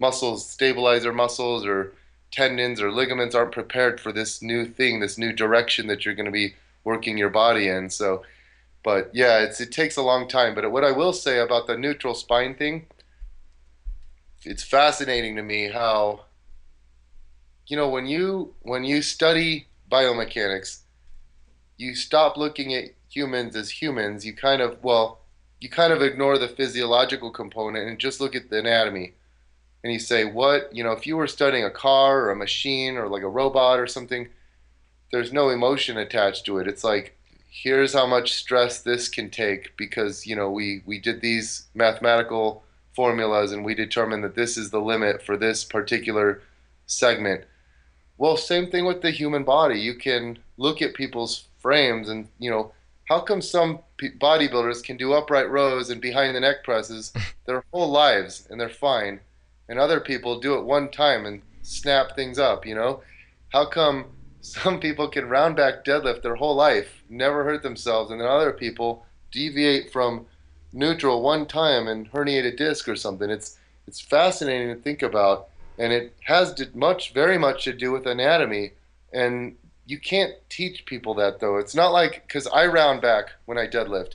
muscles, 0.00 0.48
stabilizer 0.48 1.12
muscles 1.12 1.64
or 1.64 1.92
tendons 2.32 2.80
or 2.80 2.90
ligaments 2.90 3.34
aren't 3.34 3.52
prepared 3.52 4.00
for 4.00 4.10
this 4.10 4.42
new 4.42 4.64
thing, 4.66 4.98
this 4.98 5.18
new 5.18 5.32
direction 5.32 5.86
that 5.86 6.04
you're 6.04 6.14
going 6.14 6.26
to 6.26 6.32
be 6.32 6.54
working 6.82 7.16
your 7.16 7.30
body 7.30 7.68
in. 7.68 7.90
So, 7.90 8.24
but 8.82 9.10
yeah, 9.14 9.40
it's 9.40 9.60
it 9.60 9.72
takes 9.72 9.96
a 9.96 10.02
long 10.02 10.28
time. 10.28 10.54
But 10.54 10.70
what 10.70 10.84
I 10.84 10.92
will 10.92 11.12
say 11.12 11.38
about 11.38 11.66
the 11.66 11.76
neutral 11.76 12.14
spine 12.14 12.54
thing, 12.54 12.86
it's 14.44 14.62
fascinating 14.62 15.36
to 15.36 15.42
me 15.42 15.70
how 15.70 16.24
you 17.66 17.76
know 17.76 17.88
when 17.88 18.06
you 18.06 18.54
when 18.62 18.84
you 18.84 19.02
study 19.02 19.68
biomechanics, 19.90 20.80
you 21.76 21.94
stop 21.94 22.36
looking 22.36 22.74
at 22.74 22.90
humans 23.08 23.54
as 23.54 23.70
humans. 23.70 24.26
You 24.26 24.34
kind 24.34 24.60
of 24.60 24.82
well, 24.82 25.20
you 25.60 25.68
kind 25.68 25.92
of 25.92 26.02
ignore 26.02 26.38
the 26.38 26.48
physiological 26.48 27.30
component 27.30 27.88
and 27.88 27.98
just 27.98 28.20
look 28.20 28.34
at 28.34 28.50
the 28.50 28.58
anatomy. 28.58 29.14
And 29.84 29.92
you 29.92 29.98
say, 29.98 30.24
what 30.24 30.74
you 30.74 30.82
know, 30.82 30.92
if 30.92 31.06
you 31.06 31.16
were 31.16 31.26
studying 31.26 31.64
a 31.64 31.70
car 31.70 32.20
or 32.22 32.30
a 32.30 32.36
machine 32.36 32.96
or 32.96 33.08
like 33.08 33.22
a 33.22 33.28
robot 33.28 33.78
or 33.78 33.86
something, 33.86 34.28
there's 35.12 35.32
no 35.32 35.50
emotion 35.50 35.98
attached 35.98 36.46
to 36.46 36.58
it. 36.58 36.66
It's 36.66 36.84
like 36.84 37.16
here's 37.54 37.92
how 37.92 38.06
much 38.06 38.32
stress 38.32 38.80
this 38.80 39.08
can 39.08 39.28
take 39.28 39.76
because 39.76 40.26
you 40.26 40.34
know 40.34 40.50
we 40.50 40.82
we 40.86 40.98
did 40.98 41.20
these 41.20 41.66
mathematical 41.74 42.64
formulas 42.94 43.52
and 43.52 43.64
we 43.64 43.74
determined 43.74 44.24
that 44.24 44.34
this 44.34 44.56
is 44.56 44.70
the 44.70 44.80
limit 44.80 45.22
for 45.22 45.36
this 45.36 45.64
particular 45.64 46.40
segment 46.86 47.44
well, 48.22 48.36
same 48.36 48.70
thing 48.70 48.84
with 48.84 49.02
the 49.02 49.10
human 49.10 49.42
body. 49.42 49.80
You 49.80 49.94
can 49.94 50.38
look 50.56 50.80
at 50.80 50.94
people's 50.94 51.48
frames 51.58 52.08
and, 52.08 52.28
you 52.38 52.50
know, 52.50 52.72
how 53.08 53.20
come 53.20 53.42
some 53.42 53.80
bodybuilders 54.00 54.84
can 54.84 54.96
do 54.96 55.12
upright 55.12 55.50
rows 55.50 55.90
and 55.90 56.00
behind 56.00 56.36
the 56.36 56.40
neck 56.40 56.62
presses 56.62 57.12
their 57.46 57.64
whole 57.72 57.90
lives 57.90 58.46
and 58.48 58.60
they're 58.60 58.68
fine, 58.68 59.18
and 59.68 59.78
other 59.78 59.98
people 59.98 60.38
do 60.38 60.54
it 60.54 60.64
one 60.64 60.88
time 60.88 61.26
and 61.26 61.42
snap 61.62 62.14
things 62.14 62.38
up, 62.38 62.64
you 62.64 62.76
know? 62.76 63.02
How 63.48 63.66
come 63.66 64.06
some 64.40 64.78
people 64.78 65.08
can 65.08 65.28
round 65.28 65.56
back 65.56 65.84
deadlift 65.84 66.22
their 66.22 66.36
whole 66.36 66.54
life, 66.54 67.01
never 67.12 67.44
hurt 67.44 67.62
themselves, 67.62 68.10
and 68.10 68.20
then 68.20 68.28
other 68.28 68.52
people 68.52 69.06
deviate 69.30 69.92
from 69.92 70.26
neutral 70.72 71.22
one 71.22 71.46
time 71.46 71.86
and 71.86 72.10
herniate 72.12 72.46
a 72.46 72.56
disc 72.56 72.88
or 72.88 72.96
something? 72.96 73.30
It's 73.30 73.58
it's 73.86 74.00
fascinating 74.00 74.68
to 74.68 74.80
think 74.80 75.02
about 75.02 75.48
and 75.78 75.92
it 75.92 76.14
has 76.24 76.54
much, 76.74 77.12
very 77.12 77.38
much 77.38 77.64
to 77.64 77.72
do 77.72 77.90
with 77.92 78.06
anatomy. 78.06 78.72
And 79.12 79.56
you 79.86 79.98
can't 79.98 80.34
teach 80.48 80.86
people 80.86 81.14
that 81.14 81.40
though. 81.40 81.56
It's 81.56 81.74
not 81.74 81.92
like 81.92 82.22
because 82.26 82.46
I 82.46 82.66
round 82.66 83.02
back 83.02 83.32
when 83.46 83.58
I 83.58 83.66
deadlift, 83.66 84.14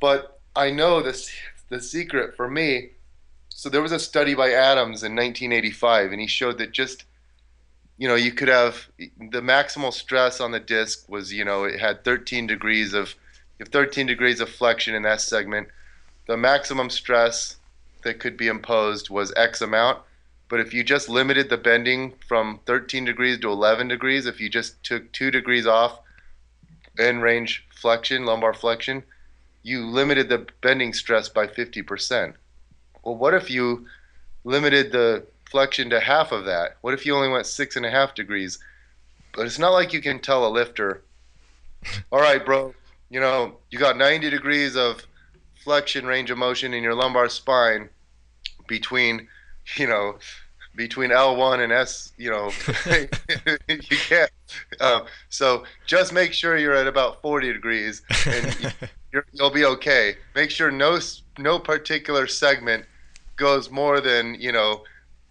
but 0.00 0.40
I 0.54 0.70
know 0.70 1.02
this 1.02 1.30
the 1.68 1.80
secret 1.80 2.36
for 2.36 2.48
me. 2.48 2.90
So 3.48 3.68
there 3.68 3.82
was 3.82 3.92
a 3.92 3.98
study 3.98 4.34
by 4.34 4.52
Adams 4.52 5.02
in 5.02 5.16
1985, 5.16 6.12
and 6.12 6.20
he 6.20 6.26
showed 6.28 6.58
that 6.58 6.72
just 6.72 7.04
you 7.98 8.08
know 8.08 8.14
you 8.14 8.32
could 8.32 8.48
have 8.48 8.88
the 8.98 9.42
maximal 9.42 9.92
stress 9.92 10.40
on 10.40 10.52
the 10.52 10.60
disc 10.60 11.08
was 11.08 11.32
you 11.32 11.44
know 11.44 11.64
it 11.64 11.78
had 11.78 12.04
13 12.04 12.46
degrees 12.46 12.94
of 12.94 13.14
you 13.58 13.64
have 13.64 13.72
13 13.72 14.06
degrees 14.06 14.40
of 14.40 14.48
flexion 14.48 14.94
in 14.94 15.02
that 15.02 15.20
segment. 15.20 15.68
The 16.26 16.36
maximum 16.36 16.90
stress 16.90 17.56
that 18.04 18.20
could 18.20 18.36
be 18.36 18.46
imposed 18.46 19.10
was 19.10 19.32
X 19.36 19.60
amount 19.60 19.98
but 20.48 20.60
if 20.60 20.72
you 20.72 20.82
just 20.82 21.08
limited 21.08 21.50
the 21.50 21.58
bending 21.58 22.14
from 22.26 22.60
13 22.66 23.04
degrees 23.04 23.38
to 23.40 23.50
11 23.50 23.88
degrees, 23.88 24.26
if 24.26 24.40
you 24.40 24.48
just 24.48 24.82
took 24.82 25.12
two 25.12 25.30
degrees 25.30 25.66
off 25.66 26.00
end 26.98 27.22
range 27.22 27.66
flexion, 27.70 28.24
lumbar 28.24 28.54
flexion, 28.54 29.04
you 29.62 29.84
limited 29.86 30.28
the 30.28 30.46
bending 30.62 30.92
stress 30.92 31.28
by 31.28 31.46
50%. 31.46 32.34
Well, 33.02 33.16
what 33.16 33.34
if 33.34 33.50
you 33.50 33.86
limited 34.44 34.90
the 34.90 35.26
flexion 35.50 35.90
to 35.90 36.00
half 36.00 36.32
of 36.32 36.44
that? 36.44 36.76
What 36.80 36.94
if 36.94 37.04
you 37.06 37.14
only 37.14 37.28
went 37.28 37.46
six 37.46 37.76
and 37.76 37.86
a 37.86 37.90
half 37.90 38.14
degrees? 38.14 38.58
But 39.34 39.46
it's 39.46 39.58
not 39.58 39.72
like 39.72 39.92
you 39.92 40.00
can 40.00 40.20
tell 40.20 40.46
a 40.46 40.50
lifter, 40.50 41.02
all 42.12 42.20
right, 42.20 42.44
bro, 42.44 42.74
you 43.10 43.20
know, 43.20 43.56
you 43.70 43.78
got 43.78 43.96
90 43.96 44.30
degrees 44.30 44.76
of 44.76 45.06
flexion 45.62 46.06
range 46.06 46.30
of 46.30 46.38
motion 46.38 46.74
in 46.74 46.82
your 46.82 46.94
lumbar 46.94 47.28
spine 47.28 47.88
between 48.66 49.28
you 49.76 49.86
know, 49.86 50.18
between 50.76 51.10
L1 51.10 51.62
and 51.62 51.72
S, 51.72 52.12
you 52.16 52.30
know, 52.30 52.50
you 53.68 53.96
can't. 54.08 54.30
Um, 54.80 55.02
so 55.28 55.64
just 55.86 56.12
make 56.12 56.32
sure 56.32 56.56
you're 56.56 56.74
at 56.74 56.86
about 56.86 57.20
40 57.20 57.52
degrees, 57.52 58.02
and 58.26 58.74
you 59.12 59.22
will 59.38 59.50
be 59.50 59.64
okay. 59.64 60.16
Make 60.34 60.50
sure 60.50 60.70
no 60.70 60.98
no 61.36 61.58
particular 61.58 62.26
segment 62.26 62.84
goes 63.36 63.70
more 63.70 64.00
than 64.00 64.34
you 64.34 64.52
know 64.52 64.84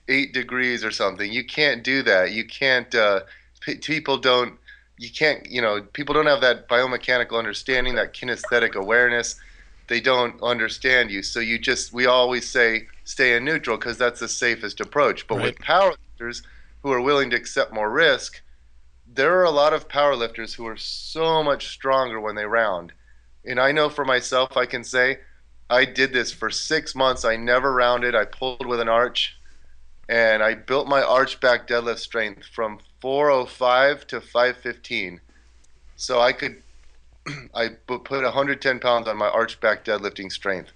eight 0.07 0.33
degrees 0.33 0.83
or 0.83 0.91
something. 0.91 1.31
You 1.31 1.43
can't 1.43 1.83
do 1.83 2.03
that. 2.03 2.31
You 2.31 2.45
can't. 2.45 2.93
Uh, 2.93 3.21
p- 3.61 3.75
people 3.75 4.17
don't. 4.17 4.53
You 4.97 5.09
can't. 5.09 5.45
You 5.49 5.61
know, 5.61 5.81
people 5.81 6.13
don't 6.13 6.27
have 6.27 6.41
that 6.41 6.67
biomechanical 6.67 7.37
understanding, 7.37 7.95
that 7.95 8.13
kinesthetic 8.13 8.75
awareness 8.75 9.39
they 9.87 10.01
don't 10.01 10.41
understand 10.43 11.11
you. 11.11 11.23
So 11.23 11.39
you 11.39 11.57
just 11.57 11.93
we 11.93 12.05
always 12.05 12.47
say 12.49 12.87
stay 13.03 13.35
in 13.35 13.45
neutral 13.45 13.77
because 13.77 13.97
that's 13.97 14.19
the 14.19 14.27
safest 14.27 14.79
approach. 14.79 15.27
But 15.27 15.37
right. 15.37 15.43
with 15.45 15.59
powerlifters 15.59 16.43
who 16.83 16.91
are 16.91 17.01
willing 17.01 17.29
to 17.31 17.35
accept 17.35 17.73
more 17.73 17.89
risk, 17.89 18.41
there 19.11 19.39
are 19.39 19.45
a 19.45 19.51
lot 19.51 19.73
of 19.73 19.87
powerlifters 19.87 20.55
who 20.55 20.67
are 20.67 20.77
so 20.77 21.41
much 21.43 21.69
stronger 21.69 22.19
when 22.19 22.35
they 22.35 22.45
round. 22.45 22.91
And 23.45 23.59
I 23.59 23.71
know 23.71 23.89
for 23.89 24.03
myself, 24.03 24.57
I 24.57 24.65
can 24.65 24.83
say 24.83 25.19
I 25.69 25.85
did 25.85 26.11
this 26.11 26.31
for 26.31 26.49
six 26.49 26.93
months. 26.93 27.23
I 27.23 27.37
never 27.37 27.73
rounded. 27.73 28.13
I 28.13 28.25
pulled 28.25 28.65
with 28.65 28.81
an 28.81 28.89
arch, 28.89 29.36
and 30.09 30.41
I 30.41 30.53
built 30.53 30.87
my 30.87 31.01
arch 31.01 31.39
back 31.39 31.67
deadlift 31.67 31.99
strength 31.99 32.45
from 32.45 32.79
405 33.01 34.07
to 34.07 34.21
515. 34.21 35.21
So 35.95 36.21
I 36.21 36.31
could 36.31 36.61
I 37.55 37.69
put 37.87 38.09
110 38.09 38.79
pounds 38.79 39.07
on 39.07 39.17
my 39.17 39.27
arch 39.27 39.59
back 39.59 39.83
deadlifting 39.83 40.31
strength, 40.31 40.71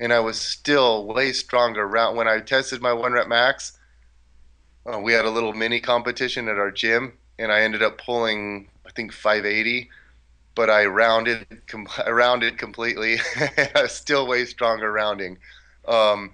and 0.00 0.12
I 0.12 0.20
was 0.20 0.40
still 0.40 1.06
way 1.06 1.32
stronger. 1.32 1.86
When 1.86 2.26
I 2.26 2.40
tested 2.40 2.82
my 2.82 2.92
one 2.92 3.12
rep 3.12 3.28
max, 3.28 3.78
uh, 4.92 4.98
we 4.98 5.12
had 5.12 5.24
a 5.24 5.30
little 5.30 5.52
mini 5.52 5.80
competition 5.80 6.48
at 6.48 6.58
our 6.58 6.70
gym, 6.70 7.12
and 7.38 7.52
I 7.52 7.60
ended 7.60 7.82
up 7.82 7.98
pulling 7.98 8.68
I 8.86 8.90
think 8.90 9.12
580, 9.12 9.88
but 10.54 10.68
I 10.68 10.86
rounded 10.86 11.46
I 12.04 12.10
rounded 12.10 12.58
completely. 12.58 13.18
I 13.36 13.82
was 13.82 13.92
still 13.92 14.26
way 14.26 14.44
stronger 14.46 14.90
rounding. 14.90 15.38
Um, 15.86 16.32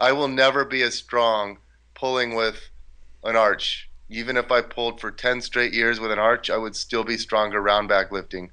I 0.00 0.12
will 0.12 0.28
never 0.28 0.64
be 0.64 0.82
as 0.82 0.94
strong 0.94 1.58
pulling 2.02 2.34
with 2.34 2.68
an 3.22 3.36
arch. 3.36 3.88
Even 4.10 4.36
if 4.36 4.50
I 4.50 4.60
pulled 4.60 5.00
for 5.00 5.12
10 5.12 5.40
straight 5.40 5.72
years 5.72 6.00
with 6.00 6.10
an 6.10 6.18
arch, 6.18 6.50
I 6.50 6.56
would 6.56 6.74
still 6.74 7.04
be 7.04 7.16
stronger 7.16 7.62
round 7.62 7.88
back 7.88 8.10
lifting. 8.10 8.50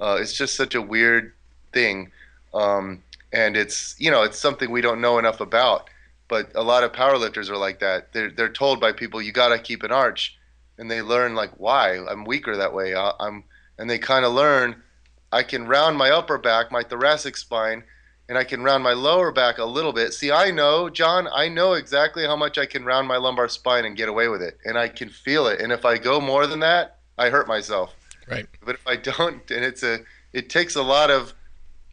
Uh, 0.00 0.16
it's 0.18 0.32
just 0.32 0.56
such 0.56 0.74
a 0.74 0.80
weird 0.80 1.34
thing, 1.74 2.10
um, 2.54 3.02
and 3.34 3.54
it's 3.54 3.94
you 3.98 4.10
know 4.10 4.22
it's 4.22 4.38
something 4.38 4.70
we 4.70 4.80
don't 4.80 5.02
know 5.02 5.18
enough 5.18 5.40
about. 5.40 5.90
But 6.28 6.52
a 6.54 6.62
lot 6.62 6.84
of 6.84 6.92
powerlifters 6.92 7.50
are 7.50 7.58
like 7.58 7.80
that. 7.80 8.14
They're 8.14 8.30
they're 8.30 8.48
told 8.48 8.80
by 8.80 8.92
people 8.92 9.20
you 9.20 9.30
got 9.30 9.50
to 9.50 9.58
keep 9.58 9.82
an 9.82 9.92
arch, 9.92 10.36
and 10.78 10.90
they 10.90 11.02
learn 11.02 11.34
like 11.34 11.52
why 11.58 11.98
I'm 11.98 12.24
weaker 12.24 12.56
that 12.56 12.72
way. 12.72 12.94
I, 12.94 13.12
I'm 13.20 13.44
and 13.78 13.90
they 13.90 13.98
kind 13.98 14.24
of 14.24 14.32
learn 14.32 14.82
I 15.30 15.42
can 15.42 15.68
round 15.68 15.98
my 15.98 16.10
upper 16.10 16.38
back, 16.38 16.72
my 16.72 16.82
thoracic 16.82 17.36
spine, 17.36 17.84
and 18.28 18.36
I 18.36 18.44
can 18.44 18.62
round 18.62 18.82
my 18.82 18.92
lower 18.92 19.30
back 19.30 19.58
a 19.58 19.64
little 19.64 19.92
bit. 19.92 20.12
See, 20.12 20.32
I 20.32 20.50
know, 20.50 20.90
John, 20.90 21.28
I 21.32 21.48
know 21.48 21.74
exactly 21.74 22.24
how 22.24 22.36
much 22.36 22.58
I 22.58 22.66
can 22.66 22.84
round 22.84 23.06
my 23.06 23.16
lumbar 23.16 23.48
spine 23.48 23.84
and 23.84 23.96
get 23.96 24.08
away 24.08 24.28
with 24.28 24.42
it, 24.42 24.58
and 24.64 24.76
I 24.76 24.88
can 24.88 25.08
feel 25.08 25.46
it. 25.46 25.60
And 25.60 25.72
if 25.72 25.84
I 25.84 25.98
go 25.98 26.20
more 26.20 26.46
than 26.46 26.60
that, 26.60 26.98
I 27.18 27.30
hurt 27.30 27.46
myself. 27.46 27.94
Right. 28.28 28.46
But 28.64 28.74
if 28.74 28.86
I 28.86 28.96
don't, 28.96 29.48
and 29.50 29.64
it's 29.64 29.82
a, 29.82 30.00
it 30.32 30.50
takes 30.50 30.74
a 30.74 30.82
lot 30.82 31.10
of 31.10 31.34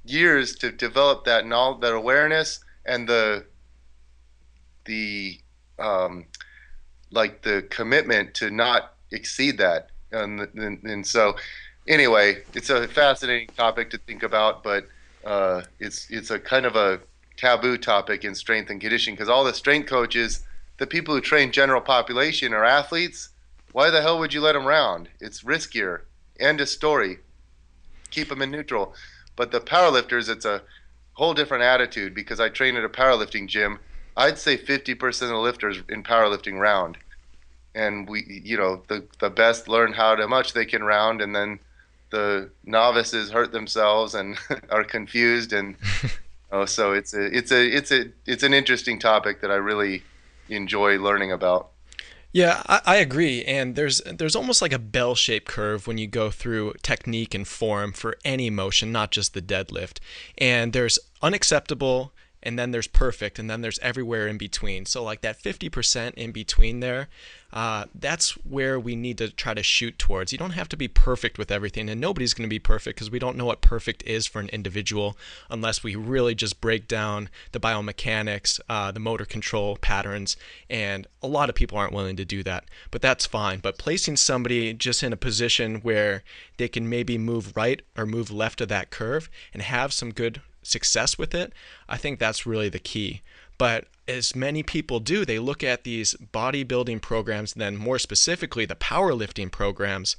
years 0.06 0.56
to 0.56 0.72
develop 0.72 1.26
that 1.26 1.46
knowledge, 1.46 1.82
that 1.82 1.94
awareness, 1.94 2.60
and 2.86 3.08
the, 3.08 3.46
the, 4.86 5.40
um, 5.78 6.26
like 7.12 7.44
the 7.44 7.66
commitment 7.70 8.34
to 8.36 8.50
not 8.50 8.96
exceed 9.12 9.60
that. 9.60 9.92
And, 10.12 10.42
and, 10.56 10.84
and 10.84 11.06
so, 11.06 11.36
anyway, 11.88 12.44
it's 12.56 12.72
a 12.72 12.88
fascinating 12.88 13.50
topic 13.56 13.92
to 13.92 14.00
think 14.00 14.24
about, 14.24 14.64
but 14.64 14.88
uh, 15.26 15.64
it's 15.80 16.08
it's 16.10 16.30
a 16.32 16.40
kind 16.40 16.66
of 16.66 16.76
a 16.76 17.00
taboo 17.38 17.78
topic 17.78 18.24
in 18.24 18.36
strength 18.36 18.70
and 18.70 18.80
conditioning 18.80 19.16
because 19.16 19.30
all 19.30 19.44
the 19.44 19.54
strength 19.54 19.90
coaches, 19.90 20.46
the 20.78 20.88
people 20.88 21.14
who 21.14 21.22
train 21.22 21.52
general 21.52 21.82
population 21.82 22.54
are 22.54 22.66
athletes. 22.66 23.30
Why 23.72 23.90
the 23.90 24.02
hell 24.02 24.20
would 24.20 24.34
you 24.34 24.42
let 24.42 24.54
them 24.54 24.66
round? 24.66 25.10
It's 25.20 25.44
riskier. 25.44 26.02
End 26.40 26.62
of 26.62 26.70
story. 26.70 27.20
Keep 28.12 28.30
them 28.30 28.42
in 28.42 28.52
neutral. 28.52 28.94
But 29.36 29.52
the 29.52 29.60
powerlifters, 29.60 30.30
it's 30.30 30.46
a 30.46 30.62
whole 31.14 31.34
different 31.34 31.64
attitude 31.64 32.14
because 32.14 32.40
I 32.40 32.50
train 32.50 32.76
at 32.76 32.84
a 32.84 32.90
powerlifting 32.90 33.48
gym. 33.48 33.80
I'd 34.16 34.38
say 34.38 34.58
50% 34.58 35.24
of 35.24 35.30
the 35.30 35.36
lifters 35.38 35.80
in 35.90 36.04
powerlifting 36.04 36.60
round. 36.60 36.98
And 37.74 38.08
we, 38.08 38.42
you 38.44 38.58
know, 38.58 38.84
the, 38.88 39.08
the 39.20 39.32
best 39.32 39.68
learn 39.68 39.94
how 39.94 40.14
to 40.16 40.28
much 40.28 40.54
they 40.54 40.66
can 40.66 40.84
round, 40.84 41.22
and 41.22 41.36
then 41.36 41.60
the 42.14 42.52
novices 42.64 43.32
hurt 43.32 43.52
themselves 43.52 44.14
and 44.14 44.38
are 44.70 44.84
confused. 44.84 45.52
And 45.52 45.76
oh, 46.52 46.66
so 46.66 46.94
it's 46.94 47.14
a, 47.14 47.26
it's 47.36 47.52
a, 47.52 47.66
it's 47.66 47.92
a, 47.92 48.06
it's 48.26 48.44
an 48.44 48.54
interesting 48.54 49.00
topic 49.00 49.42
that 49.42 49.52
I 49.52 49.56
really 49.56 50.04
enjoy 50.48 51.00
learning 51.00 51.32
about. 51.32 51.72
Yeah, 52.32 52.62
I, 52.68 52.82
I, 52.86 52.96
agree. 52.96 53.44
And 53.44 53.76
there's 53.76 54.02
there's 54.02 54.36
almost 54.36 54.62
like 54.62 54.74
a 54.74 54.80
bell-shaped 54.80 55.48
curve 55.48 55.86
when 55.86 56.00
you 56.00 56.08
go 56.08 56.32
through 56.32 56.74
technique 56.82 57.36
and 57.36 57.48
form 57.48 57.94
for 57.94 58.18
any 58.26 58.50
motion, 58.50 58.92
not 58.92 59.12
just 59.12 59.36
the 59.36 59.42
deadlift. 59.42 60.00
And 60.40 60.74
there's 60.74 60.98
unacceptable 61.22 62.12
and 62.44 62.60
then 62.60 62.72
there's 62.72 62.88
perfect, 62.88 63.40
and 63.40 63.50
then 63.50 63.62
there's 63.62 63.80
everywhere 63.80 64.28
in 64.28 64.38
between. 64.38 64.86
So, 64.86 65.02
like 65.04 65.22
that 65.22 65.42
50% 65.42 66.14
in 66.16 66.32
between 66.32 66.82
there, 66.82 67.08
uh, 67.54 67.86
that's 67.96 68.32
where 68.46 68.80
we 68.80 68.96
need 68.96 69.18
to 69.20 69.30
try 69.30 69.54
to 69.54 69.64
shoot 69.64 69.98
towards. 69.98 70.32
You 70.32 70.38
don't 70.38 70.52
have 70.52 70.68
to 70.70 70.78
be 70.78 70.88
perfect 70.88 71.38
with 71.38 71.52
everything, 71.52 71.90
and 71.90 72.02
nobody's 72.02 72.34
going 72.34 72.48
to 72.48 72.54
be 72.54 72.60
perfect 72.60 72.98
because 72.98 73.10
we 73.12 73.20
don't 73.20 73.38
know 73.38 73.46
what 73.46 73.62
perfect 73.62 74.04
is 74.04 74.28
for 74.28 74.40
an 74.40 74.50
individual 74.50 75.18
unless 75.50 75.84
we 75.84 75.96
really 75.96 76.36
just 76.36 76.60
break 76.60 76.88
down 76.88 77.30
the 77.54 77.60
biomechanics, 77.60 78.60
uh, 78.68 78.92
the 78.92 79.00
motor 79.00 79.26
control 79.26 79.78
patterns, 79.78 80.36
and 80.70 81.08
a 81.22 81.28
lot 81.28 81.48
of 81.50 81.56
people 81.56 81.78
aren't 81.78 81.94
willing 81.94 82.18
to 82.18 82.26
do 82.26 82.44
that. 82.44 82.66
But 82.92 83.02
that's 83.02 83.26
fine. 83.26 83.60
But 83.60 83.78
placing 83.78 84.18
somebody 84.18 84.74
just 84.74 85.02
in 85.02 85.14
a 85.14 85.18
position 85.18 85.76
where 85.82 86.24
they 86.58 86.68
can 86.68 86.90
maybe 86.90 87.18
move 87.18 87.56
right 87.56 87.82
or 87.98 88.06
move 88.06 88.32
left 88.32 88.62
of 88.62 88.68
that 88.70 88.90
curve 88.90 89.30
and 89.54 89.62
have 89.62 89.94
some 89.94 90.12
good 90.12 90.42
success 90.64 91.18
with 91.18 91.36
it, 91.36 91.54
I 91.88 91.98
think 91.98 92.20
that's 92.20 92.46
really 92.46 92.70
the 92.70 92.80
key. 92.80 93.22
But 93.58 93.86
as 94.08 94.36
many 94.36 94.64
people 94.64 95.00
do, 95.00 95.26
they 95.26 95.40
look 95.40 95.64
at 95.64 95.84
these 95.84 96.16
bodybuilding 96.34 97.02
programs, 97.02 97.54
then 97.54 97.78
more 97.78 98.00
specifically 98.00 98.66
the 98.66 98.76
powerlifting 98.76 99.52
programs, 99.52 100.18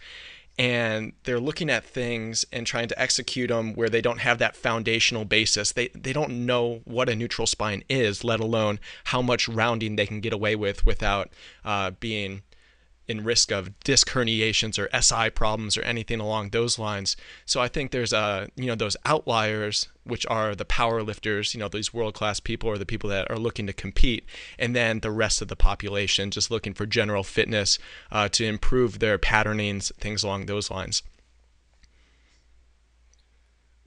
and 0.56 1.12
they're 1.24 1.40
looking 1.40 1.68
at 1.68 1.84
things 1.84 2.44
and 2.52 2.66
trying 2.66 2.86
to 2.88 3.00
execute 3.00 3.48
them 3.48 3.74
where 3.74 3.88
they 3.88 4.00
don't 4.00 4.20
have 4.20 4.38
that 4.38 4.56
foundational 4.56 5.24
basis. 5.24 5.72
They 5.72 5.88
they 5.88 6.12
don't 6.12 6.46
know 6.46 6.80
what 6.84 7.08
a 7.08 7.16
neutral 7.16 7.46
spine 7.46 7.82
is, 7.88 8.22
let 8.22 8.40
alone 8.40 8.78
how 9.04 9.20
much 9.20 9.48
rounding 9.48 9.96
they 9.96 10.06
can 10.06 10.20
get 10.20 10.32
away 10.32 10.54
with 10.54 10.86
without 10.86 11.30
uh, 11.64 11.90
being 11.98 12.42
in 13.06 13.24
risk 13.24 13.50
of 13.50 13.78
disc 13.80 14.10
herniations 14.10 14.78
or 14.78 14.88
SI 14.98 15.30
problems 15.30 15.76
or 15.76 15.82
anything 15.82 16.20
along 16.20 16.50
those 16.50 16.78
lines. 16.78 17.16
So 17.44 17.60
I 17.60 17.68
think 17.68 17.90
there's 17.90 18.12
a 18.12 18.48
you 18.56 18.66
know 18.66 18.74
those 18.74 18.96
outliers 19.04 19.88
which 20.04 20.26
are 20.26 20.54
the 20.54 20.64
power 20.64 21.02
lifters, 21.02 21.54
you 21.54 21.60
know 21.60 21.68
these 21.68 21.92
world 21.92 22.14
class 22.14 22.40
people 22.40 22.68
or 22.68 22.78
the 22.78 22.86
people 22.86 23.10
that 23.10 23.30
are 23.30 23.38
looking 23.38 23.66
to 23.66 23.72
compete, 23.72 24.24
and 24.58 24.74
then 24.74 25.00
the 25.00 25.10
rest 25.10 25.42
of 25.42 25.48
the 25.48 25.56
population 25.56 26.30
just 26.30 26.50
looking 26.50 26.74
for 26.74 26.86
general 26.86 27.24
fitness 27.24 27.78
uh, 28.10 28.28
to 28.28 28.44
improve 28.44 28.98
their 28.98 29.18
patternings, 29.18 29.92
things 29.98 30.22
along 30.22 30.46
those 30.46 30.70
lines. 30.70 31.02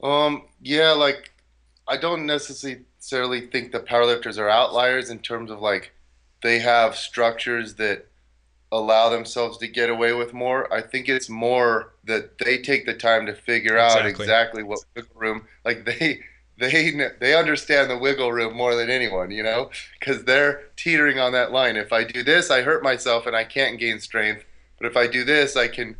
Um. 0.01 0.43
Yeah. 0.61 0.91
Like, 0.91 1.31
I 1.87 1.97
don't 1.97 2.25
necessarily 2.25 3.47
think 3.47 3.71
the 3.71 3.79
powerlifters 3.79 4.37
are 4.37 4.49
outliers 4.49 5.09
in 5.09 5.19
terms 5.19 5.49
of 5.49 5.59
like 5.59 5.93
they 6.43 6.59
have 6.59 6.95
structures 6.95 7.75
that 7.75 8.06
allow 8.71 9.09
themselves 9.09 9.57
to 9.59 9.67
get 9.67 9.89
away 9.89 10.13
with 10.13 10.33
more. 10.33 10.71
I 10.73 10.81
think 10.81 11.07
it's 11.07 11.29
more 11.29 11.93
that 12.05 12.37
they 12.37 12.57
take 12.57 12.85
the 12.85 12.93
time 12.93 13.25
to 13.25 13.33
figure 13.33 13.77
out 13.77 14.05
exactly, 14.05 14.25
exactly 14.25 14.63
what 14.63 14.79
wiggle 14.95 15.15
room. 15.15 15.47
Like 15.63 15.85
they 15.85 16.21
they 16.57 16.91
they 17.19 17.35
understand 17.35 17.89
the 17.89 17.97
wiggle 17.97 18.31
room 18.31 18.55
more 18.55 18.75
than 18.75 18.89
anyone, 18.89 19.31
you 19.31 19.43
know, 19.43 19.69
because 19.99 20.23
they're 20.23 20.63
teetering 20.75 21.19
on 21.19 21.31
that 21.33 21.51
line. 21.51 21.77
If 21.77 21.93
I 21.93 22.03
do 22.03 22.23
this, 22.23 22.49
I 22.51 22.61
hurt 22.61 22.83
myself 22.83 23.25
and 23.25 23.35
I 23.35 23.43
can't 23.43 23.79
gain 23.79 23.99
strength. 23.99 24.43
But 24.79 24.87
if 24.87 24.97
I 24.97 25.07
do 25.07 25.23
this, 25.23 25.55
I 25.55 25.67
can 25.67 25.95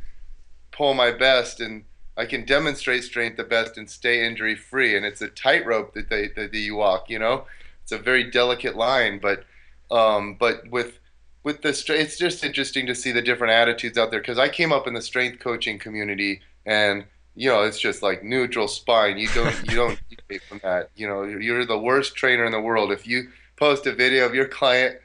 pull 0.72 0.94
my 0.94 1.12
best 1.12 1.60
and 1.60 1.84
I 2.16 2.26
can 2.26 2.46
demonstrate 2.46 3.04
strength 3.04 3.38
the 3.38 3.44
best 3.44 3.78
and 3.78 3.90
stay 3.90 4.26
injury 4.26 4.56
free. 4.56 4.98
And 4.98 5.06
it's 5.06 5.22
a 5.22 5.30
tightrope 5.30 5.94
that 5.94 6.10
they 6.10 6.30
that 6.30 6.54
you 6.54 6.76
walk. 6.76 7.10
You 7.10 7.20
know, 7.20 7.46
it's 7.84 7.92
a 7.92 7.98
very 7.98 8.30
delicate 8.30 8.76
line, 8.76 9.20
but 9.20 9.46
um, 9.90 10.36
but 10.40 10.70
with 10.70 11.00
with 11.48 11.62
the 11.62 11.70
it's 11.96 12.18
just 12.18 12.44
interesting 12.44 12.86
to 12.86 12.94
see 12.94 13.14
the 13.14 13.22
different 13.22 13.54
attitudes 13.54 13.98
out 13.98 14.12
there 14.12 14.20
because 14.20 14.38
I 14.38 14.50
came 14.50 14.74
up 14.74 14.86
in 14.86 14.94
the 14.94 15.02
strength 15.02 15.40
coaching 15.40 15.80
community 15.80 16.42
and 16.66 17.06
you 17.36 17.50
know 17.50 17.64
it's 17.64 17.80
just 17.80 18.04
like 18.04 18.22
neutral 18.22 18.68
spine. 18.68 19.18
You 19.18 19.30
don't 19.34 19.56
you 19.64 19.78
don't 19.78 19.98
deviate 20.10 20.44
from 20.44 20.60
that. 20.64 20.90
You 20.98 21.08
know 21.08 21.24
you're 21.24 21.66
the 21.66 21.80
worst 21.80 22.18
trainer 22.18 22.44
in 22.44 22.52
the 22.52 22.60
world. 22.60 22.92
If 22.92 23.08
you 23.08 23.30
post 23.56 23.88
a 23.88 23.94
video 23.96 24.26
of 24.26 24.36
your 24.36 24.50
client 24.50 24.98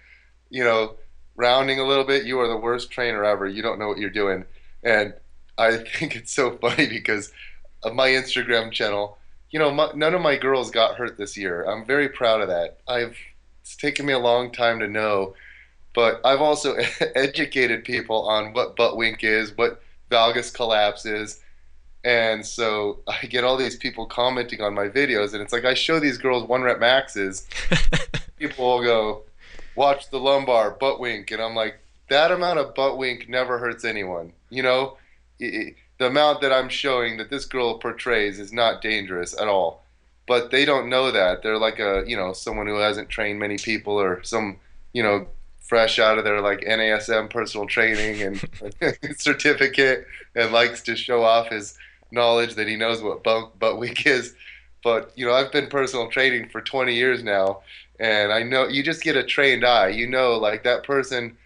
you 0.51 0.65
know 0.65 0.97
rounding 1.37 1.79
a 1.79 1.87
little 1.87 2.03
bit 2.05 2.25
you 2.25 2.41
are 2.41 2.49
the 2.49 2.57
worst 2.57 2.91
trainer 2.91 3.25
ever. 3.25 3.47
You 3.47 3.63
don't 3.63 3.79
know 3.79 3.87
what 3.87 3.99
you're 3.99 4.11
doing. 4.11 4.45
And 4.83 5.15
I 5.57 5.77
think 5.97 6.17
it's 6.17 6.35
so 6.35 6.59
funny 6.59 6.89
because 6.89 7.31
of 7.85 7.95
my 7.95 8.09
Instagram 8.09 8.73
channel 8.73 9.17
you 9.53 9.61
know 9.61 9.71
my, 9.71 9.93
none 9.95 10.13
of 10.13 10.21
my 10.21 10.37
girls 10.37 10.73
got 10.73 10.97
hurt 10.97 11.17
this 11.19 11.37
year. 11.37 11.63
I'm 11.63 11.87
very 11.87 12.09
proud 12.09 12.41
of 12.41 12.49
that. 12.49 12.79
I've 12.89 13.17
it's 13.61 13.77
taken 13.77 14.07
me 14.07 14.13
a 14.13 14.19
long 14.19 14.51
time 14.51 14.81
to 14.81 14.89
know 14.89 15.37
but 15.95 16.21
I've 16.25 16.41
also 16.41 16.75
educated 17.15 17.85
people 17.85 18.29
on 18.29 18.53
what 18.53 18.77
butt 18.77 18.97
wink 18.97 19.25
is, 19.25 19.57
what 19.57 19.83
valgus 20.11 20.53
collapse 20.53 21.07
is. 21.07 21.41
And 22.05 22.45
so 22.45 23.01
I 23.07 23.27
get 23.27 23.45
all 23.45 23.57
these 23.57 23.77
people 23.77 24.07
commenting 24.07 24.61
on 24.61 24.75
my 24.75 24.89
videos, 24.89 25.33
and 25.33 25.43
it's 25.43 25.53
like 25.53 25.65
I 25.65 25.75
show 25.75 26.01
these 26.01 26.19
girls 26.19 26.49
one 26.49 26.63
rep 26.63 26.81
maxes. 26.81 27.47
people 28.39 28.65
will 28.65 28.83
go, 28.83 29.23
watch 29.77 30.11
the 30.11 30.19
lumbar, 30.19 30.73
butt 30.73 30.99
wink. 30.99 31.31
And 31.31 31.41
I'm 31.41 31.55
like, 31.55 31.79
that 32.09 32.33
amount 32.33 32.59
of 32.59 32.75
butt 32.75 32.99
wink 32.99 33.29
never 33.29 33.59
hurts 33.59 33.85
anyone. 33.85 34.33
You 34.51 34.63
know, 34.63 34.97
it, 35.39 35.77
the 35.99 36.07
amount 36.07 36.41
that 36.41 36.53
I'm 36.53 36.69
showing 36.69 37.17
that 37.19 37.31
this 37.31 37.45
girl 37.45 37.79
portrays 37.79 38.41
is 38.41 38.53
not 38.53 38.83
dangerous 38.83 39.39
at 39.39 39.49
all. 39.49 39.85
But 40.27 40.51
they 40.51 40.65
don't 40.65 40.89
know 40.89 41.11
that. 41.11 41.43
They're 41.43 41.59
like 41.59 41.79
a, 41.79 42.05
you 42.07 42.17
know, 42.17 42.33
someone 42.33 42.67
who 42.67 42.79
hasn't 42.79 43.09
trained 43.09 43.39
many 43.39 43.59
people 43.59 43.95
or 43.95 44.23
some, 44.23 44.59
you 44.93 45.03
know, 45.03 45.27
fresh 45.63 45.99
out 45.99 46.19
of 46.19 46.25
their 46.25 46.41
like 46.41 46.61
NASM 46.61 47.31
personal 47.31 47.67
training 47.67 48.23
and 48.23 49.17
certificate 49.19 50.07
and 50.35 50.53
likes 50.53 50.83
to 50.83 50.97
show 50.97 51.23
off 51.23 51.49
his 51.49 51.77
knowledge 52.11 52.55
that 52.55 52.69
he 52.69 52.77
knows 52.77 53.03
what 53.03 53.25
butt, 53.25 53.59
butt 53.59 53.79
wink 53.79 54.07
is. 54.07 54.35
But 54.85 55.13
you 55.17 55.25
know, 55.27 55.33
I've 55.33 55.53
been 55.53 55.69
personal 55.69 56.09
training 56.09 56.49
for 56.51 56.61
20 56.61 56.95
years 56.95 57.23
now, 57.23 57.63
and 58.01 58.33
I 58.33 58.43
know 58.43 58.67
you 58.69 58.83
just 58.83 59.03
get 59.03 59.17
a 59.17 59.23
trained 59.23 59.65
eye. 59.65 59.89
You 59.89 60.09
know, 60.09 60.37
like 60.37 60.65
that 60.65 60.85
person, 60.85 61.37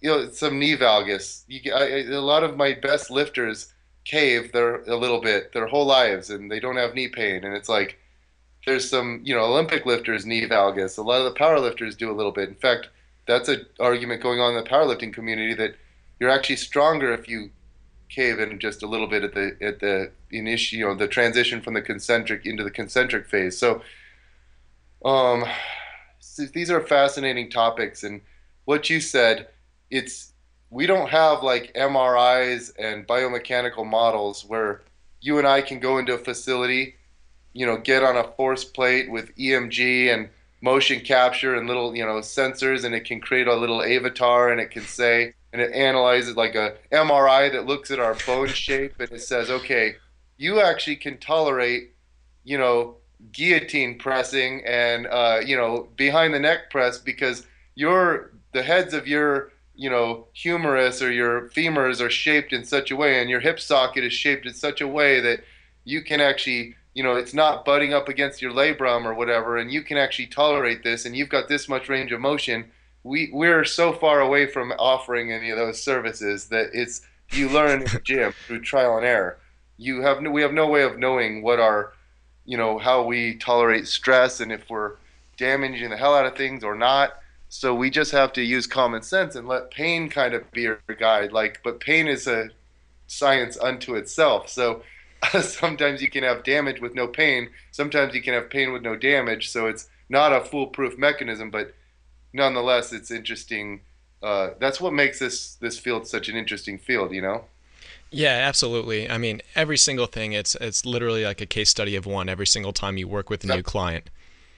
you 0.00 0.10
know, 0.10 0.30
some 0.30 0.58
knee 0.58 0.76
valgus. 0.76 1.44
You, 1.48 1.72
I, 1.72 2.02
a 2.02 2.20
lot 2.20 2.44
of 2.44 2.56
my 2.56 2.74
best 2.74 3.10
lifters 3.10 3.72
cave 4.04 4.52
their 4.52 4.82
a 4.82 4.96
little 4.96 5.20
bit 5.20 5.52
their 5.52 5.66
whole 5.66 5.86
lives, 5.86 6.28
and 6.30 6.50
they 6.50 6.60
don't 6.60 6.76
have 6.76 6.94
knee 6.94 7.08
pain. 7.08 7.44
And 7.44 7.54
it's 7.54 7.68
like 7.68 7.98
there's 8.66 8.88
some, 8.90 9.20
you 9.24 9.34
know, 9.34 9.44
Olympic 9.44 9.86
lifters 9.86 10.26
knee 10.26 10.46
valgus. 10.46 10.98
A 10.98 11.02
lot 11.02 11.20
of 11.20 11.24
the 11.24 11.38
power 11.38 11.58
lifters 11.58 11.96
do 11.96 12.10
a 12.10 12.14
little 12.16 12.32
bit. 12.32 12.48
In 12.48 12.56
fact, 12.56 12.88
that's 13.26 13.48
an 13.48 13.66
argument 13.80 14.22
going 14.22 14.40
on 14.40 14.56
in 14.56 14.62
the 14.62 14.68
powerlifting 14.68 15.12
community 15.12 15.54
that 15.54 15.74
you're 16.18 16.30
actually 16.30 16.56
stronger 16.56 17.12
if 17.12 17.28
you 17.28 17.50
cave 18.08 18.38
in 18.38 18.58
just 18.58 18.82
a 18.82 18.86
little 18.86 19.06
bit 19.06 19.24
at 19.24 19.34
the 19.34 19.56
at 19.60 19.80
the 19.80 20.10
initial, 20.30 20.78
you 20.78 20.86
know, 20.86 20.94
the 20.94 21.08
transition 21.08 21.60
from 21.60 21.74
the 21.74 21.82
concentric 21.82 22.46
into 22.46 22.62
the 22.62 22.70
concentric 22.70 23.26
phase. 23.26 23.58
So, 23.58 23.82
um, 25.04 25.44
these 26.54 26.70
are 26.70 26.80
fascinating 26.80 27.50
topics, 27.50 28.02
and 28.02 28.20
what 28.64 28.90
you 28.90 29.00
said, 29.00 29.48
it's 29.90 30.32
we 30.70 30.86
don't 30.86 31.08
have 31.10 31.42
like 31.42 31.72
MRIs 31.74 32.72
and 32.78 33.06
biomechanical 33.06 33.86
models 33.86 34.44
where 34.44 34.82
you 35.20 35.38
and 35.38 35.46
I 35.46 35.62
can 35.62 35.80
go 35.80 35.98
into 35.98 36.14
a 36.14 36.18
facility, 36.18 36.96
you 37.52 37.66
know, 37.66 37.76
get 37.78 38.02
on 38.02 38.16
a 38.16 38.24
force 38.36 38.64
plate 38.64 39.10
with 39.10 39.34
EMG 39.36 40.12
and 40.12 40.28
motion 40.60 41.00
capture 41.00 41.54
and 41.54 41.68
little 41.68 41.94
you 41.94 42.04
know 42.04 42.18
sensors 42.18 42.84
and 42.84 42.94
it 42.94 43.04
can 43.04 43.20
create 43.20 43.46
a 43.46 43.54
little 43.54 43.82
avatar 43.82 44.50
and 44.50 44.60
it 44.60 44.70
can 44.70 44.82
say 44.82 45.34
and 45.52 45.60
it 45.60 45.72
analyzes 45.72 46.36
like 46.36 46.54
a 46.54 46.74
MRI 46.92 47.52
that 47.52 47.66
looks 47.66 47.90
at 47.90 47.98
our 47.98 48.16
bone 48.26 48.48
shape 48.48 48.94
and 48.98 49.10
it 49.12 49.20
says 49.20 49.50
okay 49.50 49.96
you 50.38 50.60
actually 50.60 50.96
can 50.96 51.18
tolerate 51.18 51.94
you 52.44 52.58
know 52.58 52.96
guillotine 53.32 53.98
pressing 53.98 54.62
and 54.66 55.06
uh, 55.06 55.40
you 55.44 55.56
know 55.56 55.88
behind 55.96 56.34
the 56.34 56.38
neck 56.38 56.70
press 56.70 56.98
because 56.98 57.46
your 57.74 58.32
the 58.52 58.62
heads 58.62 58.94
of 58.94 59.06
your 59.06 59.52
you 59.74 59.90
know 59.90 60.26
humerus 60.32 61.02
or 61.02 61.12
your 61.12 61.48
femurs 61.50 62.00
are 62.00 62.10
shaped 62.10 62.52
in 62.52 62.64
such 62.64 62.90
a 62.90 62.96
way 62.96 63.20
and 63.20 63.28
your 63.28 63.40
hip 63.40 63.60
socket 63.60 64.04
is 64.04 64.12
shaped 64.12 64.46
in 64.46 64.54
such 64.54 64.80
a 64.80 64.88
way 64.88 65.20
that 65.20 65.40
you 65.84 66.02
can 66.02 66.20
actually 66.20 66.74
you 66.96 67.02
know, 67.02 67.14
it's 67.14 67.34
not 67.34 67.66
butting 67.66 67.92
up 67.92 68.08
against 68.08 68.40
your 68.40 68.52
labrum 68.52 69.04
or 69.04 69.12
whatever, 69.12 69.58
and 69.58 69.70
you 69.70 69.82
can 69.82 69.98
actually 69.98 70.28
tolerate 70.28 70.82
this, 70.82 71.04
and 71.04 71.14
you've 71.14 71.28
got 71.28 71.46
this 71.46 71.68
much 71.68 71.90
range 71.90 72.10
of 72.10 72.22
motion. 72.22 72.64
We 73.02 73.28
we're 73.34 73.64
so 73.64 73.92
far 73.92 74.20
away 74.20 74.46
from 74.46 74.72
offering 74.78 75.30
any 75.30 75.50
of 75.50 75.58
those 75.58 75.82
services 75.82 76.46
that 76.46 76.70
it's 76.72 77.02
you 77.32 77.50
learn 77.50 77.82
in 77.82 77.88
the 77.88 78.00
gym 78.04 78.32
through 78.46 78.62
trial 78.62 78.96
and 78.96 79.04
error. 79.04 79.36
You 79.76 80.00
have 80.00 80.22
no, 80.22 80.30
we 80.30 80.40
have 80.40 80.54
no 80.54 80.68
way 80.68 80.84
of 80.84 80.98
knowing 80.98 81.42
what 81.42 81.60
our 81.60 81.92
you 82.46 82.56
know, 82.56 82.78
how 82.78 83.02
we 83.02 83.34
tolerate 83.34 83.86
stress 83.86 84.40
and 84.40 84.50
if 84.50 84.70
we're 84.70 84.92
damaging 85.36 85.90
the 85.90 85.98
hell 85.98 86.14
out 86.14 86.24
of 86.24 86.34
things 86.34 86.64
or 86.64 86.74
not. 86.74 87.18
So 87.50 87.74
we 87.74 87.90
just 87.90 88.12
have 88.12 88.32
to 88.34 88.42
use 88.42 88.66
common 88.66 89.02
sense 89.02 89.34
and 89.34 89.46
let 89.46 89.70
pain 89.70 90.08
kind 90.08 90.32
of 90.32 90.50
be 90.50 90.66
our 90.66 90.78
guide. 90.98 91.30
Like, 91.30 91.60
but 91.62 91.78
pain 91.78 92.08
is 92.08 92.26
a 92.26 92.48
science 93.06 93.58
unto 93.58 93.96
itself. 93.96 94.48
So 94.48 94.82
sometimes 95.40 96.02
you 96.02 96.10
can 96.10 96.24
have 96.24 96.44
damage 96.44 96.80
with 96.80 96.94
no 96.94 97.06
pain. 97.06 97.50
Sometimes 97.70 98.14
you 98.14 98.22
can 98.22 98.34
have 98.34 98.50
pain 98.50 98.72
with 98.72 98.82
no 98.82 98.96
damage. 98.96 99.48
So 99.50 99.66
it's 99.66 99.88
not 100.08 100.32
a 100.32 100.40
foolproof 100.40 100.98
mechanism, 100.98 101.50
but 101.50 101.74
nonetheless, 102.32 102.92
it's 102.92 103.10
interesting. 103.10 103.80
Uh, 104.22 104.50
that's 104.58 104.80
what 104.80 104.92
makes 104.92 105.18
this 105.18 105.54
this 105.56 105.78
field 105.78 106.06
such 106.06 106.28
an 106.28 106.36
interesting 106.36 106.78
field, 106.78 107.12
you 107.12 107.22
know. 107.22 107.44
Yeah, 108.10 108.46
absolutely. 108.48 109.10
I 109.10 109.18
mean, 109.18 109.42
every 109.54 109.76
single 109.76 110.06
thing 110.06 110.32
it's 110.32 110.54
it's 110.60 110.86
literally 110.86 111.24
like 111.24 111.40
a 111.40 111.46
case 111.46 111.70
study 111.70 111.96
of 111.96 112.06
one 112.06 112.28
every 112.28 112.46
single 112.46 112.72
time 112.72 112.96
you 112.96 113.08
work 113.08 113.30
with 113.30 113.44
a 113.44 113.48
yep. 113.48 113.56
new 113.56 113.62
client. 113.62 114.10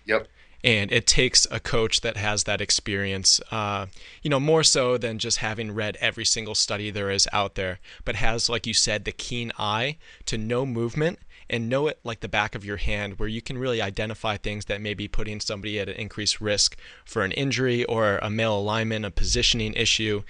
Yep 0.07 0.29
and 0.65 0.91
it 0.91 1.07
takes 1.07 1.47
a 1.51 1.61
coach 1.61 2.01
that 2.01 2.17
has 2.17 2.45
that 2.45 2.61
experience 2.61 3.41
uh, 3.51 3.87
you 4.23 4.31
know 4.31 4.41
more 4.41 4.63
so 4.63 4.99
than 4.99 5.19
just 5.19 5.39
having 5.39 5.73
read 5.73 5.97
every 6.01 6.25
single 6.25 6.55
study 6.55 6.91
there 6.91 7.11
is 7.11 7.29
out 7.33 7.55
there 7.55 7.79
but 8.05 8.17
has 8.17 8.49
like 8.49 8.67
you 8.67 8.75
said 8.75 9.05
the 9.05 9.13
keen 9.13 9.53
eye 9.59 9.97
to 10.27 10.37
know 10.37 10.67
movement 10.67 11.19
and 11.51 11.69
know 11.69 11.87
it 11.87 11.99
like 12.05 12.21
the 12.21 12.29
back 12.29 12.55
of 12.55 12.65
your 12.65 12.77
hand 12.77 13.19
where 13.19 13.29
you 13.29 13.41
can 13.41 13.57
really 13.57 13.81
identify 13.81 14.37
things 14.37 14.67
that 14.67 14.81
may 14.81 14.95
be 14.95 15.09
putting 15.09 15.41
somebody 15.41 15.81
at 15.81 15.89
an 15.89 15.95
increased 15.95 16.41
risk 16.41 16.77
for 17.05 17.23
an 17.25 17.33
injury 17.33 17.85
or 17.85 18.17
a 18.19 18.29
malalignment 18.29 19.07
a 19.07 19.11
positioning 19.11 19.73
issue. 19.75 20.23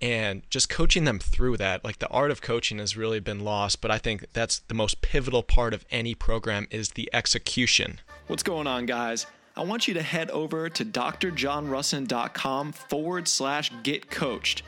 And 0.00 0.42
just 0.50 0.68
coaching 0.68 1.04
them 1.04 1.20
through 1.20 1.56
that 1.58 1.84
like 1.84 1.98
the 2.00 2.08
art 2.08 2.32
of 2.32 2.42
coaching 2.42 2.78
has 2.78 2.96
really 2.96 3.20
been 3.20 3.38
lost 3.38 3.80
but 3.80 3.90
i 3.90 3.98
think 3.98 4.26
that's 4.32 4.58
the 4.66 4.74
most 4.74 5.00
pivotal 5.00 5.44
part 5.44 5.72
of 5.72 5.84
any 5.92 6.14
program 6.14 6.66
is 6.72 6.90
the 6.90 7.08
execution. 7.12 8.00
What's 8.26 8.42
going 8.42 8.66
on 8.66 8.86
guys 8.86 9.26
I 9.54 9.64
want 9.64 9.86
you 9.86 9.92
to 9.94 10.02
head 10.02 10.30
over 10.30 10.70
to 10.70 10.84
drjohnrusin.com 10.84 12.72
forward 12.72 13.28
slash 13.28 13.70
get 13.82 14.10
coached. 14.10 14.62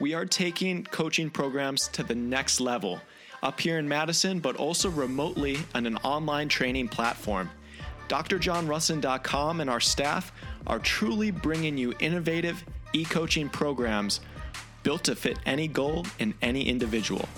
We 0.00 0.14
are 0.14 0.24
taking 0.24 0.84
coaching 0.84 1.28
programs 1.28 1.88
to 1.88 2.02
the 2.02 2.14
next 2.14 2.58
level 2.58 3.00
up 3.42 3.60
here 3.60 3.78
in 3.78 3.86
Madison, 3.86 4.40
but 4.40 4.56
also 4.56 4.88
remotely 4.88 5.58
on 5.74 5.84
an 5.84 5.98
online 5.98 6.48
training 6.48 6.88
platform. 6.88 7.50
drjohnrusin.com 8.08 9.60
and 9.60 9.68
our 9.68 9.80
staff 9.80 10.32
are 10.66 10.78
truly 10.78 11.30
bringing 11.30 11.76
you 11.76 11.92
innovative 12.00 12.64
e 12.94 13.04
coaching 13.04 13.50
programs 13.50 14.20
built 14.82 15.04
to 15.04 15.14
fit 15.14 15.38
any 15.44 15.68
goal 15.68 16.06
in 16.18 16.32
any 16.40 16.66
individual. 16.66 17.28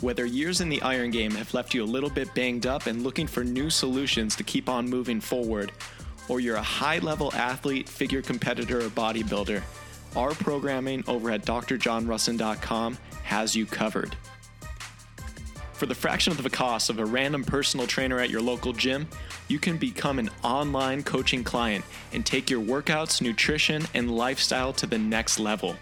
Whether 0.00 0.24
years 0.24 0.62
in 0.62 0.70
the 0.70 0.80
iron 0.80 1.10
game 1.10 1.32
have 1.32 1.52
left 1.52 1.74
you 1.74 1.84
a 1.84 1.84
little 1.84 2.08
bit 2.08 2.32
banged 2.34 2.66
up 2.66 2.86
and 2.86 3.02
looking 3.02 3.26
for 3.26 3.44
new 3.44 3.68
solutions 3.68 4.34
to 4.36 4.42
keep 4.42 4.66
on 4.66 4.88
moving 4.88 5.20
forward, 5.20 5.72
or 6.28 6.40
you're 6.40 6.56
a 6.56 6.62
high 6.62 7.00
level 7.00 7.30
athlete, 7.34 7.86
figure 7.86 8.22
competitor, 8.22 8.78
or 8.78 8.88
bodybuilder, 8.88 9.62
our 10.16 10.30
programming 10.30 11.04
over 11.06 11.30
at 11.30 11.44
drjohnrusin.com 11.44 12.96
has 13.24 13.54
you 13.54 13.66
covered. 13.66 14.16
For 15.74 15.84
the 15.84 15.94
fraction 15.94 16.32
of 16.32 16.42
the 16.42 16.50
cost 16.50 16.88
of 16.88 16.98
a 16.98 17.04
random 17.04 17.44
personal 17.44 17.86
trainer 17.86 18.20
at 18.20 18.30
your 18.30 18.40
local 18.42 18.72
gym, 18.72 19.06
you 19.48 19.58
can 19.58 19.76
become 19.76 20.18
an 20.18 20.30
online 20.42 21.02
coaching 21.02 21.44
client 21.44 21.84
and 22.12 22.24
take 22.24 22.48
your 22.48 22.62
workouts, 22.62 23.20
nutrition, 23.20 23.86
and 23.94 24.10
lifestyle 24.10 24.72
to 24.74 24.86
the 24.86 24.98
next 24.98 25.38
level. 25.38 25.76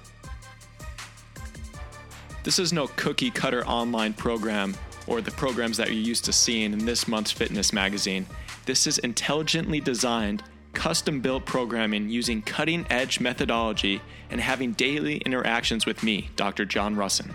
This 2.45 2.59
is 2.59 2.73
no 2.73 2.87
cookie 2.97 3.31
cutter 3.31 3.67
online 3.67 4.15
program 4.15 4.75
or 5.07 5.21
the 5.21 5.31
programs 5.33 5.77
that 5.79 5.89
you're 5.89 5.97
used 5.97 6.25
to 6.27 6.33
seeing 6.33 6.73
in 6.73 6.85
this 6.85 7.09
month's 7.09 7.33
fitness 7.33 7.73
magazine. 7.73 8.27
This 8.65 8.87
is 8.87 8.99
intelligently 8.99 9.81
designed, 9.81 10.43
custom 10.73 11.21
built 11.21 11.47
programming 11.47 12.09
using 12.09 12.43
cutting 12.43 12.87
edge 12.91 13.19
methodology 13.19 14.01
and 14.31 14.41
having 14.41 14.73
daily 14.73 15.17
interactions 15.19 15.87
with 15.87 16.03
me, 16.03 16.31
Dr. 16.37 16.65
John 16.65 16.95
Rusin. 16.95 17.35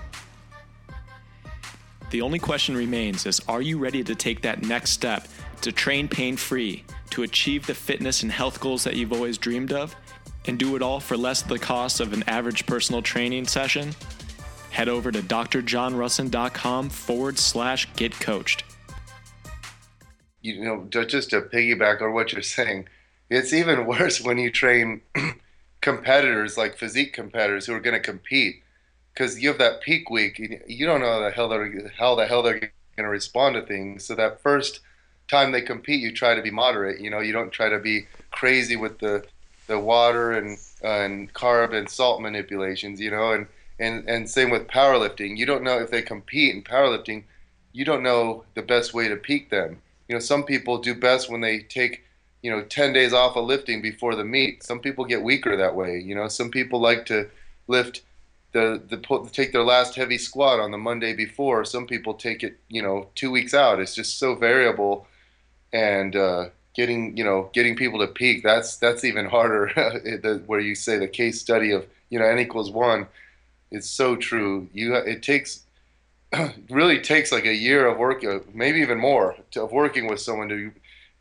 The 2.12 2.22
only 2.22 2.39
question 2.39 2.78
remains 2.78 3.26
is 3.26 3.41
are 3.47 3.62
you 3.62 3.80
ready 3.80 4.04
to 4.04 4.16
take 4.16 4.41
that 4.43 4.62
next 4.62 4.91
step 4.91 5.28
to 5.62 5.72
train 5.72 6.08
pain 6.08 6.38
free, 6.38 6.84
to 7.10 7.24
achieve 7.24 7.66
the 7.66 7.74
fitness 7.74 8.22
and 8.22 8.32
health 8.32 8.60
goals 8.60 8.84
that 8.84 8.95
you've 8.95 9.14
always 9.14 9.38
dreamed 9.38 9.74
of, 9.74 9.95
and 10.45 10.60
do 10.60 10.76
it 10.76 10.82
all 10.82 10.99
for 10.99 11.18
less 11.18 11.41
the 11.41 11.58
cost 11.58 11.99
of 11.99 12.14
an 12.14 12.24
average 12.28 12.66
personal 12.66 13.01
training 13.01 13.47
session? 13.47 13.95
Head 14.74 14.89
over 14.89 15.11
to 15.11 15.21
drjohnrusin.com 15.21 16.89
forward 16.89 17.38
slash 17.38 17.88
get 17.95 18.19
coached. 18.19 18.63
You 20.41 20.65
know, 20.65 20.88
just 20.89 21.30
to 21.30 21.41
piggyback 21.41 22.01
on 22.01 22.13
what 22.13 22.34
you're 22.34 22.41
saying, 22.41 22.88
it's 23.30 23.53
even 23.53 23.86
worse 23.86 24.19
when 24.19 24.39
you 24.39 24.49
train 24.49 25.01
competitors 25.82 26.57
like 26.57 26.76
physique 26.76 27.13
competitors 27.13 27.67
who 27.67 27.76
are 27.76 27.80
going 27.80 27.95
to 27.95 27.99
compete 27.99 28.63
because 29.13 29.39
you 29.39 29.49
have 29.49 29.59
that 29.59 29.82
peak 29.82 30.09
week 30.09 30.39
and 30.39 30.59
you 30.65 30.88
don't 30.88 31.01
know 31.01 31.21
the 31.21 31.30
hell 31.30 31.49
they're, 31.49 31.91
how 31.99 32.15
the 32.15 32.26
hell 32.26 32.41
they're 32.41 32.59
going 32.59 32.71
to 32.97 33.03
respond 33.03 33.53
to 33.53 33.61
things. 33.61 34.05
So 34.05 34.15
that 34.15 34.41
first 34.41 34.80
time 35.30 35.51
they 35.51 35.61
compete, 35.61 36.01
you 36.01 36.11
try 36.11 36.34
to 36.34 36.41
be 36.41 36.49
moderate. 36.49 36.99
You 36.99 37.11
know, 37.11 37.19
you 37.19 37.32
don't 37.32 37.51
try 37.51 37.69
to 37.69 37.78
be 37.78 38.07
crazy 38.32 38.76
with 38.76 38.97
the 38.97 39.24
the 39.67 39.78
water 39.78 40.32
and 40.32 40.57
uh, 40.84 40.88
and 40.88 41.32
carb 41.32 41.76
and 41.76 41.88
salt 41.88 42.21
manipulations. 42.21 42.99
You 42.99 43.11
know, 43.11 43.34
and 43.34 43.45
and 43.80 44.07
and 44.07 44.30
same 44.30 44.49
with 44.49 44.67
powerlifting. 44.67 45.38
You 45.38 45.45
don't 45.45 45.63
know 45.63 45.80
if 45.80 45.91
they 45.91 46.01
compete 46.01 46.53
in 46.55 46.63
powerlifting. 46.63 47.24
You 47.71 47.86
don't 47.86 48.03
know 48.03 48.43
the 48.55 48.61
best 48.61 48.93
way 48.93 49.07
to 49.07 49.15
peak 49.15 49.49
them. 49.49 49.82
You 50.07 50.15
know, 50.15 50.19
some 50.19 50.43
people 50.43 50.78
do 50.78 50.93
best 50.93 51.30
when 51.30 51.41
they 51.41 51.59
take 51.59 52.03
you 52.41 52.51
know 52.51 52.61
10 52.61 52.93
days 52.93 53.13
off 53.13 53.36
of 53.36 53.45
lifting 53.45 53.82
before 53.82 54.15
the 54.15 54.26
meet. 54.26 54.63
Some 54.63 54.80
people 54.80 55.05
get 55.05 55.24
weaker 55.24 55.55
that 55.57 55.76
way. 55.76 55.99
You 55.99 56.15
know, 56.15 56.28
some 56.28 56.51
people 56.51 56.80
like 56.80 57.05
to 57.07 57.30
lift 57.67 58.01
the 58.51 58.82
the 58.89 59.30
take 59.32 59.51
their 59.51 59.63
last 59.63 59.95
heavy 59.95 60.17
squat 60.17 60.59
on 60.59 60.71
the 60.71 60.78
Monday 60.78 61.13
before. 61.13 61.65
Some 61.65 61.88
people 61.88 62.13
take 62.13 62.43
it 62.43 62.59
you 62.69 62.82
know 62.82 63.07
two 63.15 63.32
weeks 63.32 63.53
out. 63.53 63.80
It's 63.80 63.95
just 63.95 64.19
so 64.19 64.36
variable, 64.36 65.07
and 65.74 66.15
uh, 66.15 66.49
getting 66.76 67.17
you 67.17 67.24
know 67.24 67.49
getting 67.53 67.76
people 67.76 67.99
to 67.99 68.07
peak 68.07 68.43
that's 68.43 68.78
that's 68.78 69.03
even 69.03 69.26
harder. 69.26 69.69
where 70.45 70.59
you 70.59 70.76
say 70.76 70.97
the 70.97 71.07
case 71.07 71.41
study 71.41 71.71
of 71.71 71.88
you 72.09 72.19
know 72.19 72.26
n 72.26 72.39
equals 72.39 72.71
one 72.71 73.07
it's 73.74 73.89
so 73.89 74.15
true. 74.15 74.69
You 74.71 74.95
it 74.95 75.24
takes 75.24 75.63
really 76.69 76.99
takes 76.99 77.32
like 77.32 77.45
a 77.45 77.53
year 77.53 77.88
of 77.88 77.97
work, 77.97 78.24
uh, 78.24 78.39
maybe 78.53 78.80
even 78.80 78.99
more, 78.99 79.36
of 79.57 79.71
working 79.71 80.07
with 80.07 80.21
someone 80.21 80.47
to 80.49 80.71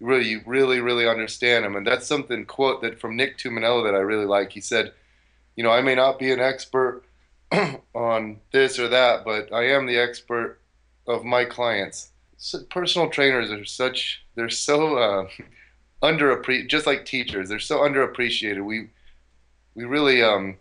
really, 0.00 0.42
really, 0.46 0.80
really 0.80 1.08
understand 1.08 1.64
them. 1.64 1.76
And 1.76 1.86
that's 1.86 2.06
something 2.06 2.44
quote 2.44 2.82
that 2.82 3.00
from 3.00 3.16
Nick 3.16 3.38
Tuminello 3.38 3.84
that 3.84 3.94
I 3.94 4.00
really 4.00 4.26
like. 4.26 4.52
He 4.52 4.60
said, 4.60 4.92
"You 5.56 5.64
know, 5.64 5.70
I 5.70 5.80
may 5.82 5.94
not 5.94 6.18
be 6.18 6.30
an 6.30 6.40
expert 6.40 7.02
on 7.94 8.40
this 8.52 8.78
or 8.78 8.88
that, 8.88 9.24
but 9.24 9.52
I 9.52 9.64
am 9.70 9.86
the 9.86 9.98
expert 9.98 10.60
of 11.06 11.24
my 11.24 11.46
clients." 11.46 12.10
So 12.36 12.60
personal 12.70 13.08
trainers 13.08 13.50
are 13.50 13.64
such 13.64 14.24
they're 14.34 14.50
so 14.50 14.98
uh, 14.98 15.28
underappreciated, 16.02 16.68
just 16.68 16.86
like 16.86 17.06
teachers. 17.06 17.48
They're 17.48 17.58
so 17.58 17.78
underappreciated. 17.78 18.62
We 18.62 18.90
we 19.74 19.84
really 19.84 20.22
um, 20.22 20.58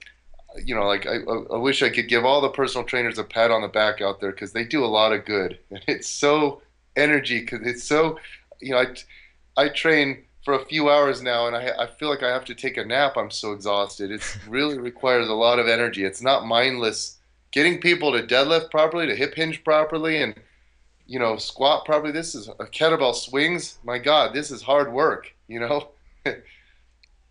you 0.64 0.76
know, 0.76 0.86
like 0.86 1.08
I, 1.08 1.18
I 1.54 1.58
wish 1.58 1.82
I 1.82 1.90
could 1.90 2.08
give 2.08 2.26
all 2.26 2.42
the 2.42 2.50
personal 2.50 2.86
trainers 2.86 3.18
a 3.18 3.24
pat 3.24 3.52
on 3.52 3.62
the 3.62 3.68
back 3.68 4.02
out 4.02 4.20
there 4.20 4.32
because 4.32 4.54
they 4.54 4.64
do 4.64 4.84
a 4.84 4.88
lot 4.88 5.14
of 5.14 5.26
good. 5.26 5.60
And 5.72 5.84
it's 5.88 6.08
so 6.08 6.62
energy 6.96 7.40
because 7.42 7.66
it's 7.66 7.84
so, 7.84 8.20
you 8.60 8.72
know, 8.72 8.80
I, 8.80 9.64
I 9.64 9.70
train 9.70 10.24
for 10.44 10.56
a 10.56 10.66
few 10.66 10.90
hours 10.90 11.22
now 11.22 11.48
and 11.48 11.56
I, 11.56 11.72
I 11.80 11.88
feel 11.88 12.10
like 12.10 12.24
I 12.24 12.34
have 12.34 12.46
to 12.46 12.56
take 12.56 12.78
a 12.78 12.86
nap. 12.86 13.14
I'm 13.16 13.32
so 13.32 13.54
exhausted. 13.54 14.12
It 14.12 14.38
really 14.48 14.78
requires 14.78 15.30
a 15.30 15.34
lot 15.34 15.60
of 15.60 15.68
energy. 15.68 16.04
It's 16.04 16.22
not 16.22 16.46
mindless. 16.46 17.18
Getting 17.52 17.82
people 17.82 18.14
to 18.14 18.24
deadlift 18.24 18.72
properly, 18.72 19.08
to 19.08 19.16
hip 19.16 19.36
hinge 19.36 19.64
properly, 19.64 20.22
and 20.22 20.36
you 21.06 21.20
know, 21.20 21.36
squat 21.36 21.84
properly. 21.84 22.14
This 22.14 22.34
is 22.34 22.48
a 22.48 22.66
kettlebell 22.66 23.14
swings. 23.14 23.78
My 23.84 23.98
God, 23.98 24.34
this 24.34 24.52
is 24.52 24.62
hard 24.62 24.94
work. 24.94 25.34
You 25.50 25.60
know. 25.60 25.90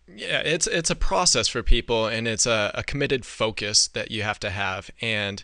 Yeah, 0.07 0.39
it's 0.39 0.67
it's 0.67 0.89
a 0.89 0.95
process 0.95 1.47
for 1.47 1.63
people, 1.63 2.07
and 2.07 2.27
it's 2.27 2.45
a, 2.45 2.71
a 2.73 2.83
committed 2.83 3.25
focus 3.25 3.87
that 3.89 4.11
you 4.11 4.23
have 4.23 4.39
to 4.41 4.49
have. 4.49 4.91
And 5.01 5.43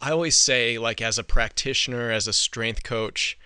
I 0.00 0.10
always 0.10 0.36
say, 0.36 0.78
like 0.78 1.00
as 1.00 1.18
a 1.18 1.24
practitioner, 1.24 2.10
as 2.10 2.28
a 2.28 2.32
strength 2.32 2.82
coach, 2.82 3.38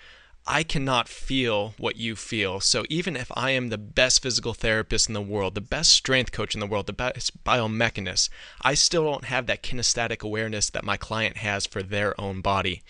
I 0.46 0.62
cannot 0.62 1.08
feel 1.08 1.74
what 1.78 1.96
you 1.96 2.16
feel. 2.16 2.60
So 2.60 2.84
even 2.88 3.16
if 3.16 3.30
I 3.36 3.50
am 3.50 3.68
the 3.68 3.78
best 3.78 4.22
physical 4.22 4.54
therapist 4.54 5.08
in 5.08 5.14
the 5.14 5.20
world, 5.20 5.54
the 5.54 5.60
best 5.60 5.90
strength 5.90 6.32
coach 6.32 6.54
in 6.54 6.60
the 6.60 6.66
world, 6.66 6.86
the 6.86 6.92
best 6.94 7.44
biomechanist, 7.44 8.30
I 8.62 8.74
still 8.74 9.04
don't 9.04 9.26
have 9.26 9.46
that 9.46 9.62
kinesthetic 9.62 10.22
awareness 10.22 10.70
that 10.70 10.84
my 10.84 10.96
client 10.96 11.36
has 11.38 11.66
for 11.66 11.82
their 11.82 12.18
own 12.20 12.40
body. 12.40 12.82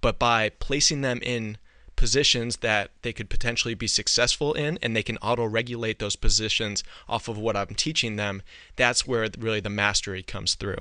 But 0.00 0.18
by 0.18 0.50
placing 0.50 1.02
them 1.02 1.20
in 1.22 1.56
positions 1.96 2.58
that 2.58 2.90
they 3.02 3.12
could 3.12 3.30
potentially 3.30 3.74
be 3.74 3.86
successful 3.86 4.52
in 4.52 4.78
and 4.82 4.94
they 4.94 5.02
can 5.02 5.16
auto 5.18 5.44
regulate 5.44 5.98
those 5.98 6.16
positions 6.16 6.82
off 7.08 7.28
of 7.28 7.38
what 7.38 7.56
I'm 7.56 7.74
teaching 7.74 8.16
them, 8.16 8.42
that's 8.76 9.06
where 9.06 9.28
really 9.38 9.60
the 9.60 9.70
mastery 9.70 10.22
comes 10.22 10.54
through. 10.54 10.78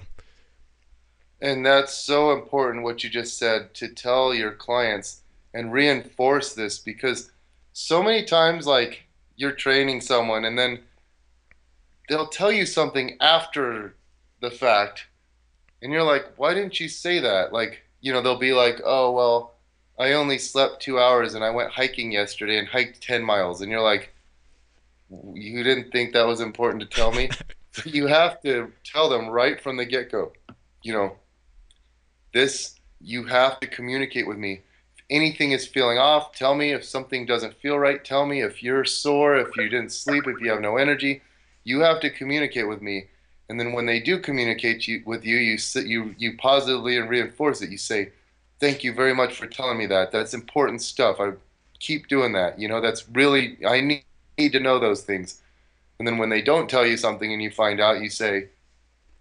And 1.41 1.65
that's 1.65 1.93
so 1.93 2.31
important 2.31 2.83
what 2.83 3.03
you 3.03 3.09
just 3.09 3.37
said 3.37 3.73
to 3.75 3.89
tell 3.89 4.33
your 4.33 4.51
clients 4.51 5.21
and 5.53 5.71
reinforce 5.71 6.53
this 6.53 6.79
because 6.79 7.31
so 7.73 8.01
many 8.01 8.23
times 8.23 8.65
like 8.65 9.03
you're 9.35 9.51
training 9.51 10.01
someone 10.01 10.45
and 10.45 10.57
then 10.57 10.79
they'll 12.07 12.27
tell 12.27 12.51
you 12.51 12.65
something 12.65 13.17
after 13.19 13.95
the 14.41 14.51
fact 14.51 15.07
and 15.81 15.91
you're 15.91 16.03
like 16.03 16.25
why 16.37 16.53
didn't 16.53 16.79
you 16.79 16.87
say 16.87 17.19
that 17.19 17.51
like 17.53 17.83
you 18.01 18.11
know 18.11 18.21
they'll 18.21 18.37
be 18.37 18.53
like 18.53 18.81
oh 18.83 19.11
well 19.11 19.52
i 19.99 20.13
only 20.13 20.37
slept 20.37 20.81
two 20.81 20.99
hours 20.99 21.33
and 21.33 21.43
i 21.43 21.49
went 21.49 21.71
hiking 21.71 22.11
yesterday 22.11 22.57
and 22.57 22.67
hiked 22.67 23.01
10 23.01 23.23
miles. 23.23 23.61
And 23.61 23.71
you're 23.71 23.81
like 23.81 24.13
you 25.33 25.63
didn't 25.63 25.91
think 25.91 26.13
that 26.13 26.25
was 26.25 26.41
important 26.41 26.81
to 26.81 26.87
tell 26.87 27.11
me? 27.11 27.29
You 27.85 28.05
have 28.05 28.39
to 28.43 28.71
tell 28.83 29.09
them 29.09 29.29
right 29.29 29.59
from 29.59 29.77
the 29.77 29.85
get-go 29.85 30.31
you 30.83 30.93
know 30.93 31.15
this 32.33 32.75
you 33.01 33.23
have 33.25 33.59
to 33.59 33.67
communicate 33.67 34.27
with 34.27 34.37
me. 34.37 34.61
If 34.95 35.03
anything 35.09 35.53
is 35.53 35.65
feeling 35.67 35.97
off 35.97 36.33
tell 36.33 36.53
me. 36.53 36.71
If 36.71 36.85
something 36.85 37.25
doesn't 37.25 37.55
feel 37.55 37.79
right 37.79 38.05
tell 38.05 38.27
me. 38.27 38.41
If 38.43 38.61
you're 38.61 38.85
sore 38.85 39.37
if 39.37 39.57
you 39.57 39.69
didn't 39.69 39.91
sleep 39.91 40.27
if 40.27 40.39
you 40.39 40.51
have 40.51 40.61
no 40.61 40.77
energy 40.77 41.23
you 41.63 41.79
have 41.79 41.99
to 42.01 42.09
communicate 42.09 42.67
with 42.67 42.81
me. 42.81 43.05
And 43.49 43.59
then 43.59 43.73
when 43.73 43.85
they 43.85 43.99
do 43.99 44.19
communicate 44.19 44.87
you, 44.87 45.01
with 45.05 45.25
you 45.25 45.37
you 45.37 45.57
you 45.75 46.15
you 46.17 46.37
positively 46.37 46.97
and 46.97 47.09
reinforce 47.09 47.61
it. 47.61 47.69
You 47.69 47.77
say 47.77 48.11
thank 48.63 48.81
you 48.81 48.93
very 48.93 49.13
much 49.13 49.35
for 49.35 49.45
telling 49.45 49.77
me 49.77 49.85
that. 49.87 50.11
That's 50.11 50.33
important 50.33 50.81
stuff. 50.81 51.19
I 51.19 51.33
keep 51.83 52.07
doing 52.07 52.31
that 52.31 52.57
you 52.57 52.69
know 52.69 52.79
that's 52.79 53.09
really 53.09 53.57
i 53.67 53.81
need, 53.81 54.05
need 54.37 54.53
to 54.53 54.59
know 54.59 54.79
those 54.79 55.01
things. 55.01 55.41
And 55.99 56.07
then 56.07 56.17
when 56.17 56.29
they 56.29 56.41
don't 56.41 56.69
tell 56.69 56.85
you 56.85 56.95
something 56.95 57.33
and 57.33 57.41
you 57.41 57.51
find 57.51 57.81
out 57.81 58.01
you 58.01 58.09
say 58.09 58.47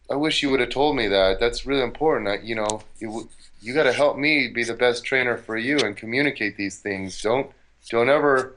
i 0.09 0.15
wish 0.15 0.43
you 0.43 0.51
would 0.51 0.61
have 0.61 0.71
told 0.71 0.95
me 0.95 1.09
that. 1.09 1.41
That's 1.41 1.67
really 1.67 1.83
important. 1.83 2.29
I, 2.29 2.37
you 2.37 2.55
know 2.55 2.83
you, 3.01 3.29
you 3.61 3.75
got 3.75 3.85
to 3.85 3.93
help 3.93 4.17
me 4.17 4.49
be 4.49 4.63
the 4.63 4.75
best 4.75 5.05
trainer 5.05 5.37
for 5.37 5.57
you 5.57 5.79
and 5.79 5.97
communicate 5.97 6.57
these 6.57 6.79
things. 6.79 7.21
Don't 7.21 7.51
don't 7.91 8.09
ever 8.09 8.55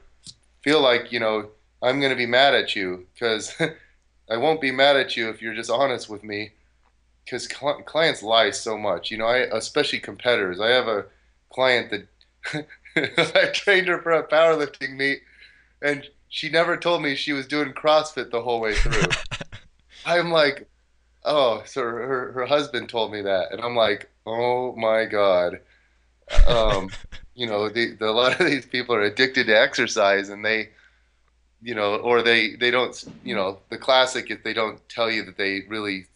feel 0.62 0.80
like 0.80 1.10
you 1.12 1.20
know 1.20 1.48
i'm 1.82 2.00
going 2.00 2.10
to 2.10 2.16
be 2.24 2.26
mad 2.26 2.54
at 2.54 2.74
you 2.76 3.06
because 3.12 3.54
I 4.30 4.36
won't 4.36 4.60
be 4.60 4.70
mad 4.70 4.96
at 4.96 5.16
you 5.16 5.28
if 5.30 5.42
you're 5.42 5.54
just 5.54 5.70
honest 5.70 6.08
with 6.08 6.24
me, 6.24 6.52
because 7.26 7.48
cl- 7.48 7.82
clients 7.82 8.22
lie 8.22 8.50
so 8.50 8.78
much. 8.78 9.10
You 9.10 9.18
know, 9.18 9.26
I 9.26 9.38
especially 9.38 9.98
competitors. 9.98 10.60
I 10.60 10.68
have 10.68 10.88
a 10.88 11.04
client 11.52 11.90
that 11.90 12.66
I 13.44 13.50
trained 13.52 13.88
her 13.88 14.00
for 14.00 14.12
a 14.12 14.26
powerlifting 14.26 14.96
meet, 14.96 15.20
and 15.82 16.08
she 16.28 16.48
never 16.48 16.76
told 16.76 17.02
me 17.02 17.14
she 17.14 17.32
was 17.32 17.46
doing 17.46 17.72
CrossFit 17.72 18.30
the 18.30 18.42
whole 18.42 18.60
way 18.60 18.74
through. 18.74 19.10
I'm 20.06 20.30
like, 20.30 20.68
oh, 21.24 21.62
so 21.66 21.82
her 21.82 22.32
her 22.32 22.46
husband 22.46 22.88
told 22.88 23.12
me 23.12 23.22
that, 23.22 23.52
and 23.52 23.60
I'm 23.60 23.76
like, 23.76 24.08
oh 24.24 24.74
my 24.76 25.04
god. 25.04 25.60
Um, 26.46 26.90
you 27.34 27.46
know, 27.46 27.68
the, 27.68 27.94
the, 27.94 28.08
a 28.08 28.12
lot 28.12 28.40
of 28.40 28.46
these 28.46 28.66
people 28.66 28.94
are 28.94 29.02
addicted 29.02 29.48
to 29.48 29.60
exercise, 29.60 30.28
and 30.28 30.44
they 30.44 30.70
you 31.62 31.74
know, 31.74 31.96
or 31.96 32.22
they 32.22 32.54
they 32.54 32.70
don't, 32.70 33.04
you 33.24 33.34
know, 33.34 33.58
the 33.70 33.78
classic 33.78 34.30
if 34.30 34.44
they 34.44 34.52
don't 34.52 34.86
tell 34.88 35.10
you 35.10 35.24
that 35.24 35.36
they 35.36 35.62
really 35.68 36.06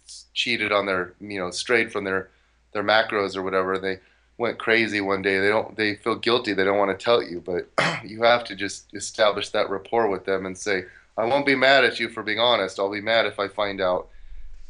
cheated 0.41 0.73
on 0.73 0.87
their, 0.87 1.13
you 1.21 1.39
know, 1.39 1.51
strayed 1.51 1.93
from 1.93 2.05
their 2.05 2.31
their 2.73 2.83
macros 2.83 3.37
or 3.37 3.43
whatever, 3.43 3.79
they 3.79 3.99
went 4.39 4.59
crazy 4.59 5.01
one 5.01 5.21
day. 5.21 5.39
They 5.39 5.49
don't 5.49 5.77
they 5.77 5.97
feel 5.97 6.17
guilty. 6.17 6.55
They 6.55 6.65
don't 6.65 6.79
want 6.79 6.99
to 6.99 7.05
tell 7.05 7.23
you, 7.23 7.43
but 7.45 7.69
you 8.05 8.23
have 8.23 8.45
to 8.45 8.57
just 8.57 8.95
establish 8.95 9.51
that 9.51 9.69
rapport 9.69 10.09
with 10.09 10.25
them 10.25 10.47
and 10.47 10.57
say, 10.57 10.85
I 11.19 11.27
won't 11.27 11.45
be 11.45 11.55
mad 11.55 11.85
at 11.85 12.01
you 12.01 12.09
for 12.09 12.23
being 12.23 12.39
honest. 12.39 12.79
I'll 12.79 12.91
be 12.91 13.03
mad 13.03 13.27
if 13.27 13.39
I 13.39 13.49
find 13.49 13.81
out 13.81 14.09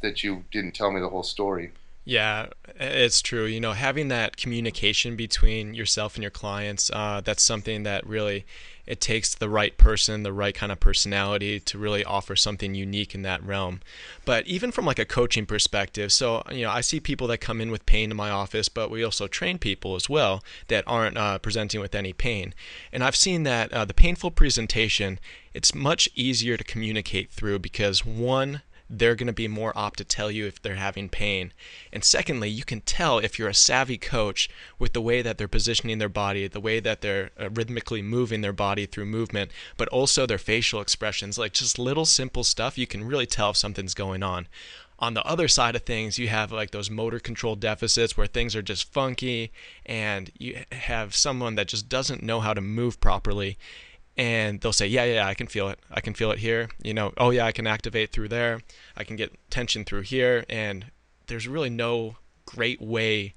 that 0.01 0.23
you 0.23 0.43
didn't 0.51 0.75
tell 0.75 0.91
me 0.91 0.99
the 0.99 1.09
whole 1.09 1.23
story. 1.23 1.71
Yeah, 2.03 2.47
it's 2.77 3.21
true. 3.21 3.45
You 3.45 3.61
know, 3.61 3.73
having 3.73 4.09
that 4.09 4.35
communication 4.35 5.15
between 5.15 5.73
yourself 5.73 6.15
and 6.15 6.23
your 6.23 6.31
clients, 6.31 6.89
uh, 6.91 7.21
that's 7.23 7.43
something 7.43 7.83
that 7.83 8.05
really 8.05 8.45
it 8.91 8.99
takes 8.99 9.33
the 9.33 9.47
right 9.47 9.77
person, 9.77 10.23
the 10.23 10.33
right 10.33 10.53
kind 10.53 10.69
of 10.69 10.81
personality 10.81 11.61
to 11.61 11.77
really 11.77 12.03
offer 12.03 12.35
something 12.35 12.75
unique 12.75 13.15
in 13.15 13.21
that 13.21 13.41
realm. 13.41 13.79
But 14.25 14.45
even 14.47 14.69
from 14.69 14.83
like 14.83 14.99
a 14.99 15.05
coaching 15.05 15.45
perspective, 15.45 16.11
so 16.11 16.43
you 16.51 16.63
know, 16.63 16.71
I 16.71 16.81
see 16.81 16.99
people 16.99 17.25
that 17.27 17.37
come 17.37 17.61
in 17.61 17.71
with 17.71 17.85
pain 17.85 18.11
in 18.11 18.17
my 18.17 18.29
office, 18.29 18.67
but 18.67 18.91
we 18.91 19.01
also 19.01 19.27
train 19.27 19.59
people 19.59 19.95
as 19.95 20.09
well 20.09 20.43
that 20.67 20.83
aren't 20.85 21.17
uh, 21.17 21.39
presenting 21.39 21.79
with 21.79 21.95
any 21.95 22.11
pain. 22.11 22.53
And 22.91 23.01
I've 23.01 23.15
seen 23.15 23.43
that 23.43 23.71
uh, 23.71 23.85
the 23.85 23.93
painful 23.93 24.31
presentation, 24.31 25.21
it's 25.53 25.73
much 25.73 26.09
easier 26.13 26.57
to 26.57 26.63
communicate 26.65 27.31
through 27.31 27.59
because 27.59 28.05
one 28.05 28.61
they're 28.91 29.15
going 29.15 29.27
to 29.27 29.33
be 29.33 29.47
more 29.47 29.77
apt 29.77 29.97
to 29.97 30.03
tell 30.03 30.29
you 30.29 30.45
if 30.45 30.61
they're 30.61 30.75
having 30.75 31.07
pain. 31.07 31.53
And 31.93 32.03
secondly, 32.03 32.49
you 32.49 32.65
can 32.65 32.81
tell 32.81 33.19
if 33.19 33.39
you're 33.39 33.47
a 33.47 33.53
savvy 33.53 33.97
coach 33.97 34.49
with 34.77 34.91
the 34.91 35.01
way 35.01 35.21
that 35.21 35.37
they're 35.37 35.47
positioning 35.47 35.97
their 35.97 36.09
body, 36.09 36.47
the 36.47 36.59
way 36.59 36.81
that 36.81 37.01
they're 37.01 37.31
uh, 37.39 37.49
rhythmically 37.49 38.01
moving 38.01 38.41
their 38.41 38.53
body 38.53 38.85
through 38.85 39.05
movement, 39.05 39.51
but 39.77 39.87
also 39.89 40.25
their 40.25 40.37
facial 40.37 40.81
expressions, 40.81 41.37
like 41.37 41.53
just 41.53 41.79
little 41.79 42.05
simple 42.05 42.43
stuff, 42.43 42.77
you 42.77 42.85
can 42.85 43.05
really 43.05 43.25
tell 43.25 43.51
if 43.51 43.57
something's 43.57 43.93
going 43.93 44.23
on. 44.23 44.47
On 44.99 45.15
the 45.15 45.25
other 45.25 45.47
side 45.47 45.75
of 45.75 45.81
things, 45.81 46.19
you 46.19 46.27
have 46.27 46.51
like 46.51 46.71
those 46.71 46.91
motor 46.91 47.19
control 47.19 47.55
deficits 47.55 48.15
where 48.15 48.27
things 48.27 48.55
are 48.55 48.61
just 48.61 48.91
funky 48.91 49.51
and 49.85 50.31
you 50.37 50.63
have 50.71 51.15
someone 51.15 51.55
that 51.55 51.67
just 51.67 51.89
doesn't 51.89 52.21
know 52.21 52.39
how 52.39 52.53
to 52.53 52.61
move 52.61 52.99
properly 52.99 53.57
and 54.17 54.59
they'll 54.59 54.73
say, 54.73 54.87
yeah, 54.87 55.05
yeah, 55.05 55.27
I 55.27 55.33
can 55.33 55.47
feel 55.47 55.69
it. 55.69 55.79
I 55.89 56.01
can 56.01 56.13
feel 56.13 56.31
it 56.31 56.39
here. 56.39 56.69
You 56.83 56.93
know, 56.93 57.13
oh 57.17 57.29
yeah, 57.29 57.45
I 57.45 57.51
can 57.51 57.67
activate 57.67 58.11
through 58.11 58.27
there. 58.29 58.59
I 58.95 59.03
can 59.03 59.15
get 59.15 59.33
tension 59.49 59.85
through 59.85 60.01
here. 60.01 60.45
And 60.49 60.91
there's 61.27 61.47
really 61.47 61.69
no 61.69 62.17
great 62.45 62.81
way 62.81 63.35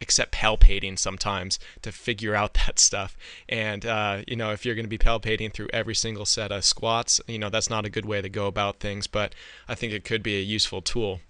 except 0.00 0.32
palpating 0.32 0.98
sometimes 0.98 1.58
to 1.82 1.92
figure 1.92 2.34
out 2.34 2.54
that 2.66 2.78
stuff. 2.78 3.16
And, 3.48 3.84
uh, 3.84 4.22
you 4.26 4.36
know, 4.36 4.50
if 4.50 4.64
you're 4.64 4.74
going 4.74 4.84
to 4.84 4.88
be 4.88 4.98
palpating 4.98 5.52
through 5.52 5.68
every 5.72 5.94
single 5.94 6.24
set 6.24 6.52
of 6.52 6.64
squats, 6.64 7.20
you 7.26 7.38
know, 7.38 7.50
that's 7.50 7.68
not 7.68 7.84
a 7.84 7.90
good 7.90 8.06
way 8.06 8.22
to 8.22 8.28
go 8.28 8.46
about 8.46 8.80
things, 8.80 9.06
but 9.06 9.34
I 9.68 9.74
think 9.74 9.92
it 9.92 10.04
could 10.04 10.22
be 10.22 10.38
a 10.38 10.42
useful 10.42 10.82
tool. 10.82 11.20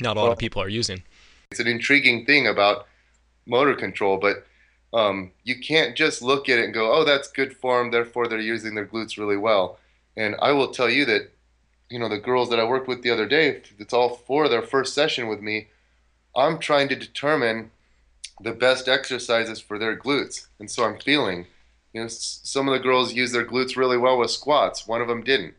Not 0.00 0.16
a 0.16 0.20
lot 0.20 0.24
well, 0.24 0.32
of 0.32 0.38
people 0.38 0.60
are 0.60 0.68
using. 0.68 1.04
It's 1.52 1.60
an 1.60 1.68
intriguing 1.68 2.26
thing 2.26 2.48
about 2.48 2.86
motor 3.46 3.74
control, 3.74 4.16
but 4.18 4.44
um, 4.94 5.32
you 5.42 5.58
can't 5.58 5.96
just 5.96 6.22
look 6.22 6.48
at 6.48 6.60
it 6.60 6.66
and 6.66 6.72
go, 6.72 6.92
oh, 6.92 7.04
that's 7.04 7.30
good 7.30 7.56
form, 7.56 7.90
therefore 7.90 8.28
they're 8.28 8.38
using 8.38 8.76
their 8.76 8.86
glutes 8.86 9.18
really 9.18 9.36
well. 9.36 9.78
And 10.16 10.36
I 10.40 10.52
will 10.52 10.68
tell 10.68 10.88
you 10.88 11.04
that, 11.06 11.32
you 11.90 11.98
know, 11.98 12.08
the 12.08 12.18
girls 12.18 12.48
that 12.50 12.60
I 12.60 12.64
worked 12.64 12.86
with 12.86 13.02
the 13.02 13.10
other 13.10 13.26
day, 13.26 13.60
it's 13.78 13.92
all 13.92 14.10
for 14.10 14.48
their 14.48 14.62
first 14.62 14.94
session 14.94 15.26
with 15.26 15.40
me, 15.40 15.66
I'm 16.36 16.60
trying 16.60 16.88
to 16.90 16.96
determine 16.96 17.72
the 18.40 18.52
best 18.52 18.86
exercises 18.86 19.60
for 19.60 19.78
their 19.78 19.96
glutes. 19.96 20.46
And 20.60 20.70
so 20.70 20.84
I'm 20.84 21.00
feeling, 21.00 21.46
you 21.92 22.02
know, 22.02 22.08
some 22.08 22.68
of 22.68 22.74
the 22.74 22.80
girls 22.82 23.14
use 23.14 23.32
their 23.32 23.44
glutes 23.44 23.76
really 23.76 23.98
well 23.98 24.18
with 24.18 24.30
squats, 24.30 24.86
one 24.86 25.02
of 25.02 25.08
them 25.08 25.24
didn't. 25.24 25.54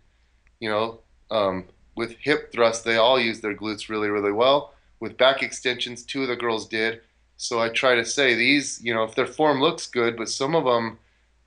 You 0.62 0.70
know, 0.70 1.00
um, 1.30 1.66
with 1.94 2.16
hip 2.22 2.54
thrusts, 2.54 2.84
they 2.84 2.96
all 2.96 3.20
use 3.20 3.42
their 3.42 3.56
glutes 3.56 3.90
really, 3.90 4.08
really 4.08 4.32
well. 4.32 4.74
With 5.02 5.18
back 5.18 5.44
extensions, 5.44 6.04
two 6.04 6.22
of 6.22 6.30
the 6.30 6.38
girls 6.38 6.68
did 6.70 7.02
so 7.38 7.60
I 7.60 7.70
try 7.70 7.96
to 7.96 8.06
say 8.06 8.34
these, 8.34 8.82
you 8.84 8.94
know, 8.94 9.04
if 9.04 9.16
their 9.16 9.26
form 9.26 9.62
looks 9.62 9.88
good, 9.88 10.16
but 10.16 10.30
some 10.30 10.56
of 10.56 10.66
them 10.66 11.00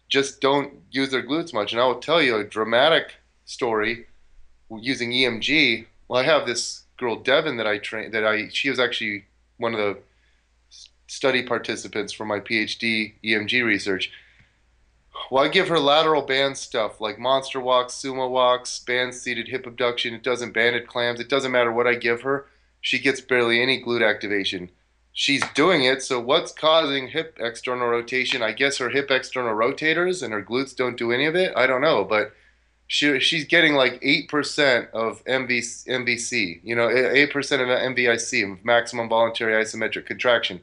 just 0.08 0.40
don't 0.40 0.72
use 0.90 1.10
their 1.10 1.22
glutes 1.22 1.52
much. 1.52 1.72
And 1.72 1.80
I 1.80 1.86
will 1.86 2.00
tell 2.00 2.22
you 2.22 2.36
a 2.36 2.44
dramatic 2.44 3.16
story 3.44 4.06
using 4.70 5.10
EMG. 5.10 5.86
Well, 6.08 6.20
I 6.20 6.24
have 6.24 6.46
this 6.46 6.84
girl 6.98 7.16
Devin 7.16 7.56
that 7.56 7.66
I 7.66 7.78
train 7.78 8.10
that 8.10 8.24
I 8.24 8.48
she 8.48 8.70
was 8.70 8.80
actually 8.80 9.24
one 9.56 9.74
of 9.74 9.78
the 9.78 9.98
study 11.06 11.42
participants 11.42 12.12
for 12.12 12.24
my 12.24 12.40
PhD 12.40 13.14
EMG 13.24 13.64
research. 13.64 14.10
Well, 15.30 15.44
I 15.44 15.48
give 15.48 15.68
her 15.68 15.80
lateral 15.80 16.22
band 16.22 16.56
stuff 16.56 17.00
like 17.00 17.18
monster 17.18 17.60
walks, 17.60 17.94
sumo 17.94 18.30
walks, 18.30 18.78
band 18.78 19.14
seated 19.14 19.48
hip 19.48 19.66
abduction. 19.66 20.14
It 20.14 20.22
doesn't 20.22 20.52
banded 20.52 20.86
clams. 20.86 21.18
It 21.18 21.28
doesn't 21.28 21.52
matter 21.52 21.72
what 21.72 21.86
I 21.86 21.94
give 21.94 22.22
her. 22.22 22.46
She 22.80 22.98
gets 22.98 23.20
barely 23.20 23.60
any 23.60 23.82
glute 23.82 24.08
activation 24.08 24.70
she's 25.18 25.42
doing 25.52 25.82
it. 25.82 26.00
So 26.00 26.20
what's 26.20 26.52
causing 26.52 27.08
hip 27.08 27.38
external 27.40 27.88
rotation? 27.88 28.40
I 28.40 28.52
guess 28.52 28.78
her 28.78 28.90
hip 28.90 29.10
external 29.10 29.52
rotators 29.52 30.22
and 30.22 30.32
her 30.32 30.44
glutes 30.44 30.76
don't 30.76 30.96
do 30.96 31.10
any 31.10 31.26
of 31.26 31.34
it. 31.34 31.52
I 31.56 31.66
don't 31.66 31.80
know, 31.80 32.04
but 32.04 32.32
she 32.86 33.18
she's 33.18 33.44
getting 33.44 33.74
like 33.74 33.98
eight 34.00 34.28
percent 34.28 34.90
of 34.92 35.24
MV, 35.24 35.58
MVC. 35.88 36.60
You 36.62 36.76
know, 36.76 36.88
eight 36.88 37.32
percent 37.32 37.60
of 37.60 37.66
MVIC, 37.66 38.64
maximum 38.64 39.08
voluntary 39.08 39.60
isometric 39.60 40.06
contraction. 40.06 40.60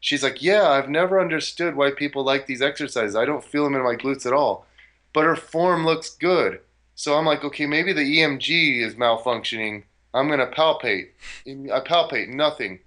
She's 0.00 0.22
like, 0.22 0.40
yeah, 0.42 0.70
I've 0.70 0.88
never 0.88 1.20
understood 1.20 1.76
why 1.76 1.90
people 1.90 2.24
like 2.24 2.46
these 2.46 2.62
exercises. 2.62 3.14
I 3.14 3.26
don't 3.26 3.44
feel 3.44 3.64
them 3.64 3.74
in 3.74 3.84
my 3.84 3.96
glutes 3.96 4.24
at 4.24 4.32
all, 4.32 4.66
but 5.12 5.24
her 5.24 5.36
form 5.36 5.84
looks 5.84 6.08
good. 6.08 6.60
So 6.94 7.18
I'm 7.18 7.26
like, 7.26 7.44
okay, 7.44 7.66
maybe 7.66 7.92
the 7.92 8.00
EMG 8.00 8.82
is 8.82 8.94
malfunctioning. 8.94 9.82
I'm 10.14 10.30
gonna 10.30 10.46
palpate. 10.46 11.08
I 11.46 11.80
palpate 11.80 12.28
nothing 12.28 12.80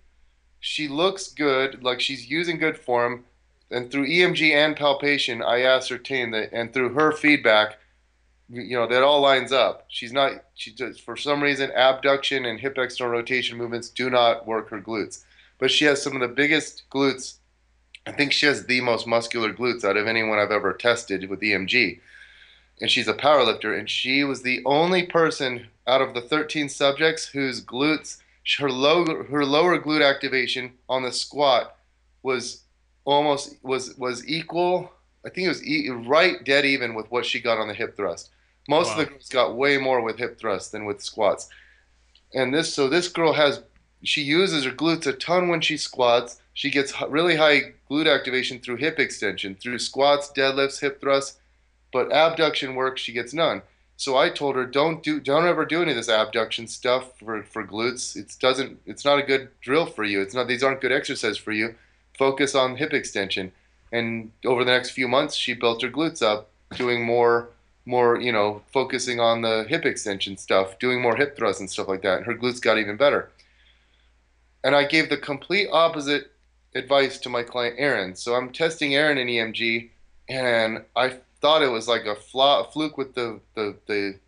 she 0.68 0.88
looks 0.88 1.30
good, 1.30 1.84
like 1.84 2.00
she's 2.00 2.30
using 2.30 2.58
good 2.58 2.78
form. 2.78 3.24
And 3.72 3.92
through 3.92 4.08
EMG 4.08 4.52
and 4.54 4.76
palpation, 4.76 5.42
I 5.42 5.64
ascertain 5.64 6.32
that, 6.32 6.52
and 6.54 6.74
through 6.74 6.94
her 6.94 7.12
feedback, 7.12 7.78
you 8.50 8.78
know, 8.78 8.88
that 8.88 9.04
all 9.04 9.20
lines 9.20 9.52
up. 9.52 9.86
She's 9.90 10.14
not, 10.14 10.44
she 10.56 10.72
does, 10.72 11.00
for 11.00 11.18
some 11.18 11.44
reason, 11.44 11.72
abduction 11.72 12.46
and 12.46 12.60
hip 12.60 12.78
external 12.78 13.12
rotation 13.12 13.58
movements 13.58 13.90
do 13.90 14.10
not 14.10 14.48
work 14.48 14.70
her 14.70 14.80
glutes. 14.80 15.24
But 15.58 15.72
she 15.72 15.86
has 15.86 16.02
some 16.02 16.16
of 16.16 16.22
the 16.22 16.28
biggest 16.28 16.84
glutes 16.90 17.38
I 18.08 18.14
think 18.14 18.32
she 18.32 18.46
has 18.46 18.66
the 18.66 18.80
most 18.80 19.06
muscular 19.06 19.54
glutes 19.54 19.84
out 19.84 19.98
of 19.98 20.08
anyone 20.08 20.40
I've 20.40 20.50
ever 20.50 20.72
tested 20.72 21.30
with 21.30 21.42
EMG. 21.42 22.00
And 22.80 22.90
she's 22.90 23.10
a 23.10 23.14
powerlifter, 23.14 23.78
and 23.78 23.90
she 23.90 24.24
was 24.24 24.44
the 24.44 24.62
only 24.66 25.04
person 25.04 25.68
out 25.86 26.02
of 26.02 26.14
the 26.14 26.22
13 26.22 26.70
subjects 26.70 27.26
whose 27.26 27.62
glutes, 27.62 28.20
her 28.56 28.72
lower, 28.72 29.24
her 29.26 29.46
lower 29.46 29.78
glute 29.80 30.08
activation 30.08 30.74
on 30.88 31.04
the 31.04 31.12
squat 31.12 31.76
was 32.24 32.64
almost 33.06 33.58
was 33.64 33.96
was 33.98 34.28
equal. 34.28 34.92
I 35.26 35.30
think 35.30 35.46
it 35.46 35.50
was 35.50 35.66
e- 35.66 35.90
right 35.90 36.44
dead 36.44 36.66
even 36.66 36.96
with 36.96 37.12
what 37.12 37.26
she 37.26 37.42
got 37.42 37.58
on 37.58 37.68
the 37.68 37.74
hip 37.74 37.98
thrust. 37.98 38.30
Most 38.70 38.88
wow. 38.88 38.94
of 38.94 38.98
the 39.00 39.06
girls 39.06 39.30
got 39.30 39.56
way 39.56 39.78
more 39.78 40.02
with 40.02 40.18
hip 40.18 40.40
thrust 40.40 40.72
than 40.72 40.86
with 40.86 41.02
squats. 41.02 41.50
And 42.34 42.54
this 42.54 42.74
so 42.74 42.88
this 42.88 43.08
girl 43.08 43.34
has 43.34 43.62
she 44.04 44.22
uses 44.22 44.64
her 44.64 44.72
glutes 44.72 45.08
a 45.08 45.14
ton 45.14 45.48
when 45.48 45.62
she 45.62 45.78
squats. 45.78 46.40
She 46.54 46.70
gets 46.70 46.94
really 47.10 47.36
high 47.36 47.74
glute 47.90 48.14
activation 48.14 48.60
through 48.60 48.78
hip 48.78 49.00
extension, 49.00 49.56
through 49.56 49.80
squats, 49.80 50.32
deadlifts, 50.36 50.80
hip 50.80 51.00
thrusts, 51.02 51.38
but 51.92 52.12
abduction 52.12 52.76
work 52.76 52.98
she 52.98 53.14
gets 53.14 53.34
none. 53.34 53.62
So 53.98 54.16
I 54.16 54.30
told 54.30 54.56
her 54.56 54.66
don't 54.66 55.02
do 55.02 55.20
don't 55.20 55.48
ever 55.48 55.66
do 55.66 55.82
any 55.82 55.92
of 55.92 55.98
this 55.98 56.08
abduction 56.08 56.68
stuff 56.68 57.18
for, 57.18 57.42
for 57.44 57.66
glutes. 57.66 58.16
It 58.16 58.36
doesn't 58.40 58.80
it's 58.86 59.04
not 59.04 59.20
a 59.20 59.24
good 59.24 59.50
drill 59.60 59.88
for 59.88 60.04
you. 60.04 60.22
It's 60.22 60.36
not 60.36 60.48
these 60.48 60.64
aren't 60.64 60.82
good 60.82 60.92
exercises 60.92 61.38
for 61.38 61.52
you. 61.52 61.76
Focus 62.18 62.54
on 62.54 62.78
hip 62.78 62.94
extension. 62.94 63.52
And 63.92 64.32
over 64.46 64.64
the 64.64 64.72
next 64.72 64.92
few 64.92 65.08
months 65.08 65.36
she 65.36 65.54
built 65.54 65.82
her 65.82 65.90
glutes 65.90 66.22
up 66.22 66.50
doing 66.76 67.04
more 67.04 67.50
more, 67.88 68.20
you 68.20 68.32
know, 68.32 68.62
focusing 68.72 69.20
on 69.20 69.42
the 69.42 69.66
hip 69.68 69.86
extension 69.86 70.38
stuff, 70.38 70.78
doing 70.78 71.02
more 71.02 71.16
hip 71.16 71.36
thrusts 71.36 71.62
and 71.62 71.70
stuff 71.70 71.88
like 71.88 72.02
that. 72.02 72.18
And 72.18 72.26
her 72.26 72.36
glutes 72.36 72.62
got 72.62 72.78
even 72.78 72.98
better. 72.98 73.30
And 74.64 74.76
I 74.76 74.84
gave 74.84 75.10
the 75.10 75.18
complete 75.18 75.70
opposite 75.72 76.32
advice 76.76 77.18
to 77.20 77.30
my 77.30 77.44
client 77.44 77.76
Erin. 77.80 78.16
So 78.16 78.36
I'm 78.36 78.52
testing 78.52 78.94
Erin 78.94 79.18
in 79.18 79.28
EMG, 79.28 79.90
and 80.28 80.84
I 80.96 81.16
thought 81.42 81.64
it 81.64 81.72
was 81.72 81.88
like 81.88 82.06
a, 82.06 82.16
fla- 82.16 82.62
a 82.62 82.72
fluke 82.72 82.98
with 82.98 83.16
the, 83.16 83.40
the, 83.56 83.78
the 83.88 84.20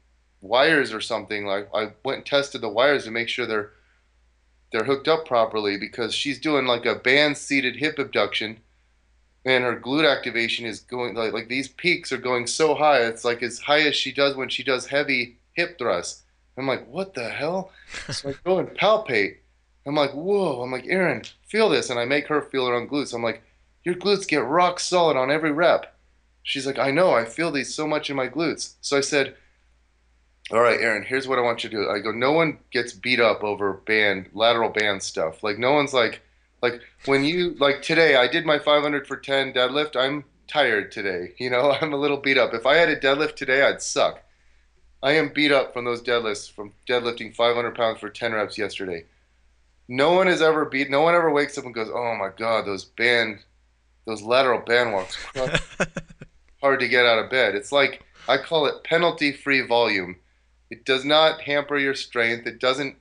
wires 0.42 0.94
or 0.94 1.02
something. 1.02 1.46
Like 1.46 1.70
I 1.74 1.92
went 2.04 2.18
and 2.18 2.26
tested 2.26 2.62
the 2.62 2.70
wires 2.70 3.06
to 3.06 3.12
make 3.12 3.30
sure 3.30 3.46
they're 3.46 3.72
they're 4.72 4.84
hooked 4.84 5.08
up 5.08 5.26
properly 5.26 5.78
because 5.78 6.14
she's 6.14 6.40
doing 6.40 6.68
like 6.68 6.86
a 6.86 6.94
band 6.94 7.36
seated 7.36 7.76
hip 7.76 7.98
abduction 7.98 8.60
and 9.44 9.64
her 9.64 9.80
glute 9.80 10.08
activation 10.08 10.68
is 10.68 10.82
going 10.82 11.16
like, 11.16 11.34
like 11.34 11.48
these 11.48 11.70
peaks 11.70 12.12
are 12.12 12.18
going 12.18 12.46
so 12.46 12.76
high 12.76 13.00
it's 13.00 13.26
like 13.26 13.42
as 13.42 13.58
high 13.58 13.80
as 13.80 13.96
she 13.96 14.12
does 14.12 14.36
when 14.36 14.48
she 14.48 14.62
does 14.62 14.86
heavy 14.86 15.40
hip 15.54 15.80
thrusts 15.80 16.22
i'm 16.56 16.68
like 16.68 16.88
what 16.88 17.16
the 17.16 17.28
hell 17.28 17.72
so 18.12 18.30
i 18.30 18.36
go 18.44 18.60
and 18.60 18.70
palpate 18.78 19.38
I'm 19.90 19.96
like, 19.96 20.12
whoa. 20.12 20.62
I'm 20.62 20.72
like, 20.72 20.86
Erin, 20.88 21.24
feel 21.48 21.68
this. 21.70 21.90
And 21.90 22.00
I 22.00 22.06
make 22.06 22.28
her 22.28 22.42
feel 22.42 22.68
her 22.68 22.76
own 22.76 22.88
glutes. 22.88 23.14
I'm 23.14 23.24
like, 23.24 23.42
your 23.84 23.96
glutes 23.96 24.28
get 24.28 24.46
rock 24.46 24.80
solid 24.80 25.18
on 25.18 25.32
every 25.32 25.52
rep. 25.52 25.96
She's 26.44 26.66
like, 26.66 26.80
I 26.80 26.92
know. 26.92 27.12
I 27.14 27.26
feel 27.26 27.52
these 27.52 27.74
so 27.74 27.88
much 27.88 28.10
in 28.10 28.16
my 28.16 28.28
glutes. 28.28 28.74
So 28.82 28.98
I 28.98 29.02
said, 29.02 29.36
all 30.52 30.62
right, 30.62 30.80
Erin, 30.80 31.04
here's 31.04 31.28
what 31.28 31.38
I 31.38 31.44
want 31.44 31.64
you 31.64 31.70
to 31.70 31.76
do. 31.76 31.90
I 31.90 32.00
go, 32.00 32.12
no 32.12 32.32
one 32.32 32.60
gets 32.72 32.94
beat 32.94 33.20
up 33.20 33.44
over 33.44 33.74
band, 33.74 34.30
lateral 34.34 34.70
band 34.70 35.04
stuff. 35.04 35.44
Like, 35.44 35.60
no 35.60 35.74
one's 35.74 35.94
like, 35.94 36.22
like 36.62 36.82
when 37.06 37.24
you, 37.24 37.56
like 37.60 37.82
today, 37.82 38.16
I 38.16 38.28
did 38.28 38.46
my 38.46 38.60
500 38.60 39.08
for 39.08 39.18
10 39.18 39.54
deadlift. 39.54 39.96
I'm 39.96 40.26
tired 40.48 40.92
today. 40.92 41.34
You 41.40 41.50
know, 41.50 41.72
I'm 41.72 41.94
a 41.94 41.98
little 41.98 42.18
beat 42.18 42.38
up. 42.38 42.54
If 42.54 42.66
I 42.66 42.76
had 42.76 42.90
a 42.90 43.00
deadlift 43.00 43.36
today, 43.36 43.62
I'd 43.62 43.82
suck. 43.82 44.24
I 45.02 45.14
am 45.14 45.32
beat 45.34 45.52
up 45.52 45.74
from 45.74 45.86
those 45.86 46.02
deadlifts, 46.02 46.52
from 46.52 46.74
deadlifting 46.88 47.34
500 47.36 47.76
pounds 47.76 48.00
for 48.00 48.10
10 48.10 48.34
reps 48.34 48.58
yesterday 48.58 49.06
no 49.90 50.12
one 50.12 50.28
has 50.28 50.42
ever 50.42 50.66
beat. 50.66 50.90
No 50.90 51.02
one 51.02 51.16
ever 51.16 51.32
wakes 51.32 51.58
up 51.58 51.66
and 51.66 51.74
goes, 51.74 51.90
"Oh 51.92 52.16
my 52.16 52.30
God, 52.38 52.66
those 52.66 52.86
band, 52.86 53.40
those 54.06 54.22
lateral 54.22 54.62
band 54.62 54.94
walks, 54.94 55.18
hard 56.62 56.80
to 56.80 56.88
get 56.88 57.06
out 57.06 57.20
of 57.20 57.30
bed." 57.30 57.56
It's 57.56 57.72
like 57.72 58.04
I 58.28 58.38
call 58.38 58.66
it 58.66 58.84
penalty-free 58.84 59.62
volume. 59.62 60.18
It 60.70 60.86
does 60.86 61.06
not 61.06 61.42
hamper 61.42 61.78
your 61.78 61.96
strength. 61.96 62.46
It 62.46 62.60
doesn't 62.60 62.96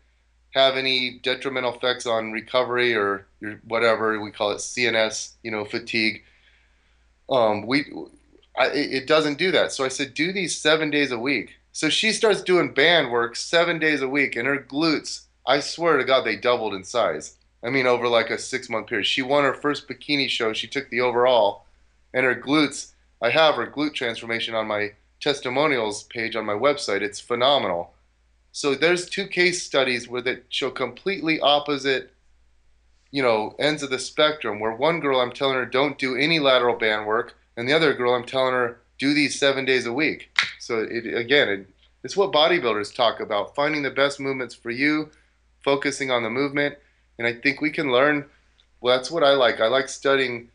have 0.54 0.76
any 0.76 1.20
detrimental 1.22 1.74
effects 1.74 2.06
on 2.06 2.32
recovery 2.32 2.94
or 2.94 3.26
your 3.40 3.60
whatever 3.64 4.18
we 4.20 4.30
call 4.30 4.50
it 4.50 4.58
CNS, 4.58 5.34
you 5.42 5.50
know, 5.50 5.64
fatigue. 5.64 6.24
Um, 7.28 7.66
we, 7.66 7.84
I, 8.56 8.68
it 8.68 9.06
doesn't 9.06 9.36
do 9.36 9.50
that. 9.50 9.72
So 9.72 9.84
I 9.84 9.88
said, 9.88 10.14
do 10.14 10.32
these 10.32 10.56
seven 10.56 10.90
days 10.90 11.12
a 11.12 11.18
week. 11.18 11.56
So 11.72 11.90
she 11.90 12.12
starts 12.12 12.42
doing 12.42 12.72
band 12.72 13.12
work 13.12 13.36
seven 13.36 13.78
days 13.78 14.00
a 14.00 14.08
week, 14.08 14.34
and 14.34 14.46
her 14.46 14.58
glutes 14.58 15.26
I 15.48 15.60
swear 15.60 15.96
to 15.96 16.04
God, 16.04 16.26
they 16.26 16.36
doubled 16.36 16.74
in 16.74 16.84
size. 16.84 17.38
I 17.64 17.70
mean, 17.70 17.86
over 17.86 18.06
like 18.06 18.28
a 18.28 18.38
six 18.38 18.68
month 18.68 18.88
period. 18.88 19.06
She 19.06 19.22
won 19.22 19.44
her 19.44 19.54
first 19.54 19.88
bikini 19.88 20.28
show. 20.28 20.52
She 20.52 20.68
took 20.68 20.90
the 20.90 21.00
overall, 21.00 21.64
and 22.12 22.24
her 22.24 22.34
glutes. 22.34 22.92
I 23.20 23.30
have 23.30 23.56
her 23.56 23.66
glute 23.66 23.94
transformation 23.94 24.54
on 24.54 24.66
my 24.66 24.92
testimonials 25.20 26.04
page 26.04 26.36
on 26.36 26.46
my 26.46 26.54
website. 26.54 27.02
It's 27.02 27.20
phenomenal. 27.20 27.94
So 28.52 28.74
there's 28.74 29.08
two 29.08 29.26
case 29.26 29.62
studies 29.62 30.08
where 30.08 30.22
that 30.22 30.44
show 30.48 30.70
completely 30.70 31.40
opposite, 31.40 32.12
you 33.10 33.22
know, 33.22 33.54
ends 33.58 33.82
of 33.82 33.90
the 33.90 33.98
spectrum. 33.98 34.60
Where 34.60 34.72
one 34.72 35.00
girl 35.00 35.20
I'm 35.20 35.32
telling 35.32 35.56
her 35.56 35.66
don't 35.66 35.98
do 35.98 36.16
any 36.16 36.38
lateral 36.38 36.76
band 36.76 37.06
work, 37.06 37.36
and 37.56 37.68
the 37.68 37.74
other 37.74 37.94
girl 37.94 38.14
I'm 38.14 38.24
telling 38.24 38.54
her 38.54 38.80
do 38.98 39.14
these 39.14 39.38
seven 39.38 39.64
days 39.64 39.86
a 39.86 39.92
week. 39.92 40.30
So 40.58 40.80
it 40.80 41.06
again, 41.14 41.48
it, 41.48 41.68
it's 42.04 42.16
what 42.16 42.32
bodybuilders 42.32 42.94
talk 42.94 43.20
about: 43.20 43.54
finding 43.54 43.82
the 43.82 43.90
best 43.90 44.20
movements 44.20 44.54
for 44.54 44.70
you 44.70 45.10
focusing 45.64 46.10
on 46.10 46.22
the 46.22 46.30
movement. 46.30 46.76
And 47.18 47.26
I 47.26 47.34
think 47.34 47.60
we 47.60 47.70
can 47.70 47.92
learn. 47.92 48.24
Well, 48.80 48.96
that's 48.96 49.10
what 49.10 49.24
I 49.24 49.32
like. 49.32 49.60
I 49.60 49.66
like 49.66 49.88
studying 49.88 50.50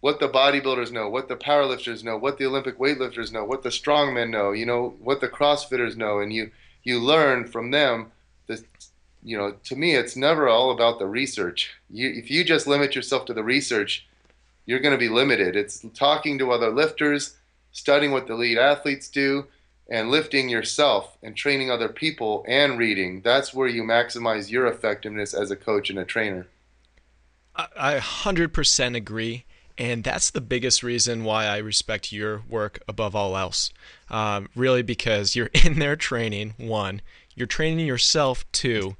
what 0.00 0.18
the 0.18 0.28
bodybuilders 0.28 0.90
know, 0.90 1.08
what 1.08 1.28
the 1.28 1.36
powerlifters 1.36 2.02
know, 2.02 2.16
what 2.16 2.38
the 2.38 2.46
Olympic 2.46 2.78
weightlifters 2.78 3.32
know, 3.32 3.44
what 3.44 3.62
the 3.62 3.68
strongmen 3.68 4.30
know, 4.30 4.52
you 4.52 4.64
know, 4.64 4.94
what 5.00 5.20
the 5.20 5.28
CrossFitters 5.28 5.96
know, 5.96 6.20
and 6.20 6.32
you 6.32 6.50
you 6.82 6.98
learn 6.98 7.46
from 7.46 7.70
them. 7.70 8.12
This, 8.46 8.64
you 9.22 9.36
know, 9.36 9.54
to 9.64 9.76
me, 9.76 9.94
it's 9.94 10.16
never 10.16 10.48
all 10.48 10.70
about 10.70 10.98
the 10.98 11.06
research. 11.06 11.70
You, 11.90 12.08
if 12.08 12.30
you 12.30 12.42
just 12.42 12.66
limit 12.66 12.94
yourself 12.94 13.26
to 13.26 13.34
the 13.34 13.44
research, 13.44 14.06
you're 14.64 14.80
going 14.80 14.94
to 14.94 14.98
be 14.98 15.10
limited. 15.10 15.56
It's 15.56 15.84
talking 15.94 16.38
to 16.38 16.52
other 16.52 16.70
lifters, 16.70 17.36
studying 17.72 18.12
what 18.12 18.26
the 18.26 18.34
lead 18.34 18.56
athletes 18.56 19.08
do, 19.08 19.46
and 19.90 20.10
lifting 20.10 20.48
yourself 20.48 21.18
and 21.22 21.36
training 21.36 21.70
other 21.70 21.88
people 21.88 22.44
and 22.46 22.78
reading 22.78 23.20
that's 23.22 23.52
where 23.52 23.68
you 23.68 23.82
maximize 23.82 24.50
your 24.50 24.66
effectiveness 24.66 25.34
as 25.34 25.50
a 25.50 25.56
coach 25.56 25.90
and 25.90 25.98
a 25.98 26.04
trainer 26.04 26.46
i 27.76 27.98
100% 27.98 28.96
agree 28.96 29.44
and 29.80 30.04
that's 30.04 30.30
the 30.30 30.40
biggest 30.42 30.82
reason 30.82 31.24
why 31.24 31.46
i 31.46 31.56
respect 31.56 32.12
your 32.12 32.42
work 32.48 32.80
above 32.86 33.16
all 33.16 33.36
else. 33.36 33.72
Um, 34.10 34.48
really 34.54 34.82
because 34.82 35.34
you're 35.34 35.50
in 35.64 35.78
there 35.78 35.96
training 35.96 36.54
one 36.58 37.00
you're 37.34 37.46
training 37.46 37.86
yourself 37.86 38.44
two 38.52 38.96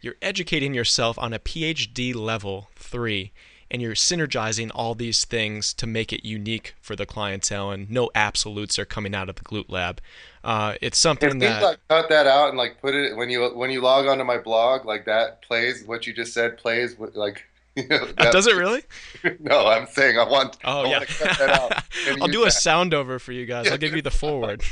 you're 0.00 0.16
educating 0.22 0.72
yourself 0.72 1.18
on 1.18 1.34
a 1.34 1.38
phd 1.38 2.14
level 2.14 2.70
three 2.76 3.32
and 3.70 3.80
you're 3.80 3.94
synergizing 3.94 4.70
all 4.74 4.94
these 4.94 5.24
things 5.24 5.72
to 5.74 5.86
make 5.86 6.12
it 6.12 6.26
unique 6.26 6.74
for 6.80 6.96
the 6.96 7.06
clientele 7.06 7.70
and 7.70 7.88
no 7.90 8.10
absolutes 8.14 8.78
are 8.78 8.84
coming 8.84 9.14
out 9.14 9.28
of 9.28 9.36
the 9.36 9.42
glute 9.42 9.68
lab. 9.70 10.00
Uh, 10.42 10.74
it's 10.82 10.98
something 10.98 11.36
if 11.36 11.38
that 11.38 11.62
like, 11.62 11.78
cut 11.88 12.08
that 12.08 12.26
out 12.26 12.48
and 12.48 12.58
like 12.58 12.80
put 12.80 12.94
it 12.94 13.16
when 13.16 13.30
you 13.30 13.48
when 13.54 13.70
you 13.70 13.80
log 13.80 14.06
onto 14.06 14.24
my 14.24 14.38
blog 14.38 14.84
like 14.84 15.04
that 15.04 15.40
plays 15.42 15.84
what 15.84 16.06
you 16.06 16.12
just 16.12 16.34
said 16.34 16.58
plays 16.58 16.98
with 16.98 17.14
like 17.14 17.46
does 18.16 18.46
it 18.46 18.56
really? 18.56 18.82
no, 19.40 19.66
I'm 19.66 19.86
saying 19.86 20.18
I 20.18 20.28
want. 20.28 20.56
Oh 20.64 20.82
I 20.82 20.84
yeah. 20.84 20.96
Want 20.98 21.08
to 21.08 21.14
cut 21.14 21.38
that 21.38 21.50
out 21.50 21.72
I'll 22.20 22.28
do 22.28 22.40
that. 22.40 22.48
a 22.48 22.50
sound 22.50 22.94
over 22.94 23.18
for 23.18 23.32
you 23.32 23.46
guys. 23.46 23.68
I'll 23.68 23.78
give 23.78 23.94
you 23.94 24.02
the 24.02 24.10
forward. 24.10 24.62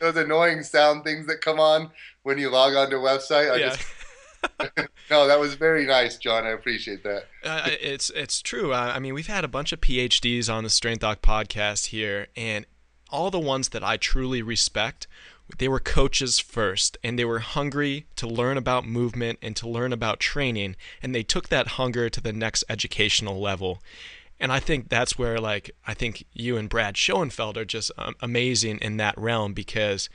Those 0.00 0.16
annoying 0.16 0.62
sound 0.62 1.04
things 1.04 1.26
that 1.26 1.40
come 1.40 1.60
on 1.60 1.90
when 2.22 2.38
you 2.38 2.50
log 2.50 2.74
onto 2.74 2.96
a 2.96 3.00
website. 3.00 3.50
I 3.50 3.56
yeah. 3.56 3.68
just 3.70 3.86
no, 5.10 5.26
that 5.26 5.38
was 5.38 5.54
very 5.54 5.86
nice, 5.86 6.16
John. 6.16 6.44
I 6.44 6.50
appreciate 6.50 7.02
that. 7.02 7.24
uh, 7.44 7.68
it's 7.80 8.10
it's 8.10 8.40
true. 8.42 8.72
Uh, 8.72 8.92
I 8.94 8.98
mean, 8.98 9.14
we've 9.14 9.26
had 9.26 9.44
a 9.44 9.48
bunch 9.48 9.72
of 9.72 9.80
PhDs 9.80 10.52
on 10.52 10.64
the 10.64 10.70
Strength 10.70 11.00
Doc 11.00 11.22
podcast 11.22 11.86
here, 11.86 12.28
and 12.36 12.66
all 13.10 13.30
the 13.30 13.40
ones 13.40 13.70
that 13.70 13.82
I 13.82 13.96
truly 13.96 14.42
respect, 14.42 15.06
they 15.56 15.68
were 15.68 15.80
coaches 15.80 16.38
first, 16.38 16.98
and 17.02 17.18
they 17.18 17.24
were 17.24 17.38
hungry 17.38 18.06
to 18.16 18.26
learn 18.26 18.58
about 18.58 18.86
movement 18.86 19.38
and 19.40 19.56
to 19.56 19.68
learn 19.68 19.92
about 19.92 20.20
training, 20.20 20.76
and 21.02 21.14
they 21.14 21.22
took 21.22 21.48
that 21.48 21.68
hunger 21.68 22.10
to 22.10 22.20
the 22.20 22.32
next 22.32 22.64
educational 22.68 23.40
level. 23.40 23.82
And 24.38 24.52
I 24.52 24.60
think 24.60 24.88
that's 24.88 25.18
where, 25.18 25.40
like, 25.40 25.70
I 25.86 25.94
think 25.94 26.24
you 26.32 26.56
and 26.56 26.68
Brad 26.68 26.96
Schoenfeld 26.96 27.56
are 27.56 27.64
just 27.64 27.90
um, 27.98 28.14
amazing 28.20 28.78
in 28.78 28.98
that 28.98 29.18
realm 29.18 29.52
because 29.52 30.08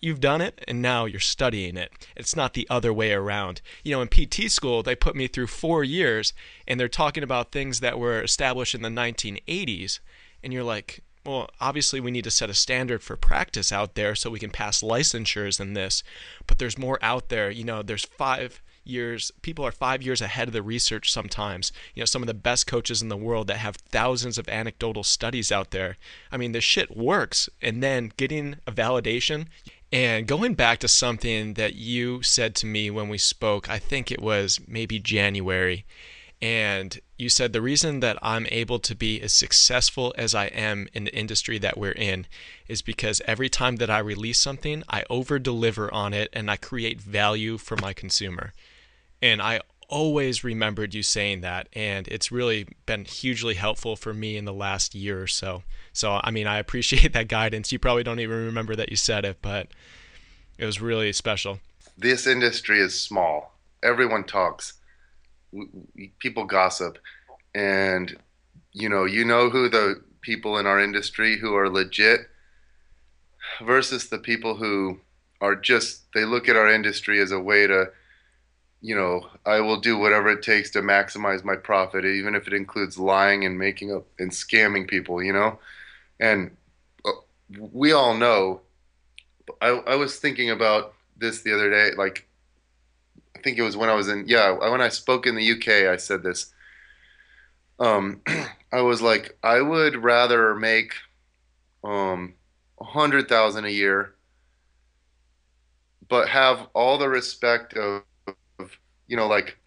you've 0.00 0.20
done 0.20 0.40
it 0.40 0.62
and 0.66 0.82
now 0.82 1.04
you're 1.04 1.20
studying 1.20 1.76
it. 1.76 1.92
It's 2.16 2.34
not 2.34 2.54
the 2.54 2.66
other 2.68 2.92
way 2.92 3.12
around. 3.12 3.62
You 3.84 3.92
know, 3.92 4.02
in 4.02 4.08
PT 4.08 4.50
school, 4.50 4.82
they 4.82 4.96
put 4.96 5.14
me 5.14 5.28
through 5.28 5.46
four 5.46 5.84
years 5.84 6.32
and 6.66 6.78
they're 6.78 6.88
talking 6.88 7.22
about 7.22 7.52
things 7.52 7.78
that 7.80 8.00
were 8.00 8.20
established 8.20 8.74
in 8.74 8.82
the 8.82 8.88
1980s. 8.88 10.00
And 10.42 10.52
you're 10.52 10.64
like, 10.64 11.04
well, 11.24 11.50
obviously, 11.60 12.00
we 12.00 12.10
need 12.10 12.24
to 12.24 12.30
set 12.30 12.50
a 12.50 12.54
standard 12.54 13.02
for 13.02 13.16
practice 13.16 13.70
out 13.70 13.94
there 13.94 14.14
so 14.14 14.30
we 14.30 14.40
can 14.40 14.50
pass 14.50 14.82
licensures 14.82 15.60
in 15.60 15.74
this. 15.74 16.02
But 16.46 16.58
there's 16.58 16.78
more 16.78 16.98
out 17.02 17.28
there. 17.28 17.50
You 17.50 17.64
know, 17.64 17.82
there's 17.82 18.04
five 18.04 18.60
years 18.84 19.30
people 19.42 19.64
are 19.64 19.70
5 19.70 20.02
years 20.02 20.20
ahead 20.20 20.48
of 20.48 20.52
the 20.52 20.60
research 20.60 21.12
sometimes 21.12 21.70
you 21.94 22.00
know 22.00 22.04
some 22.04 22.20
of 22.20 22.26
the 22.26 22.34
best 22.34 22.66
coaches 22.66 23.00
in 23.00 23.08
the 23.08 23.16
world 23.16 23.46
that 23.46 23.58
have 23.58 23.76
thousands 23.76 24.38
of 24.38 24.48
anecdotal 24.48 25.04
studies 25.04 25.52
out 25.52 25.70
there 25.70 25.96
i 26.32 26.36
mean 26.36 26.50
the 26.50 26.60
shit 26.60 26.96
works 26.96 27.48
and 27.60 27.80
then 27.80 28.10
getting 28.16 28.56
a 28.66 28.72
validation 28.72 29.46
and 29.92 30.26
going 30.26 30.54
back 30.54 30.78
to 30.78 30.88
something 30.88 31.54
that 31.54 31.74
you 31.74 32.22
said 32.22 32.56
to 32.56 32.66
me 32.66 32.90
when 32.90 33.08
we 33.08 33.18
spoke 33.18 33.70
i 33.70 33.78
think 33.78 34.10
it 34.10 34.20
was 34.20 34.58
maybe 34.66 34.98
january 34.98 35.84
and 36.42 36.98
you 37.16 37.28
said 37.28 37.52
the 37.52 37.62
reason 37.62 38.00
that 38.00 38.18
I'm 38.20 38.48
able 38.50 38.80
to 38.80 38.96
be 38.96 39.22
as 39.22 39.32
successful 39.32 40.12
as 40.18 40.34
I 40.34 40.46
am 40.46 40.88
in 40.92 41.04
the 41.04 41.14
industry 41.16 41.56
that 41.58 41.78
we're 41.78 41.92
in 41.92 42.26
is 42.66 42.82
because 42.82 43.22
every 43.26 43.48
time 43.48 43.76
that 43.76 43.88
I 43.88 44.00
release 44.00 44.40
something, 44.40 44.82
I 44.88 45.04
over 45.08 45.38
deliver 45.38 45.92
on 45.94 46.12
it 46.12 46.30
and 46.32 46.50
I 46.50 46.56
create 46.56 47.00
value 47.00 47.58
for 47.58 47.76
my 47.76 47.92
consumer. 47.92 48.52
And 49.22 49.40
I 49.40 49.60
always 49.88 50.42
remembered 50.42 50.94
you 50.94 51.04
saying 51.04 51.42
that. 51.42 51.68
And 51.74 52.08
it's 52.08 52.32
really 52.32 52.66
been 52.86 53.04
hugely 53.04 53.54
helpful 53.54 53.94
for 53.94 54.12
me 54.12 54.36
in 54.36 54.44
the 54.44 54.52
last 54.52 54.96
year 54.96 55.22
or 55.22 55.28
so. 55.28 55.62
So, 55.92 56.20
I 56.24 56.32
mean, 56.32 56.48
I 56.48 56.58
appreciate 56.58 57.12
that 57.12 57.28
guidance. 57.28 57.70
You 57.70 57.78
probably 57.78 58.02
don't 58.02 58.18
even 58.18 58.46
remember 58.46 58.74
that 58.74 58.90
you 58.90 58.96
said 58.96 59.24
it, 59.24 59.38
but 59.42 59.68
it 60.58 60.66
was 60.66 60.80
really 60.80 61.12
special. 61.12 61.60
This 61.96 62.26
industry 62.26 62.80
is 62.80 63.00
small, 63.00 63.54
everyone 63.80 64.24
talks 64.24 64.74
people 66.18 66.44
gossip, 66.44 66.98
and 67.54 68.16
you 68.72 68.88
know, 68.88 69.04
you 69.04 69.24
know 69.24 69.50
who 69.50 69.68
the 69.68 70.02
people 70.22 70.58
in 70.58 70.66
our 70.66 70.80
industry 70.80 71.38
who 71.38 71.54
are 71.54 71.68
legit 71.68 72.20
versus 73.60 74.08
the 74.08 74.18
people 74.18 74.56
who 74.56 74.98
are 75.40 75.56
just 75.56 76.04
they 76.14 76.24
look 76.24 76.48
at 76.48 76.56
our 76.56 76.72
industry 76.72 77.20
as 77.20 77.32
a 77.32 77.38
way 77.38 77.66
to 77.66 77.90
you 78.80 78.94
know 78.94 79.26
i 79.44 79.60
will 79.60 79.78
do 79.78 79.98
whatever 79.98 80.30
it 80.30 80.42
takes 80.42 80.70
to 80.70 80.80
maximize 80.80 81.44
my 81.44 81.56
profit 81.56 82.04
even 82.04 82.34
if 82.34 82.46
it 82.46 82.54
includes 82.54 82.98
lying 82.98 83.44
and 83.44 83.58
making 83.58 83.92
up 83.92 84.06
and 84.18 84.30
scamming 84.30 84.88
people 84.88 85.22
you 85.22 85.32
know? 85.32 85.58
And 86.20 86.56
uh, 87.04 87.10
we 87.58 87.92
all 87.92 88.14
know 88.14 88.60
I, 89.60 89.68
I 89.68 89.96
was 89.96 90.16
thinking 90.16 90.50
about 90.50 90.94
this 91.16 91.42
the 91.42 91.52
other 91.52 91.68
day 91.68 91.90
like 91.96 92.26
think 93.42 93.58
it 93.58 93.62
was 93.62 93.76
when 93.76 93.90
I 93.90 93.94
was 93.94 94.08
in 94.08 94.24
yeah 94.28 94.52
when 94.70 94.80
I 94.80 94.88
spoke 94.88 95.26
in 95.26 95.36
the 95.36 95.52
UK 95.52 95.90
I 95.92 95.96
said 95.96 96.22
this. 96.22 96.52
Um, 97.78 98.22
I 98.72 98.82
was 98.82 99.02
like 99.02 99.36
I 99.42 99.60
would 99.60 100.02
rather 100.02 100.54
make 100.54 100.94
um 101.84 102.34
a 102.80 102.84
hundred 102.84 103.28
thousand 103.28 103.64
a 103.64 103.70
year, 103.70 104.14
but 106.08 106.28
have 106.28 106.68
all 106.74 106.98
the 106.98 107.08
respect 107.08 107.74
of, 107.74 108.02
of 108.58 108.78
you 109.06 109.16
know 109.16 109.26
like 109.26 109.58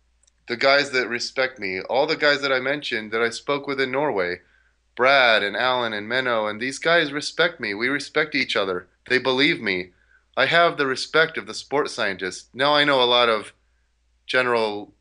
the 0.47 0.57
guys 0.57 0.91
that 0.91 1.09
respect 1.09 1.59
me, 1.59 1.81
all 1.81 2.07
the 2.07 2.15
guys 2.17 2.41
that 2.41 2.51
I 2.51 2.59
mentioned 2.59 3.11
that 3.11 3.21
I 3.21 3.29
spoke 3.29 3.67
with 3.67 3.81
in 3.81 3.91
Norway, 3.91 4.41
Brad 4.95 5.43
and 5.43 5.55
Alan 5.57 5.93
and 5.93 6.07
Menno, 6.09 6.49
and 6.49 6.61
these 6.61 6.79
guys 6.79 7.11
respect 7.11 7.59
me. 7.59 7.73
We 7.73 7.87
respect 7.87 8.35
each 8.35 8.55
other. 8.55 8.87
They 9.09 9.17
believe 9.17 9.61
me. 9.61 9.91
I 10.37 10.45
have 10.47 10.77
the 10.77 10.85
respect 10.85 11.37
of 11.37 11.47
the 11.47 11.53
sports 11.53 11.93
scientists. 11.93 12.49
Now 12.53 12.75
I 12.75 12.83
know 12.83 13.01
a 13.01 13.05
lot 13.05 13.29
of 13.29 13.53
general 14.25 14.93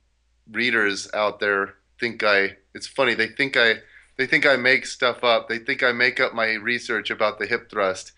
readers 0.50 1.08
out 1.14 1.40
there 1.40 1.74
think 2.00 2.22
I. 2.22 2.56
It's 2.74 2.86
funny. 2.86 3.14
They 3.14 3.28
think 3.28 3.56
I. 3.56 3.76
They 4.16 4.26
think 4.26 4.46
I 4.46 4.56
make 4.56 4.86
stuff 4.86 5.24
up. 5.24 5.48
They 5.48 5.58
think 5.58 5.82
I 5.82 5.92
make 5.92 6.20
up 6.20 6.34
my 6.34 6.52
research 6.54 7.10
about 7.10 7.38
the 7.38 7.46
hip 7.46 7.70
thrust. 7.70 8.12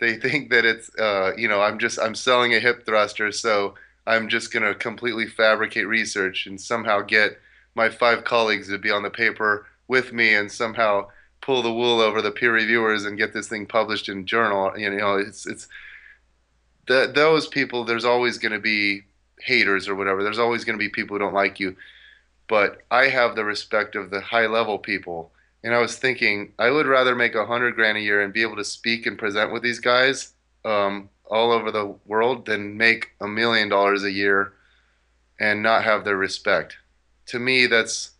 They 0.00 0.16
think 0.16 0.50
that 0.50 0.64
it's, 0.64 0.90
uh, 0.98 1.32
you 1.36 1.48
know, 1.48 1.60
I'm 1.60 1.78
just 1.78 1.98
I'm 1.98 2.14
selling 2.14 2.54
a 2.54 2.60
hip 2.60 2.86
thruster, 2.86 3.32
so 3.32 3.74
I'm 4.06 4.28
just 4.28 4.52
gonna 4.52 4.74
completely 4.74 5.26
fabricate 5.26 5.86
research 5.86 6.46
and 6.46 6.60
somehow 6.60 7.00
get 7.00 7.38
my 7.74 7.88
five 7.90 8.24
colleagues 8.24 8.68
to 8.68 8.78
be 8.78 8.90
on 8.90 9.02
the 9.02 9.10
paper 9.10 9.66
with 9.88 10.12
me 10.12 10.34
and 10.34 10.50
somehow 10.50 11.08
pull 11.40 11.62
the 11.62 11.72
wool 11.72 12.00
over 12.00 12.20
the 12.22 12.30
peer 12.30 12.52
reviewers 12.52 13.04
and 13.04 13.18
get 13.18 13.32
this 13.32 13.48
thing 13.48 13.66
published 13.66 14.08
in 14.08 14.26
journal. 14.26 14.76
You 14.78 14.90
know, 14.90 15.16
it's 15.16 15.46
it's 15.46 15.68
the, 16.86 17.10
those 17.14 17.46
people. 17.46 17.84
There's 17.84 18.04
always 18.04 18.38
going 18.38 18.52
to 18.52 18.58
be 18.58 19.02
haters 19.40 19.88
or 19.88 19.94
whatever. 19.94 20.22
There's 20.22 20.38
always 20.38 20.64
going 20.64 20.78
to 20.78 20.84
be 20.84 20.88
people 20.88 21.14
who 21.14 21.20
don't 21.20 21.34
like 21.34 21.60
you. 21.60 21.76
But 22.48 22.82
I 22.90 23.08
have 23.08 23.34
the 23.34 23.44
respect 23.44 23.96
of 23.96 24.10
the 24.10 24.20
high 24.20 24.46
level 24.46 24.78
people. 24.78 25.32
And 25.64 25.74
I 25.74 25.78
was 25.78 25.96
thinking, 25.96 26.52
I 26.58 26.70
would 26.70 26.86
rather 26.86 27.14
make 27.14 27.34
a 27.34 27.46
hundred 27.46 27.74
grand 27.74 27.98
a 27.98 28.00
year 28.00 28.22
and 28.22 28.32
be 28.32 28.42
able 28.42 28.56
to 28.56 28.64
speak 28.64 29.06
and 29.06 29.18
present 29.18 29.52
with 29.52 29.62
these 29.62 29.80
guys 29.80 30.32
um, 30.64 31.08
all 31.24 31.50
over 31.50 31.70
the 31.70 31.94
world 32.06 32.46
than 32.46 32.76
make 32.76 33.10
a 33.20 33.26
million 33.26 33.68
dollars 33.68 34.04
a 34.04 34.12
year 34.12 34.52
and 35.40 35.62
not 35.62 35.84
have 35.84 36.04
their 36.04 36.16
respect. 36.16 36.76
To 37.26 37.38
me, 37.38 37.66
that's 37.66 38.12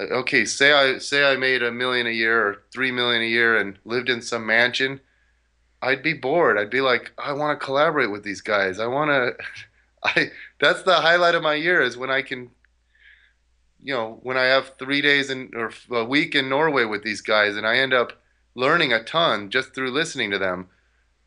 okay. 0.00 0.44
Say 0.44 0.72
I 0.72 0.98
say 0.98 1.30
I 1.30 1.36
made 1.36 1.62
a 1.62 1.70
million 1.70 2.06
a 2.08 2.10
year 2.10 2.46
or 2.46 2.62
three 2.72 2.90
million 2.90 3.22
a 3.22 3.26
year 3.26 3.56
and 3.56 3.78
lived 3.84 4.08
in 4.08 4.20
some 4.20 4.44
mansion. 4.44 5.00
I'd 5.80 6.02
be 6.02 6.14
bored. 6.14 6.58
I'd 6.58 6.70
be 6.70 6.80
like, 6.80 7.12
I 7.18 7.32
want 7.32 7.58
to 7.58 7.64
collaborate 7.64 8.10
with 8.10 8.24
these 8.24 8.40
guys. 8.40 8.80
I 8.80 8.86
want 8.86 9.10
to. 9.10 9.36
I 10.16 10.30
that's 10.60 10.82
the 10.82 10.96
highlight 10.96 11.34
of 11.34 11.42
my 11.42 11.54
year 11.54 11.82
is 11.82 11.96
when 11.96 12.10
I 12.10 12.22
can 12.22 12.50
you 13.82 13.94
know 13.94 14.20
when 14.22 14.36
I 14.36 14.44
have 14.44 14.72
3 14.78 15.00
days 15.00 15.30
in 15.30 15.50
or 15.54 15.70
a 15.90 16.04
week 16.04 16.34
in 16.34 16.48
Norway 16.48 16.84
with 16.84 17.02
these 17.02 17.20
guys 17.20 17.56
and 17.56 17.66
I 17.66 17.76
end 17.76 17.94
up 17.94 18.12
learning 18.54 18.92
a 18.92 19.02
ton 19.02 19.50
just 19.50 19.74
through 19.74 19.90
listening 19.90 20.30
to 20.30 20.38
them. 20.38 20.68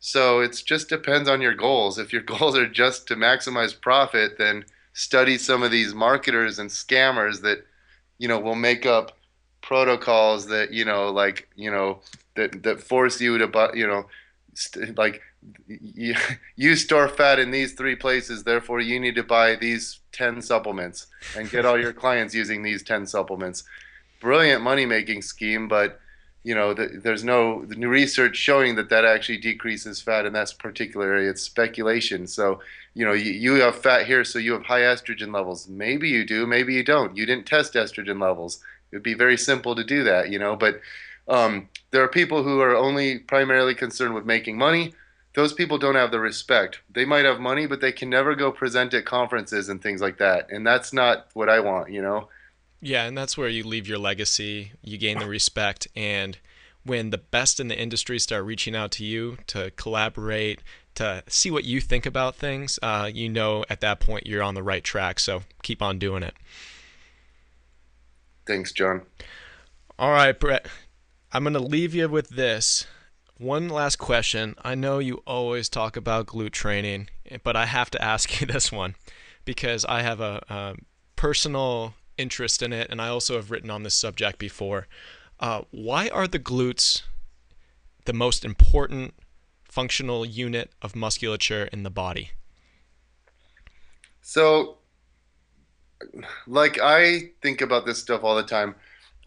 So 0.00 0.40
it 0.40 0.62
just 0.64 0.88
depends 0.88 1.28
on 1.28 1.40
your 1.40 1.54
goals. 1.54 1.98
If 1.98 2.12
your 2.12 2.22
goals 2.34 2.56
are 2.56 2.68
just 2.68 3.06
to 3.08 3.16
maximize 3.16 3.78
profit, 3.78 4.38
then 4.38 4.64
study 4.92 5.38
some 5.38 5.62
of 5.62 5.70
these 5.70 5.94
marketers 5.94 6.58
and 6.58 6.70
scammers 6.70 7.42
that 7.42 7.64
you 8.18 8.28
know 8.28 8.38
will 8.38 8.56
make 8.56 8.86
up 8.86 9.16
protocols 9.62 10.46
that 10.46 10.72
you 10.72 10.84
know 10.84 11.10
like 11.10 11.48
you 11.56 11.70
know 11.70 12.00
that 12.36 12.62
that 12.62 12.80
force 12.80 13.20
you 13.20 13.38
to 13.38 13.46
buy 13.46 13.70
you 13.74 13.86
know 13.86 14.06
st- 14.54 14.96
like 14.98 15.22
you, 15.66 16.14
you 16.56 16.76
store 16.76 17.08
fat 17.08 17.38
in 17.38 17.50
these 17.50 17.72
three 17.72 17.96
places 17.96 18.44
therefore 18.44 18.80
you 18.80 18.98
need 19.00 19.14
to 19.14 19.22
buy 19.22 19.56
these 19.56 20.00
10 20.12 20.42
supplements 20.42 21.06
and 21.36 21.50
get 21.50 21.64
all 21.64 21.80
your 21.80 21.92
clients 22.04 22.34
using 22.34 22.62
these 22.62 22.82
10 22.82 23.06
supplements. 23.06 23.64
Brilliant 24.20 24.62
money 24.62 24.86
making 24.86 25.22
scheme 25.22 25.68
but 25.68 26.00
you 26.44 26.54
know 26.54 26.72
the, 26.72 27.00
there's 27.02 27.24
no 27.24 27.64
the 27.64 27.74
new 27.74 27.88
research 27.88 28.36
showing 28.36 28.76
that 28.76 28.88
that 28.90 29.04
actually 29.04 29.38
decreases 29.38 30.00
fat 30.00 30.24
in 30.26 30.32
that 30.32 30.52
particular 30.58 31.06
area. 31.06 31.30
It's 31.30 31.42
speculation. 31.42 32.26
So 32.26 32.60
you 32.94 33.04
know 33.04 33.12
you, 33.12 33.32
you 33.32 33.54
have 33.60 33.76
fat 33.76 34.06
here 34.06 34.24
so 34.24 34.38
you 34.38 34.52
have 34.52 34.64
high 34.64 34.80
estrogen 34.80 35.32
levels. 35.32 35.68
Maybe 35.68 36.08
you 36.08 36.24
do 36.24 36.46
maybe 36.46 36.74
you 36.74 36.82
don't. 36.82 37.16
You 37.16 37.26
didn't 37.26 37.46
test 37.46 37.74
estrogen 37.74 38.20
levels. 38.20 38.62
It 38.90 38.96
would 38.96 39.02
be 39.02 39.14
very 39.14 39.36
simple 39.36 39.74
to 39.74 39.84
do 39.84 40.02
that 40.04 40.30
you 40.30 40.38
know 40.38 40.56
but 40.56 40.80
um, 41.28 41.68
there 41.90 42.02
are 42.02 42.08
people 42.08 42.42
who 42.42 42.60
are 42.60 42.74
only 42.74 43.18
primarily 43.18 43.74
concerned 43.74 44.14
with 44.14 44.24
making 44.24 44.56
money 44.56 44.94
those 45.38 45.52
people 45.52 45.78
don't 45.78 45.94
have 45.94 46.10
the 46.10 46.18
respect. 46.18 46.80
They 46.92 47.04
might 47.04 47.24
have 47.24 47.38
money, 47.38 47.68
but 47.68 47.80
they 47.80 47.92
can 47.92 48.10
never 48.10 48.34
go 48.34 48.50
present 48.50 48.92
at 48.92 49.04
conferences 49.04 49.68
and 49.68 49.80
things 49.80 50.00
like 50.00 50.18
that. 50.18 50.50
And 50.50 50.66
that's 50.66 50.92
not 50.92 51.28
what 51.32 51.48
I 51.48 51.60
want, 51.60 51.92
you 51.92 52.02
know? 52.02 52.28
Yeah, 52.80 53.04
and 53.04 53.16
that's 53.16 53.38
where 53.38 53.48
you 53.48 53.62
leave 53.62 53.86
your 53.86 53.98
legacy, 53.98 54.72
you 54.82 54.98
gain 54.98 55.20
the 55.20 55.28
respect. 55.28 55.86
And 55.94 56.38
when 56.82 57.10
the 57.10 57.18
best 57.18 57.60
in 57.60 57.68
the 57.68 57.80
industry 57.80 58.18
start 58.18 58.46
reaching 58.46 58.74
out 58.74 58.90
to 58.92 59.04
you 59.04 59.38
to 59.46 59.70
collaborate, 59.76 60.60
to 60.96 61.22
see 61.28 61.52
what 61.52 61.62
you 61.62 61.80
think 61.80 62.04
about 62.04 62.34
things, 62.34 62.80
uh, 62.82 63.08
you 63.14 63.28
know 63.28 63.64
at 63.70 63.80
that 63.80 64.00
point 64.00 64.26
you're 64.26 64.42
on 64.42 64.56
the 64.56 64.62
right 64.64 64.82
track. 64.82 65.20
So 65.20 65.42
keep 65.62 65.80
on 65.80 66.00
doing 66.00 66.24
it. 66.24 66.34
Thanks, 68.44 68.72
John. 68.72 69.02
All 70.00 70.10
right, 70.10 70.36
Bret. 70.36 70.66
I'm 71.30 71.44
going 71.44 71.54
to 71.54 71.60
leave 71.60 71.94
you 71.94 72.08
with 72.08 72.30
this. 72.30 72.88
One 73.38 73.68
last 73.68 73.96
question. 73.96 74.56
I 74.62 74.74
know 74.74 74.98
you 74.98 75.22
always 75.24 75.68
talk 75.68 75.96
about 75.96 76.26
glute 76.26 76.50
training, 76.50 77.08
but 77.44 77.54
I 77.54 77.66
have 77.66 77.88
to 77.90 78.02
ask 78.02 78.40
you 78.40 78.46
this 78.48 78.72
one 78.72 78.96
because 79.44 79.84
I 79.84 80.02
have 80.02 80.20
a, 80.20 80.42
a 80.48 80.74
personal 81.14 81.94
interest 82.16 82.62
in 82.62 82.72
it, 82.72 82.90
and 82.90 83.00
I 83.00 83.08
also 83.08 83.36
have 83.36 83.52
written 83.52 83.70
on 83.70 83.84
this 83.84 83.94
subject 83.94 84.38
before. 84.38 84.88
Uh, 85.38 85.62
why 85.70 86.08
are 86.08 86.26
the 86.26 86.40
glutes 86.40 87.02
the 88.06 88.12
most 88.12 88.44
important 88.44 89.14
functional 89.62 90.26
unit 90.26 90.72
of 90.82 90.96
musculature 90.96 91.66
in 91.72 91.84
the 91.84 91.90
body? 91.90 92.32
So, 94.20 94.78
like, 96.48 96.80
I 96.82 97.30
think 97.40 97.60
about 97.60 97.86
this 97.86 97.98
stuff 97.98 98.24
all 98.24 98.34
the 98.34 98.42
time. 98.42 98.74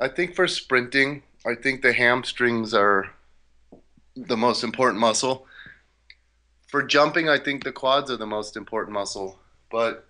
I 0.01 0.09
think 0.09 0.36
for 0.36 0.49
sprinting, 0.49 1.24
I 1.45 1.55
think 1.55 1.82
the 1.82 1.93
hamstrings 1.93 2.74
are 2.74 3.12
the 4.16 4.38
most 4.38 4.64
important 4.64 4.99
muscle. 4.99 5.45
For 6.68 6.84
jumping, 6.84 7.30
I 7.30 7.38
think 7.38 7.64
the 7.64 7.72
quads 7.72 8.09
are 8.12 8.18
the 8.18 8.26
most 8.26 8.55
important 8.55 8.93
muscle, 8.93 9.39
but 9.70 10.07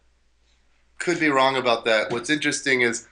could 1.00 1.20
be 1.20 1.30
wrong 1.30 1.58
about 1.58 1.86
that. 1.86 2.12
What's 2.12 2.30
interesting 2.30 2.82
is 2.82 3.08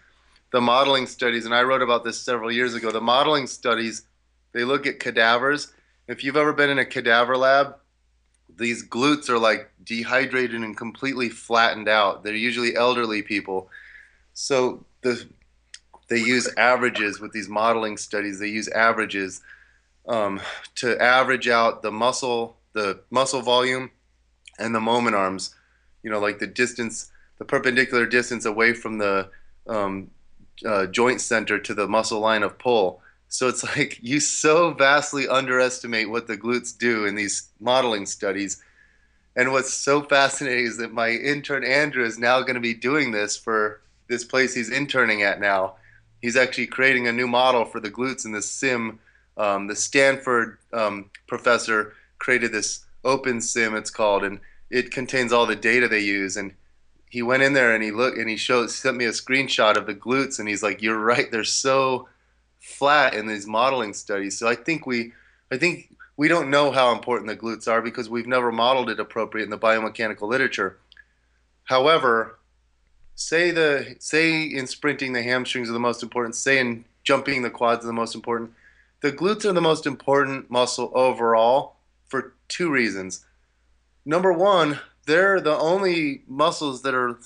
the 0.52 0.62
modeling 0.62 1.08
studies, 1.08 1.46
and 1.46 1.54
I 1.54 1.64
wrote 1.64 1.82
about 1.82 2.04
this 2.04 2.20
several 2.20 2.52
years 2.52 2.76
ago. 2.76 2.92
The 2.92 3.02
modeling 3.02 3.48
studies, 3.48 4.04
they 4.52 4.64
look 4.64 4.86
at 4.86 5.00
cadavers. 5.00 5.74
If 6.08 6.24
you've 6.24 6.38
ever 6.38 6.54
been 6.54 6.70
in 6.70 6.80
a 6.80 6.86
cadaver 6.86 7.38
lab, 7.38 7.76
these 8.58 8.88
glutes 8.88 9.30
are 9.30 9.40
like 9.40 9.72
dehydrated 9.84 10.62
and 10.62 10.76
completely 10.76 11.30
flattened 11.30 11.88
out. 11.88 12.24
They're 12.24 12.36
usually 12.36 12.76
elderly 12.76 13.22
people. 13.22 13.70
So 14.34 14.86
the 15.02 15.28
they 16.10 16.20
use 16.20 16.52
averages 16.58 17.20
with 17.20 17.32
these 17.32 17.48
modeling 17.48 17.96
studies. 17.96 18.40
They 18.40 18.48
use 18.48 18.68
averages 18.70 19.42
um, 20.10 20.42
to 20.76 21.02
average 21.02 21.48
out 21.48 21.82
the 21.82 21.92
muscle, 21.92 22.58
the 22.74 23.00
muscle 23.12 23.42
volume, 23.42 23.92
and 24.58 24.76
the 24.76 24.82
moment 24.82 25.16
arms. 25.16 25.56
You 26.04 26.10
know, 26.10 26.20
like 26.20 26.40
the 26.40 26.48
distance, 26.48 27.12
the 27.38 27.46
perpendicular 27.46 28.06
distance 28.06 28.46
away 28.46 28.74
from 28.74 28.98
the 28.98 29.30
um, 29.68 30.10
uh, 30.66 30.88
joint 30.88 31.22
center 31.22 31.60
to 31.60 31.74
the 31.74 31.88
muscle 31.88 32.20
line 32.20 32.44
of 32.44 32.58
pull. 32.58 33.02
So 33.28 33.48
it's 33.48 33.64
like 33.78 34.00
you 34.02 34.20
so 34.20 34.72
vastly 34.74 35.28
underestimate 35.28 36.10
what 36.10 36.28
the 36.28 36.38
glutes 36.38 36.78
do 36.78 37.06
in 37.06 37.16
these 37.16 37.50
modeling 37.60 38.06
studies. 38.06 38.62
And 39.36 39.52
what's 39.52 39.74
so 39.74 40.02
fascinating 40.02 40.66
is 40.66 40.78
that 40.78 40.92
my 40.92 41.12
intern 41.12 41.64
Andrew 41.64 42.04
is 42.04 42.18
now 42.18 42.42
going 42.42 42.56
to 42.56 42.60
be 42.60 42.74
doing 42.74 43.12
this 43.12 43.38
for 43.38 43.82
this 44.10 44.24
place 44.24 44.56
he's 44.56 44.72
interning 44.72 45.22
at 45.22 45.40
now. 45.40 45.76
He's 46.22 46.36
actually 46.36 46.68
creating 46.68 47.08
a 47.08 47.14
new 47.14 47.28
model 47.28 47.64
for 47.64 47.80
the 47.80 47.92
glutes 47.92 48.26
in 48.26 48.32
this 48.32 48.50
sim. 48.50 49.00
Um, 49.40 49.68
the 49.68 49.76
Stanford 49.76 50.58
um, 50.74 51.10
professor 51.28 51.94
created 52.20 52.52
this 52.52 52.86
OpenSim, 53.06 53.78
it's 53.78 53.90
called, 53.90 54.24
and 54.24 54.40
it 54.70 54.92
contains 54.92 55.32
all 55.32 55.46
the 55.46 55.56
data 55.56 55.88
they 55.88 56.02
use. 56.02 56.36
And 56.36 56.54
he 57.10 57.22
went 57.22 57.42
in 57.42 57.54
there 57.54 57.74
and 57.74 57.84
he 57.84 57.90
looked 57.92 58.18
and 58.18 58.30
he 58.30 58.36
showed 58.36 58.70
sent 58.70 58.98
me 58.98 59.06
a 59.06 59.12
screenshot 59.12 59.78
of 59.78 59.88
the 59.88 59.96
glutes, 59.96 60.40
and 60.40 60.48
he's 60.48 60.62
like, 60.62 60.82
"You're 60.82 61.00
right, 61.00 61.32
they're 61.32 61.44
so 61.44 62.08
flat 62.60 63.14
in 63.14 63.28
these 63.28 63.48
modeling 63.48 63.94
studies." 63.94 64.38
So 64.38 64.48
I 64.48 64.56
think 64.56 64.86
we, 64.86 65.14
I 65.52 65.58
think 65.58 65.96
we 66.18 66.28
don't 66.28 66.50
know 66.50 66.72
how 66.72 66.92
important 66.92 67.30
the 67.30 67.38
glutes 67.38 67.68
are 67.68 67.82
because 67.82 68.10
we've 68.10 68.28
never 68.28 68.52
modeled 68.52 68.90
it 68.90 69.00
appropriate 69.00 69.46
in 69.46 69.50
the 69.50 69.58
biomechanical 69.58 70.28
literature. 70.28 70.78
However, 71.64 72.38
say 73.16 73.52
the 73.52 73.96
say 74.00 74.44
in 74.44 74.68
sprinting 74.68 75.14
the 75.14 75.24
hamstrings 75.24 75.70
are 75.70 75.74
the 75.74 75.80
most 75.80 76.04
important, 76.04 76.36
say 76.36 76.60
in 76.60 76.84
jumping 77.04 77.42
the 77.42 77.50
quads 77.50 77.86
are 77.86 77.88
the 77.88 77.94
most 77.94 78.16
important. 78.16 78.52
The 79.02 79.12
glutes 79.12 79.46
are 79.46 79.54
the 79.54 79.62
most 79.62 79.86
important 79.86 80.50
muscle 80.50 80.92
overall 80.94 81.78
for 82.08 82.34
two 82.48 82.70
reasons. 82.70 83.26
Number 84.06 84.34
one, 84.34 84.80
they're 85.06 85.40
the 85.40 85.58
only 85.58 86.24
muscles 86.28 86.82
that 86.82 86.94
are 86.94 87.20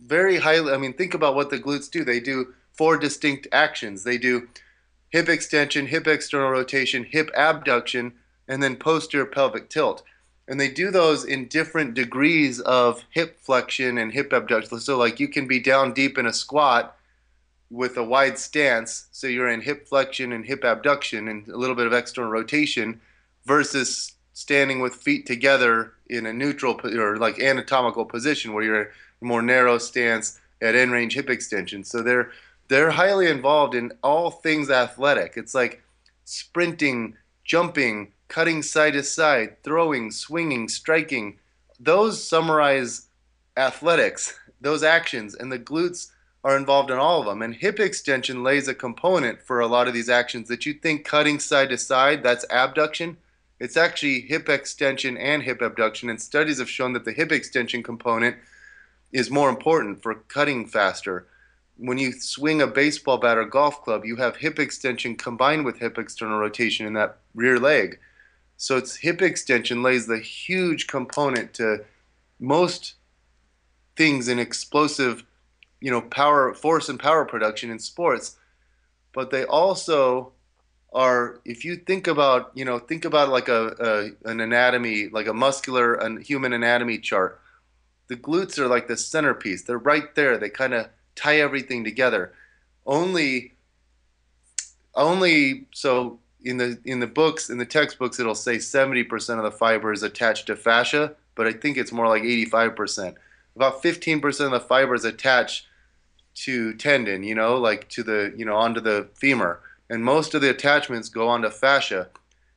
very 0.00 0.38
highly. 0.38 0.72
I 0.72 0.78
mean, 0.78 0.94
think 0.94 1.14
about 1.14 1.34
what 1.34 1.50
the 1.50 1.58
glutes 1.58 1.90
do. 1.90 2.04
They 2.04 2.20
do 2.20 2.54
four 2.72 2.96
distinct 2.96 3.46
actions. 3.52 4.04
They 4.04 4.18
do 4.18 4.48
hip 5.10 5.28
extension, 5.28 5.86
hip 5.86 6.06
external 6.06 6.50
rotation, 6.50 7.04
hip 7.04 7.30
abduction, 7.36 8.14
and 8.48 8.62
then 8.62 8.76
posterior 8.76 9.26
pelvic 9.26 9.68
tilt 9.68 10.02
and 10.48 10.60
they 10.60 10.68
do 10.68 10.90
those 10.90 11.24
in 11.24 11.46
different 11.46 11.94
degrees 11.94 12.60
of 12.60 13.04
hip 13.10 13.38
flexion 13.40 13.98
and 13.98 14.12
hip 14.12 14.32
abduction. 14.32 14.80
So, 14.80 14.98
like 14.98 15.20
you 15.20 15.28
can 15.28 15.46
be 15.46 15.60
down 15.60 15.92
deep 15.92 16.18
in 16.18 16.26
a 16.26 16.32
squat 16.32 16.96
with 17.72 17.96
a 17.96 18.04
wide 18.04 18.38
stance, 18.38 19.06
so 19.12 19.26
you're 19.26 19.48
in 19.48 19.62
hip 19.62 19.88
flexion 19.88 20.30
and 20.32 20.44
hip 20.44 20.62
abduction 20.62 21.26
and 21.26 21.48
a 21.48 21.56
little 21.56 21.74
bit 21.74 21.86
of 21.86 21.92
external 21.94 22.30
rotation, 22.30 23.00
versus 23.46 24.12
standing 24.34 24.80
with 24.80 24.94
feet 24.94 25.26
together 25.26 25.94
in 26.08 26.26
a 26.26 26.32
neutral 26.32 26.78
or 26.84 27.16
like 27.16 27.40
anatomical 27.40 28.04
position 28.04 28.52
where 28.52 28.62
you're 28.62 28.82
a 28.82 29.24
more 29.24 29.42
narrow 29.42 29.78
stance 29.78 30.38
at 30.60 30.74
end 30.74 30.92
range 30.92 31.14
hip 31.14 31.30
extension. 31.30 31.82
So 31.82 32.02
they're 32.02 32.30
they're 32.68 32.90
highly 32.90 33.28
involved 33.28 33.74
in 33.74 33.92
all 34.02 34.30
things 34.30 34.70
athletic. 34.70 35.34
It's 35.36 35.54
like 35.54 35.82
sprinting, 36.24 37.16
jumping, 37.42 38.12
cutting 38.28 38.62
side 38.62 38.92
to 38.92 39.02
side, 39.02 39.62
throwing, 39.62 40.10
swinging, 40.10 40.68
striking. 40.68 41.38
Those 41.80 42.22
summarize 42.22 43.06
athletics, 43.56 44.38
those 44.60 44.82
actions, 44.82 45.34
and 45.34 45.50
the 45.50 45.58
glutes 45.58 46.10
are 46.44 46.56
involved 46.56 46.90
in 46.90 46.98
all 46.98 47.20
of 47.20 47.26
them. 47.26 47.42
And 47.42 47.54
hip 47.54 47.78
extension 47.78 48.42
lays 48.42 48.68
a 48.68 48.74
component 48.74 49.40
for 49.40 49.60
a 49.60 49.66
lot 49.66 49.88
of 49.88 49.94
these 49.94 50.08
actions 50.08 50.48
that 50.48 50.66
you 50.66 50.74
think 50.74 51.04
cutting 51.04 51.38
side 51.38 51.68
to 51.68 51.78
side, 51.78 52.22
that's 52.22 52.44
abduction. 52.50 53.16
It's 53.60 53.76
actually 53.76 54.22
hip 54.22 54.48
extension 54.48 55.16
and 55.16 55.42
hip 55.42 55.62
abduction. 55.62 56.10
And 56.10 56.20
studies 56.20 56.58
have 56.58 56.68
shown 56.68 56.94
that 56.94 57.04
the 57.04 57.12
hip 57.12 57.30
extension 57.30 57.82
component 57.82 58.36
is 59.12 59.30
more 59.30 59.48
important 59.48 60.02
for 60.02 60.14
cutting 60.14 60.66
faster. 60.66 61.28
When 61.76 61.98
you 61.98 62.12
swing 62.12 62.60
a 62.60 62.66
baseball 62.66 63.18
bat 63.18 63.38
or 63.38 63.44
golf 63.44 63.82
club, 63.84 64.04
you 64.04 64.16
have 64.16 64.36
hip 64.36 64.58
extension 64.58 65.14
combined 65.14 65.64
with 65.64 65.78
hip 65.78 65.96
external 65.96 66.38
rotation 66.38 66.86
in 66.86 66.94
that 66.94 67.18
rear 67.34 67.58
leg. 67.58 68.00
So 68.56 68.76
its 68.76 68.96
hip 68.96 69.22
extension 69.22 69.82
lays 69.82 70.06
the 70.06 70.18
huge 70.18 70.86
component 70.86 71.54
to 71.54 71.84
most 72.40 72.94
things 73.96 74.28
in 74.28 74.38
explosive, 74.38 75.24
you 75.82 75.90
know, 75.90 76.00
power, 76.00 76.54
force 76.54 76.88
and 76.88 76.98
power 76.98 77.24
production 77.24 77.70
in 77.70 77.78
sports. 77.78 78.36
But 79.12 79.30
they 79.30 79.44
also 79.44 80.32
are, 80.92 81.40
if 81.44 81.64
you 81.64 81.76
think 81.76 82.06
about, 82.06 82.52
you 82.54 82.64
know, 82.64 82.78
think 82.78 83.04
about 83.04 83.28
like 83.28 83.48
a, 83.48 84.14
a 84.24 84.30
an 84.30 84.40
anatomy, 84.40 85.08
like 85.08 85.26
a 85.26 85.34
muscular 85.34 85.94
and 85.94 86.22
human 86.22 86.52
anatomy 86.52 86.98
chart. 86.98 87.40
The 88.08 88.16
glutes 88.16 88.58
are 88.58 88.68
like 88.68 88.88
the 88.88 88.96
centerpiece. 88.96 89.62
They're 89.62 89.78
right 89.78 90.14
there. 90.14 90.38
They 90.38 90.50
kind 90.50 90.74
of 90.74 90.88
tie 91.14 91.40
everything 91.40 91.82
together. 91.82 92.32
Only, 92.86 93.54
only 94.94 95.66
so 95.72 96.18
in 96.44 96.58
the 96.58 96.78
in 96.84 97.00
the 97.00 97.06
books 97.06 97.50
in 97.50 97.58
the 97.58 97.66
textbooks 97.66 98.18
it'll 98.18 98.34
say 98.34 98.56
70% 98.56 99.38
of 99.38 99.44
the 99.44 99.50
fiber 99.50 99.92
is 99.92 100.02
attached 100.02 100.46
to 100.48 100.56
fascia 100.56 101.14
but 101.36 101.46
i 101.46 101.52
think 101.52 101.76
it's 101.76 101.92
more 101.92 102.08
like 102.08 102.24
85% 102.24 103.14
about 103.54 103.82
15% 103.82 104.44
of 104.46 104.50
the 104.50 104.60
fiber 104.60 104.94
is 104.94 105.04
attached 105.04 105.66
to 106.34 106.74
tendon 106.74 107.22
you 107.22 107.34
know 107.34 107.56
like 107.56 107.88
to 107.88 108.02
the 108.02 108.32
you 108.36 108.44
know 108.44 108.56
onto 108.56 108.80
the 108.80 109.08
femur 109.14 109.60
and 109.90 110.04
most 110.04 110.34
of 110.34 110.40
the 110.40 110.50
attachments 110.50 111.08
go 111.08 111.28
onto 111.28 111.50
fascia 111.50 112.08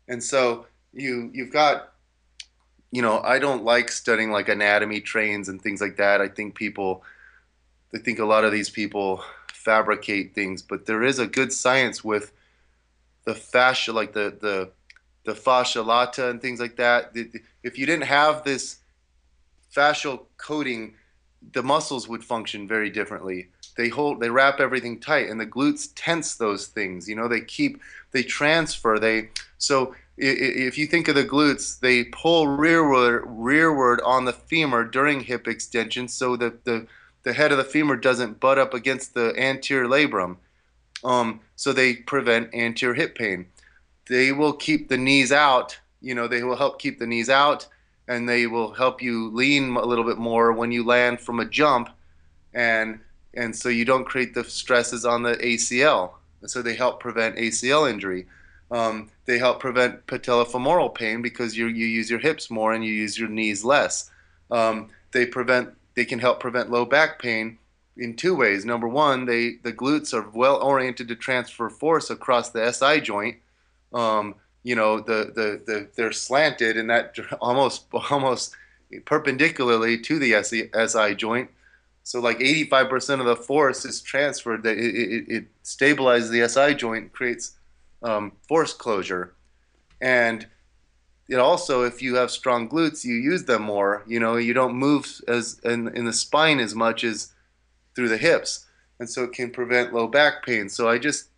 and 0.07 0.23
so 0.23 0.65
you 0.93 1.29
you've 1.33 1.51
got 1.51 1.93
you 2.91 3.01
know 3.01 3.19
i 3.21 3.37
don't 3.37 3.63
like 3.63 3.91
studying 3.91 4.31
like 4.31 4.47
anatomy 4.47 5.01
trains 5.01 5.49
and 5.49 5.61
things 5.61 5.81
like 5.81 5.97
that 5.97 6.21
i 6.21 6.27
think 6.27 6.55
people 6.55 7.03
i 7.93 7.97
think 7.97 8.19
a 8.19 8.25
lot 8.25 8.45
of 8.45 8.51
these 8.51 8.69
people 8.69 9.23
fabricate 9.51 10.33
things 10.33 10.61
but 10.61 10.85
there 10.85 11.03
is 11.03 11.19
a 11.19 11.27
good 11.27 11.51
science 11.51 12.03
with 12.03 12.31
the 13.25 13.35
fascia, 13.35 13.91
like 13.91 14.13
the 14.13 14.37
the 14.39 14.71
the 15.25 15.35
fascia 15.35 15.81
lata 15.81 16.29
and 16.29 16.41
things 16.41 16.59
like 16.59 16.77
that. 16.77 17.11
If 17.63 17.77
you 17.77 17.85
didn't 17.85 18.05
have 18.05 18.43
this 18.43 18.77
fascial 19.75 20.25
coating, 20.37 20.93
the 21.51 21.63
muscles 21.63 22.07
would 22.07 22.23
function 22.23 22.67
very 22.67 22.91
differently. 22.91 23.49
They 23.75 23.89
hold, 23.89 24.19
they 24.19 24.29
wrap 24.29 24.59
everything 24.59 24.99
tight, 24.99 25.29
and 25.29 25.39
the 25.39 25.45
glutes 25.45 25.89
tense 25.95 26.35
those 26.35 26.67
things. 26.67 27.09
You 27.09 27.15
know, 27.15 27.27
they 27.27 27.41
keep, 27.41 27.81
they 28.11 28.23
transfer. 28.23 28.99
They 28.99 29.29
so 29.57 29.95
if 30.17 30.77
you 30.77 30.87
think 30.87 31.07
of 31.07 31.15
the 31.15 31.25
glutes, 31.25 31.79
they 31.79 32.05
pull 32.05 32.47
rearward, 32.47 33.23
rearward 33.25 33.99
on 34.01 34.25
the 34.25 34.33
femur 34.33 34.85
during 34.85 35.21
hip 35.21 35.47
extension, 35.47 36.07
so 36.07 36.35
that 36.37 36.63
the 36.65 36.87
the 37.23 37.33
head 37.33 37.51
of 37.51 37.57
the 37.57 37.63
femur 37.63 37.95
doesn't 37.95 38.39
butt 38.39 38.59
up 38.59 38.73
against 38.73 39.15
the 39.15 39.33
anterior 39.35 39.87
labrum. 39.87 40.37
Um, 41.03 41.41
so 41.55 41.73
they 41.73 41.95
prevent 41.95 42.53
anterior 42.53 42.93
hip 42.93 43.17
pain. 43.17 43.47
They 44.07 44.31
will 44.31 44.53
keep 44.53 44.89
the 44.89 44.97
knees 44.97 45.31
out. 45.31 45.79
You 46.01 46.13
know, 46.13 46.27
they 46.27 46.43
will 46.43 46.55
help 46.55 46.79
keep 46.79 46.99
the 46.99 47.07
knees 47.07 47.29
out, 47.29 47.67
and 48.07 48.29
they 48.29 48.45
will 48.45 48.73
help 48.73 49.01
you 49.01 49.31
lean 49.31 49.75
a 49.75 49.85
little 49.85 50.03
bit 50.05 50.19
more 50.19 50.53
when 50.53 50.71
you 50.71 50.85
land 50.85 51.19
from 51.19 51.39
a 51.39 51.45
jump, 51.45 51.89
and 52.53 52.99
and 53.35 53.55
so 53.55 53.69
you 53.69 53.85
don't 53.85 54.05
create 54.05 54.33
the 54.33 54.43
stresses 54.43 55.05
on 55.05 55.23
the 55.23 55.35
ACL. 55.37 56.11
So 56.45 56.61
they 56.61 56.75
help 56.75 56.99
prevent 56.99 57.37
ACL 57.37 57.89
injury. 57.89 58.27
Um, 58.71 59.09
they 59.25 59.37
help 59.37 59.59
prevent 59.59 60.05
patellofemoral 60.07 60.93
pain 60.93 61.21
because 61.21 61.57
you 61.57 61.67
you 61.67 61.85
use 61.85 62.09
your 62.09 62.19
hips 62.19 62.49
more 62.49 62.73
and 62.73 62.83
you 62.83 62.91
use 62.91 63.17
your 63.17 63.29
knees 63.29 63.63
less. 63.63 64.09
Um, 64.51 64.89
they 65.11 65.25
prevent 65.25 65.69
they 65.95 66.05
can 66.05 66.19
help 66.19 66.39
prevent 66.39 66.71
low 66.71 66.85
back 66.85 67.19
pain 67.19 67.57
in 67.97 68.15
two 68.15 68.35
ways. 68.35 68.65
Number 68.65 68.87
one, 68.87 69.25
they 69.25 69.55
the 69.63 69.73
glutes 69.73 70.13
are 70.13 70.29
well 70.29 70.57
oriented 70.61 71.07
to 71.07 71.15
transfer 71.15 71.69
force 71.69 72.09
across 72.09 72.49
the 72.49 72.71
SI 72.71 73.01
joint. 73.01 73.37
Um, 73.93 74.35
you 74.63 74.75
know, 74.75 74.99
the, 74.99 75.31
the 75.33 75.61
the 75.65 75.87
they're 75.95 76.11
slanted 76.11 76.77
and 76.77 76.89
that 76.89 77.15
almost 77.41 77.85
almost 78.09 78.55
perpendicularly 79.05 79.99
to 79.99 80.19
the 80.19 80.67
SI 80.87 81.15
joint. 81.15 81.49
So 82.05 82.19
like 82.19 82.37
85% 82.37 83.19
of 83.19 83.25
the 83.25 83.35
force 83.35 83.83
is 83.83 83.99
transferred. 83.99 84.63
It, 84.63 84.77
it, 84.77 85.25
it, 85.27 85.45
stabilizes 85.63 86.29
the 86.29 86.47
SI 86.47 86.75
joint, 86.75 87.11
creates 87.11 87.53
um, 88.03 88.33
force 88.47 88.73
closure, 88.73 89.33
and 89.99 90.45
it 91.27 91.39
also, 91.39 91.81
if 91.81 92.03
you 92.03 92.13
have 92.15 92.29
strong 92.29 92.69
glutes, 92.69 93.03
you 93.03 93.15
use 93.15 93.45
them 93.45 93.63
more. 93.63 94.03
You 94.05 94.19
know, 94.19 94.35
you 94.35 94.53
don't 94.53 94.75
move 94.75 95.19
as 95.27 95.59
in, 95.63 95.87
in 95.97 96.05
the 96.05 96.13
spine 96.13 96.59
as 96.59 96.75
much 96.75 97.03
as 97.03 97.33
through 97.95 98.09
the 98.09 98.17
hips, 98.17 98.67
and 98.99 99.09
so 99.09 99.23
it 99.23 99.33
can 99.33 99.49
prevent 99.49 99.91
low 99.91 100.07
back 100.07 100.45
pain. 100.45 100.69
So 100.69 100.87
I 100.87 100.99
just 100.99 101.29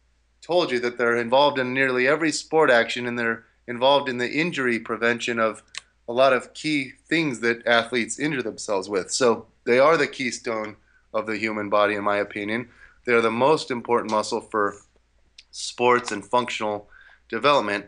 told 0.42 0.70
you 0.70 0.82
that 0.82 0.98
they're 0.98 1.16
involved 1.16 1.60
in 1.60 1.74
nearly 1.74 2.10
every 2.10 2.34
sport 2.34 2.70
action, 2.70 3.08
and 3.08 3.18
they're 3.18 3.46
involved 3.70 4.10
in 4.10 4.18
the 4.18 4.30
injury 4.30 4.80
prevention 4.80 5.40
of 5.40 5.64
a 6.08 6.14
lot 6.14 6.34
of 6.34 6.54
key 6.54 6.94
things 7.08 7.40
that 7.42 7.66
athletes 7.68 8.20
injure 8.20 8.42
themselves 8.42 8.90
with. 8.90 9.12
So 9.12 9.48
they 9.66 9.80
are 9.80 9.98
the 9.98 10.08
keystone 10.08 10.78
of 11.14 11.26
the 11.26 11.38
human 11.38 11.70
body, 11.70 11.96
in 11.96 12.04
my 12.04 12.18
opinion. 12.18 12.70
They're 13.06 13.22
the 13.22 13.32
most 13.32 13.72
important 13.72 14.12
muscle 14.12 14.42
for 14.42 14.76
sports 15.52 16.12
and 16.12 16.26
functional 16.26 16.90
development, 17.30 17.88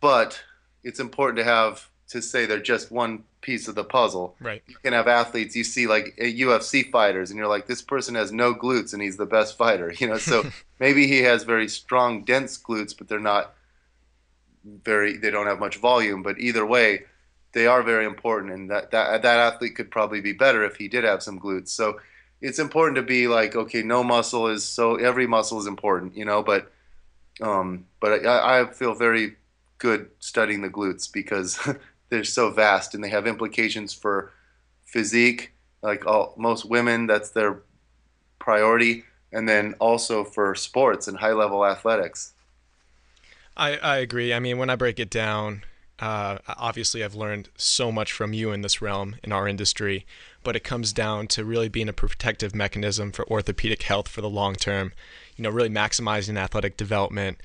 but 0.00 0.42
it's 0.84 1.00
important 1.00 1.38
to 1.38 1.44
have 1.44 1.88
to 2.08 2.22
say 2.22 2.46
they're 2.46 2.60
just 2.60 2.92
one 2.92 3.24
piece 3.40 3.68
of 3.68 3.74
the 3.74 3.84
puzzle. 3.84 4.36
Right. 4.40 4.62
You 4.66 4.76
can 4.82 4.92
have 4.92 5.08
athletes 5.08 5.56
you 5.56 5.64
see 5.64 5.86
like 5.86 6.14
UFC 6.18 6.90
fighters, 6.90 7.30
and 7.30 7.38
you're 7.38 7.48
like, 7.48 7.66
this 7.66 7.82
person 7.82 8.14
has 8.14 8.32
no 8.32 8.54
glutes, 8.54 8.92
and 8.92 9.02
he's 9.02 9.16
the 9.16 9.26
best 9.26 9.56
fighter. 9.56 9.92
You 10.02 10.08
know, 10.08 10.18
so 10.18 10.44
maybe 10.80 11.06
he 11.06 11.20
has 11.20 11.44
very 11.44 11.68
strong, 11.68 12.24
dense 12.24 12.58
glutes, 12.58 12.96
but 12.96 13.08
they're 13.08 13.20
not 13.20 13.54
very. 14.64 15.16
They 15.16 15.30
don't 15.30 15.46
have 15.46 15.60
much 15.60 15.78
volume. 15.78 16.22
But 16.22 16.38
either 16.38 16.64
way, 16.66 17.04
they 17.52 17.66
are 17.66 17.82
very 17.82 18.06
important, 18.06 18.52
and 18.52 18.70
that 18.70 18.90
that 18.90 19.22
that 19.22 19.38
athlete 19.38 19.76
could 19.76 19.90
probably 19.90 20.20
be 20.20 20.32
better 20.32 20.64
if 20.64 20.76
he 20.76 20.88
did 20.88 21.04
have 21.04 21.22
some 21.22 21.38
glutes. 21.38 21.68
So 21.68 22.00
it's 22.40 22.58
important 22.58 22.96
to 22.96 23.02
be 23.02 23.28
like, 23.28 23.54
okay, 23.54 23.82
no 23.82 24.02
muscle 24.02 24.48
is 24.48 24.64
so 24.64 24.96
every 24.96 25.26
muscle 25.26 25.60
is 25.60 25.66
important, 25.66 26.16
you 26.16 26.24
know, 26.24 26.42
but 26.42 26.72
um, 27.40 27.86
but 28.00 28.26
I, 28.26 28.60
I 28.60 28.66
feel 28.72 28.94
very 28.94 29.36
good 29.78 30.10
studying 30.18 30.62
the 30.62 30.68
glutes 30.68 31.10
because 31.10 31.58
they're 32.08 32.24
so 32.24 32.50
vast 32.50 32.94
and 32.94 33.02
they 33.02 33.08
have 33.08 33.26
implications 33.26 33.92
for 33.92 34.32
physique. 34.84 35.52
Like 35.82 36.06
all 36.06 36.34
most 36.36 36.64
women, 36.64 37.06
that's 37.06 37.30
their 37.30 37.62
priority, 38.38 39.04
and 39.32 39.48
then 39.48 39.74
also 39.80 40.22
for 40.22 40.54
sports 40.54 41.08
and 41.08 41.18
high 41.18 41.32
level 41.32 41.66
athletics. 41.66 42.32
I, 43.56 43.76
I 43.78 43.96
agree. 43.98 44.32
I 44.32 44.38
mean, 44.38 44.58
when 44.58 44.70
I 44.70 44.76
break 44.76 45.00
it 45.00 45.10
down, 45.10 45.64
uh, 46.02 46.38
obviously 46.48 47.04
I've 47.04 47.14
learned 47.14 47.48
so 47.56 47.92
much 47.92 48.10
from 48.10 48.32
you 48.32 48.50
in 48.50 48.62
this 48.62 48.82
realm 48.82 49.14
in 49.22 49.30
our 49.30 49.46
industry, 49.46 50.04
but 50.42 50.56
it 50.56 50.64
comes 50.64 50.92
down 50.92 51.28
to 51.28 51.44
really 51.44 51.68
being 51.68 51.88
a 51.88 51.92
protective 51.92 52.56
mechanism 52.56 53.12
for 53.12 53.24
orthopedic 53.30 53.84
health 53.84 54.08
for 54.08 54.20
the 54.20 54.28
long 54.28 54.56
term. 54.56 54.92
You 55.36 55.44
know, 55.44 55.50
really 55.50 55.68
maximizing 55.68 56.36
athletic 56.36 56.76
development 56.76 57.38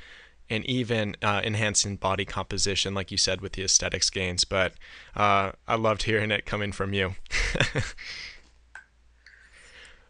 and 0.49 0.65
even 0.65 1.15
uh, 1.21 1.41
enhancing 1.43 1.97
body 1.97 2.25
composition, 2.25 2.95
like 2.95 3.11
you 3.11 3.17
said, 3.17 3.41
with 3.41 3.51
the 3.51 3.63
aesthetics 3.63 4.09
gains. 4.09 4.43
But 4.43 4.73
uh, 5.15 5.51
I 5.67 5.75
loved 5.75 6.03
hearing 6.03 6.31
it 6.31 6.47
coming 6.47 6.71
from 6.71 6.95
you. 6.95 7.13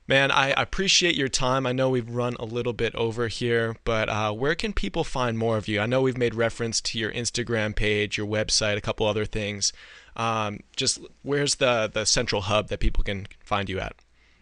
Man, 0.09 0.31
I 0.31 0.51
appreciate 0.51 1.15
your 1.15 1.27
time. 1.27 1.67
I 1.67 1.73
know 1.73 1.89
we've 1.89 2.09
run 2.09 2.37
a 2.39 2.45
little 2.45 2.71
bit 2.71 2.95
over 2.95 3.27
here, 3.27 3.75
but 3.83 4.07
uh, 4.07 4.31
where 4.31 4.55
can 4.55 4.71
people 4.71 5.03
find 5.03 5.37
more 5.37 5.57
of 5.57 5.67
you? 5.67 5.81
I 5.81 5.85
know 5.85 6.01
we've 6.01 6.17
made 6.17 6.33
reference 6.33 6.79
to 6.81 6.97
your 6.97 7.11
Instagram 7.11 7.75
page, 7.75 8.17
your 8.17 8.25
website, 8.25 8.77
a 8.77 8.81
couple 8.81 9.05
other 9.05 9.25
things. 9.25 9.73
Um, 10.15 10.61
just 10.77 10.99
where's 11.23 11.55
the 11.55 11.91
the 11.93 12.05
central 12.05 12.41
hub 12.43 12.69
that 12.69 12.79
people 12.79 13.03
can 13.03 13.27
find 13.43 13.67
you 13.67 13.81
at? 13.81 13.95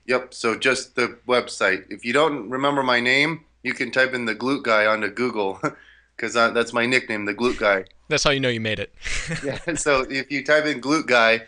Yep. 0.05 0.35
So 0.35 0.55
just 0.55 0.95
the 0.95 1.17
website. 1.27 1.85
If 1.89 2.05
you 2.05 2.13
don't 2.13 2.47
remember 2.47 2.83
my 2.83 2.99
name, 2.99 3.45
you 3.63 3.73
can 3.73 3.89
type 3.89 4.13
in 4.13 4.25
the 4.25 4.35
glute 4.35 4.63
guy 4.63 4.85
onto 4.85 5.09
Google 5.09 5.59
because 6.15 6.35
that's 6.35 6.73
my 6.73 6.85
nickname, 6.85 7.25
the 7.25 7.33
glute 7.33 7.57
guy. 7.57 7.85
That's 8.07 8.23
how 8.23 8.29
you 8.29 8.39
know 8.39 8.49
you 8.49 8.61
made 8.61 8.77
it. 8.77 8.93
yeah. 9.43 9.57
So 9.73 10.01
if 10.07 10.29
you 10.31 10.43
type 10.43 10.65
in 10.65 10.79
glute 10.79 11.07
guy 11.07 11.41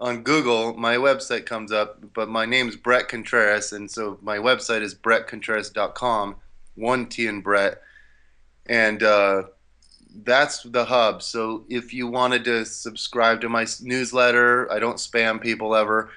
on 0.00 0.22
Google, 0.22 0.74
my 0.74 0.96
website 0.96 1.46
comes 1.46 1.72
up, 1.72 1.98
but 2.14 2.28
my 2.28 2.46
name's 2.46 2.76
Bret 2.76 3.08
Contreras, 3.08 3.72
and 3.72 3.90
so 3.90 4.18
my 4.22 4.38
website 4.38 4.82
is 4.82 4.94
bretcontreras.com, 4.94 6.36
one 6.76 7.06
T 7.06 7.26
in 7.26 7.40
Bret, 7.40 7.82
and 8.66 9.02
uh, 9.02 9.44
that's 10.22 10.62
the 10.62 10.84
hub. 10.84 11.22
So 11.22 11.64
if 11.68 11.92
you 11.92 12.06
wanted 12.06 12.44
to 12.44 12.64
subscribe 12.64 13.40
to 13.40 13.48
my 13.48 13.66
newsletter, 13.82 14.70
I 14.70 14.78
don't 14.78 14.96
spam 14.96 15.40
people 15.40 15.74
ever. 15.74 16.10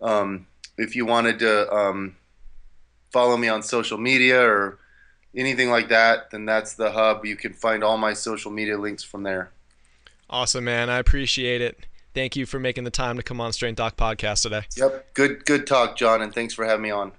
Um, 0.00 0.46
if 0.78 0.96
you 0.96 1.04
wanted 1.04 1.38
to 1.40 1.72
um, 1.72 2.16
follow 3.12 3.36
me 3.36 3.48
on 3.48 3.62
social 3.62 3.98
media 3.98 4.40
or 4.40 4.78
anything 5.34 5.70
like 5.70 5.88
that, 5.88 6.30
then 6.30 6.46
that's 6.46 6.74
the 6.74 6.90
hub. 6.90 7.26
You 7.26 7.36
can 7.36 7.52
find 7.52 7.84
all 7.84 7.98
my 7.98 8.14
social 8.14 8.50
media 8.50 8.78
links 8.78 9.02
from 9.02 9.22
there. 9.22 9.50
Awesome, 10.28 10.64
man. 10.64 10.90
I 10.90 10.98
appreciate 10.98 11.60
it. 11.60 11.86
Thank 12.16 12.34
you 12.34 12.46
for 12.46 12.58
making 12.58 12.84
the 12.84 12.90
time 12.90 13.18
to 13.18 13.22
come 13.22 13.42
on 13.42 13.52
Strength 13.52 13.76
Doc 13.76 13.94
podcast 13.98 14.40
today. 14.40 14.62
Yep. 14.74 15.12
Good 15.12 15.44
good 15.44 15.66
talk, 15.66 15.98
John, 15.98 16.22
and 16.22 16.34
thanks 16.34 16.54
for 16.54 16.64
having 16.64 16.80
me 16.80 16.90
on. 16.90 17.12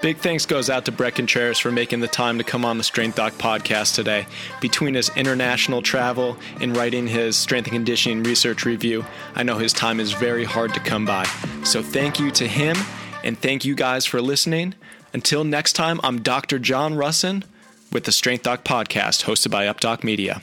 Big 0.00 0.16
thanks 0.16 0.46
goes 0.46 0.70
out 0.70 0.86
to 0.86 0.92
Bret 0.92 1.16
Contreras 1.16 1.58
for 1.58 1.70
making 1.70 2.00
the 2.00 2.08
time 2.08 2.38
to 2.38 2.44
come 2.44 2.64
on 2.64 2.78
the 2.78 2.84
Strength 2.84 3.16
Doc 3.16 3.34
podcast 3.34 3.94
today. 3.94 4.26
Between 4.62 4.94
his 4.94 5.10
international 5.16 5.82
travel 5.82 6.38
and 6.62 6.74
writing 6.74 7.06
his 7.06 7.36
strength 7.36 7.66
and 7.66 7.74
conditioning 7.74 8.22
research 8.22 8.64
review, 8.64 9.04
I 9.34 9.42
know 9.42 9.58
his 9.58 9.74
time 9.74 10.00
is 10.00 10.12
very 10.12 10.44
hard 10.44 10.72
to 10.72 10.80
come 10.80 11.04
by. 11.04 11.24
So 11.62 11.82
thank 11.82 12.18
you 12.18 12.30
to 12.30 12.48
him, 12.48 12.78
and 13.22 13.38
thank 13.38 13.66
you 13.66 13.74
guys 13.74 14.06
for 14.06 14.22
listening. 14.22 14.74
Until 15.12 15.44
next 15.44 15.74
time, 15.74 16.00
I'm 16.02 16.22
Dr. 16.22 16.58
John 16.58 16.94
Rusin 16.94 17.44
with 17.92 18.04
the 18.04 18.12
Strength 18.12 18.44
Doc 18.44 18.64
podcast 18.64 19.24
hosted 19.24 19.50
by 19.50 19.66
UpDoc 19.66 20.02
Media. 20.02 20.40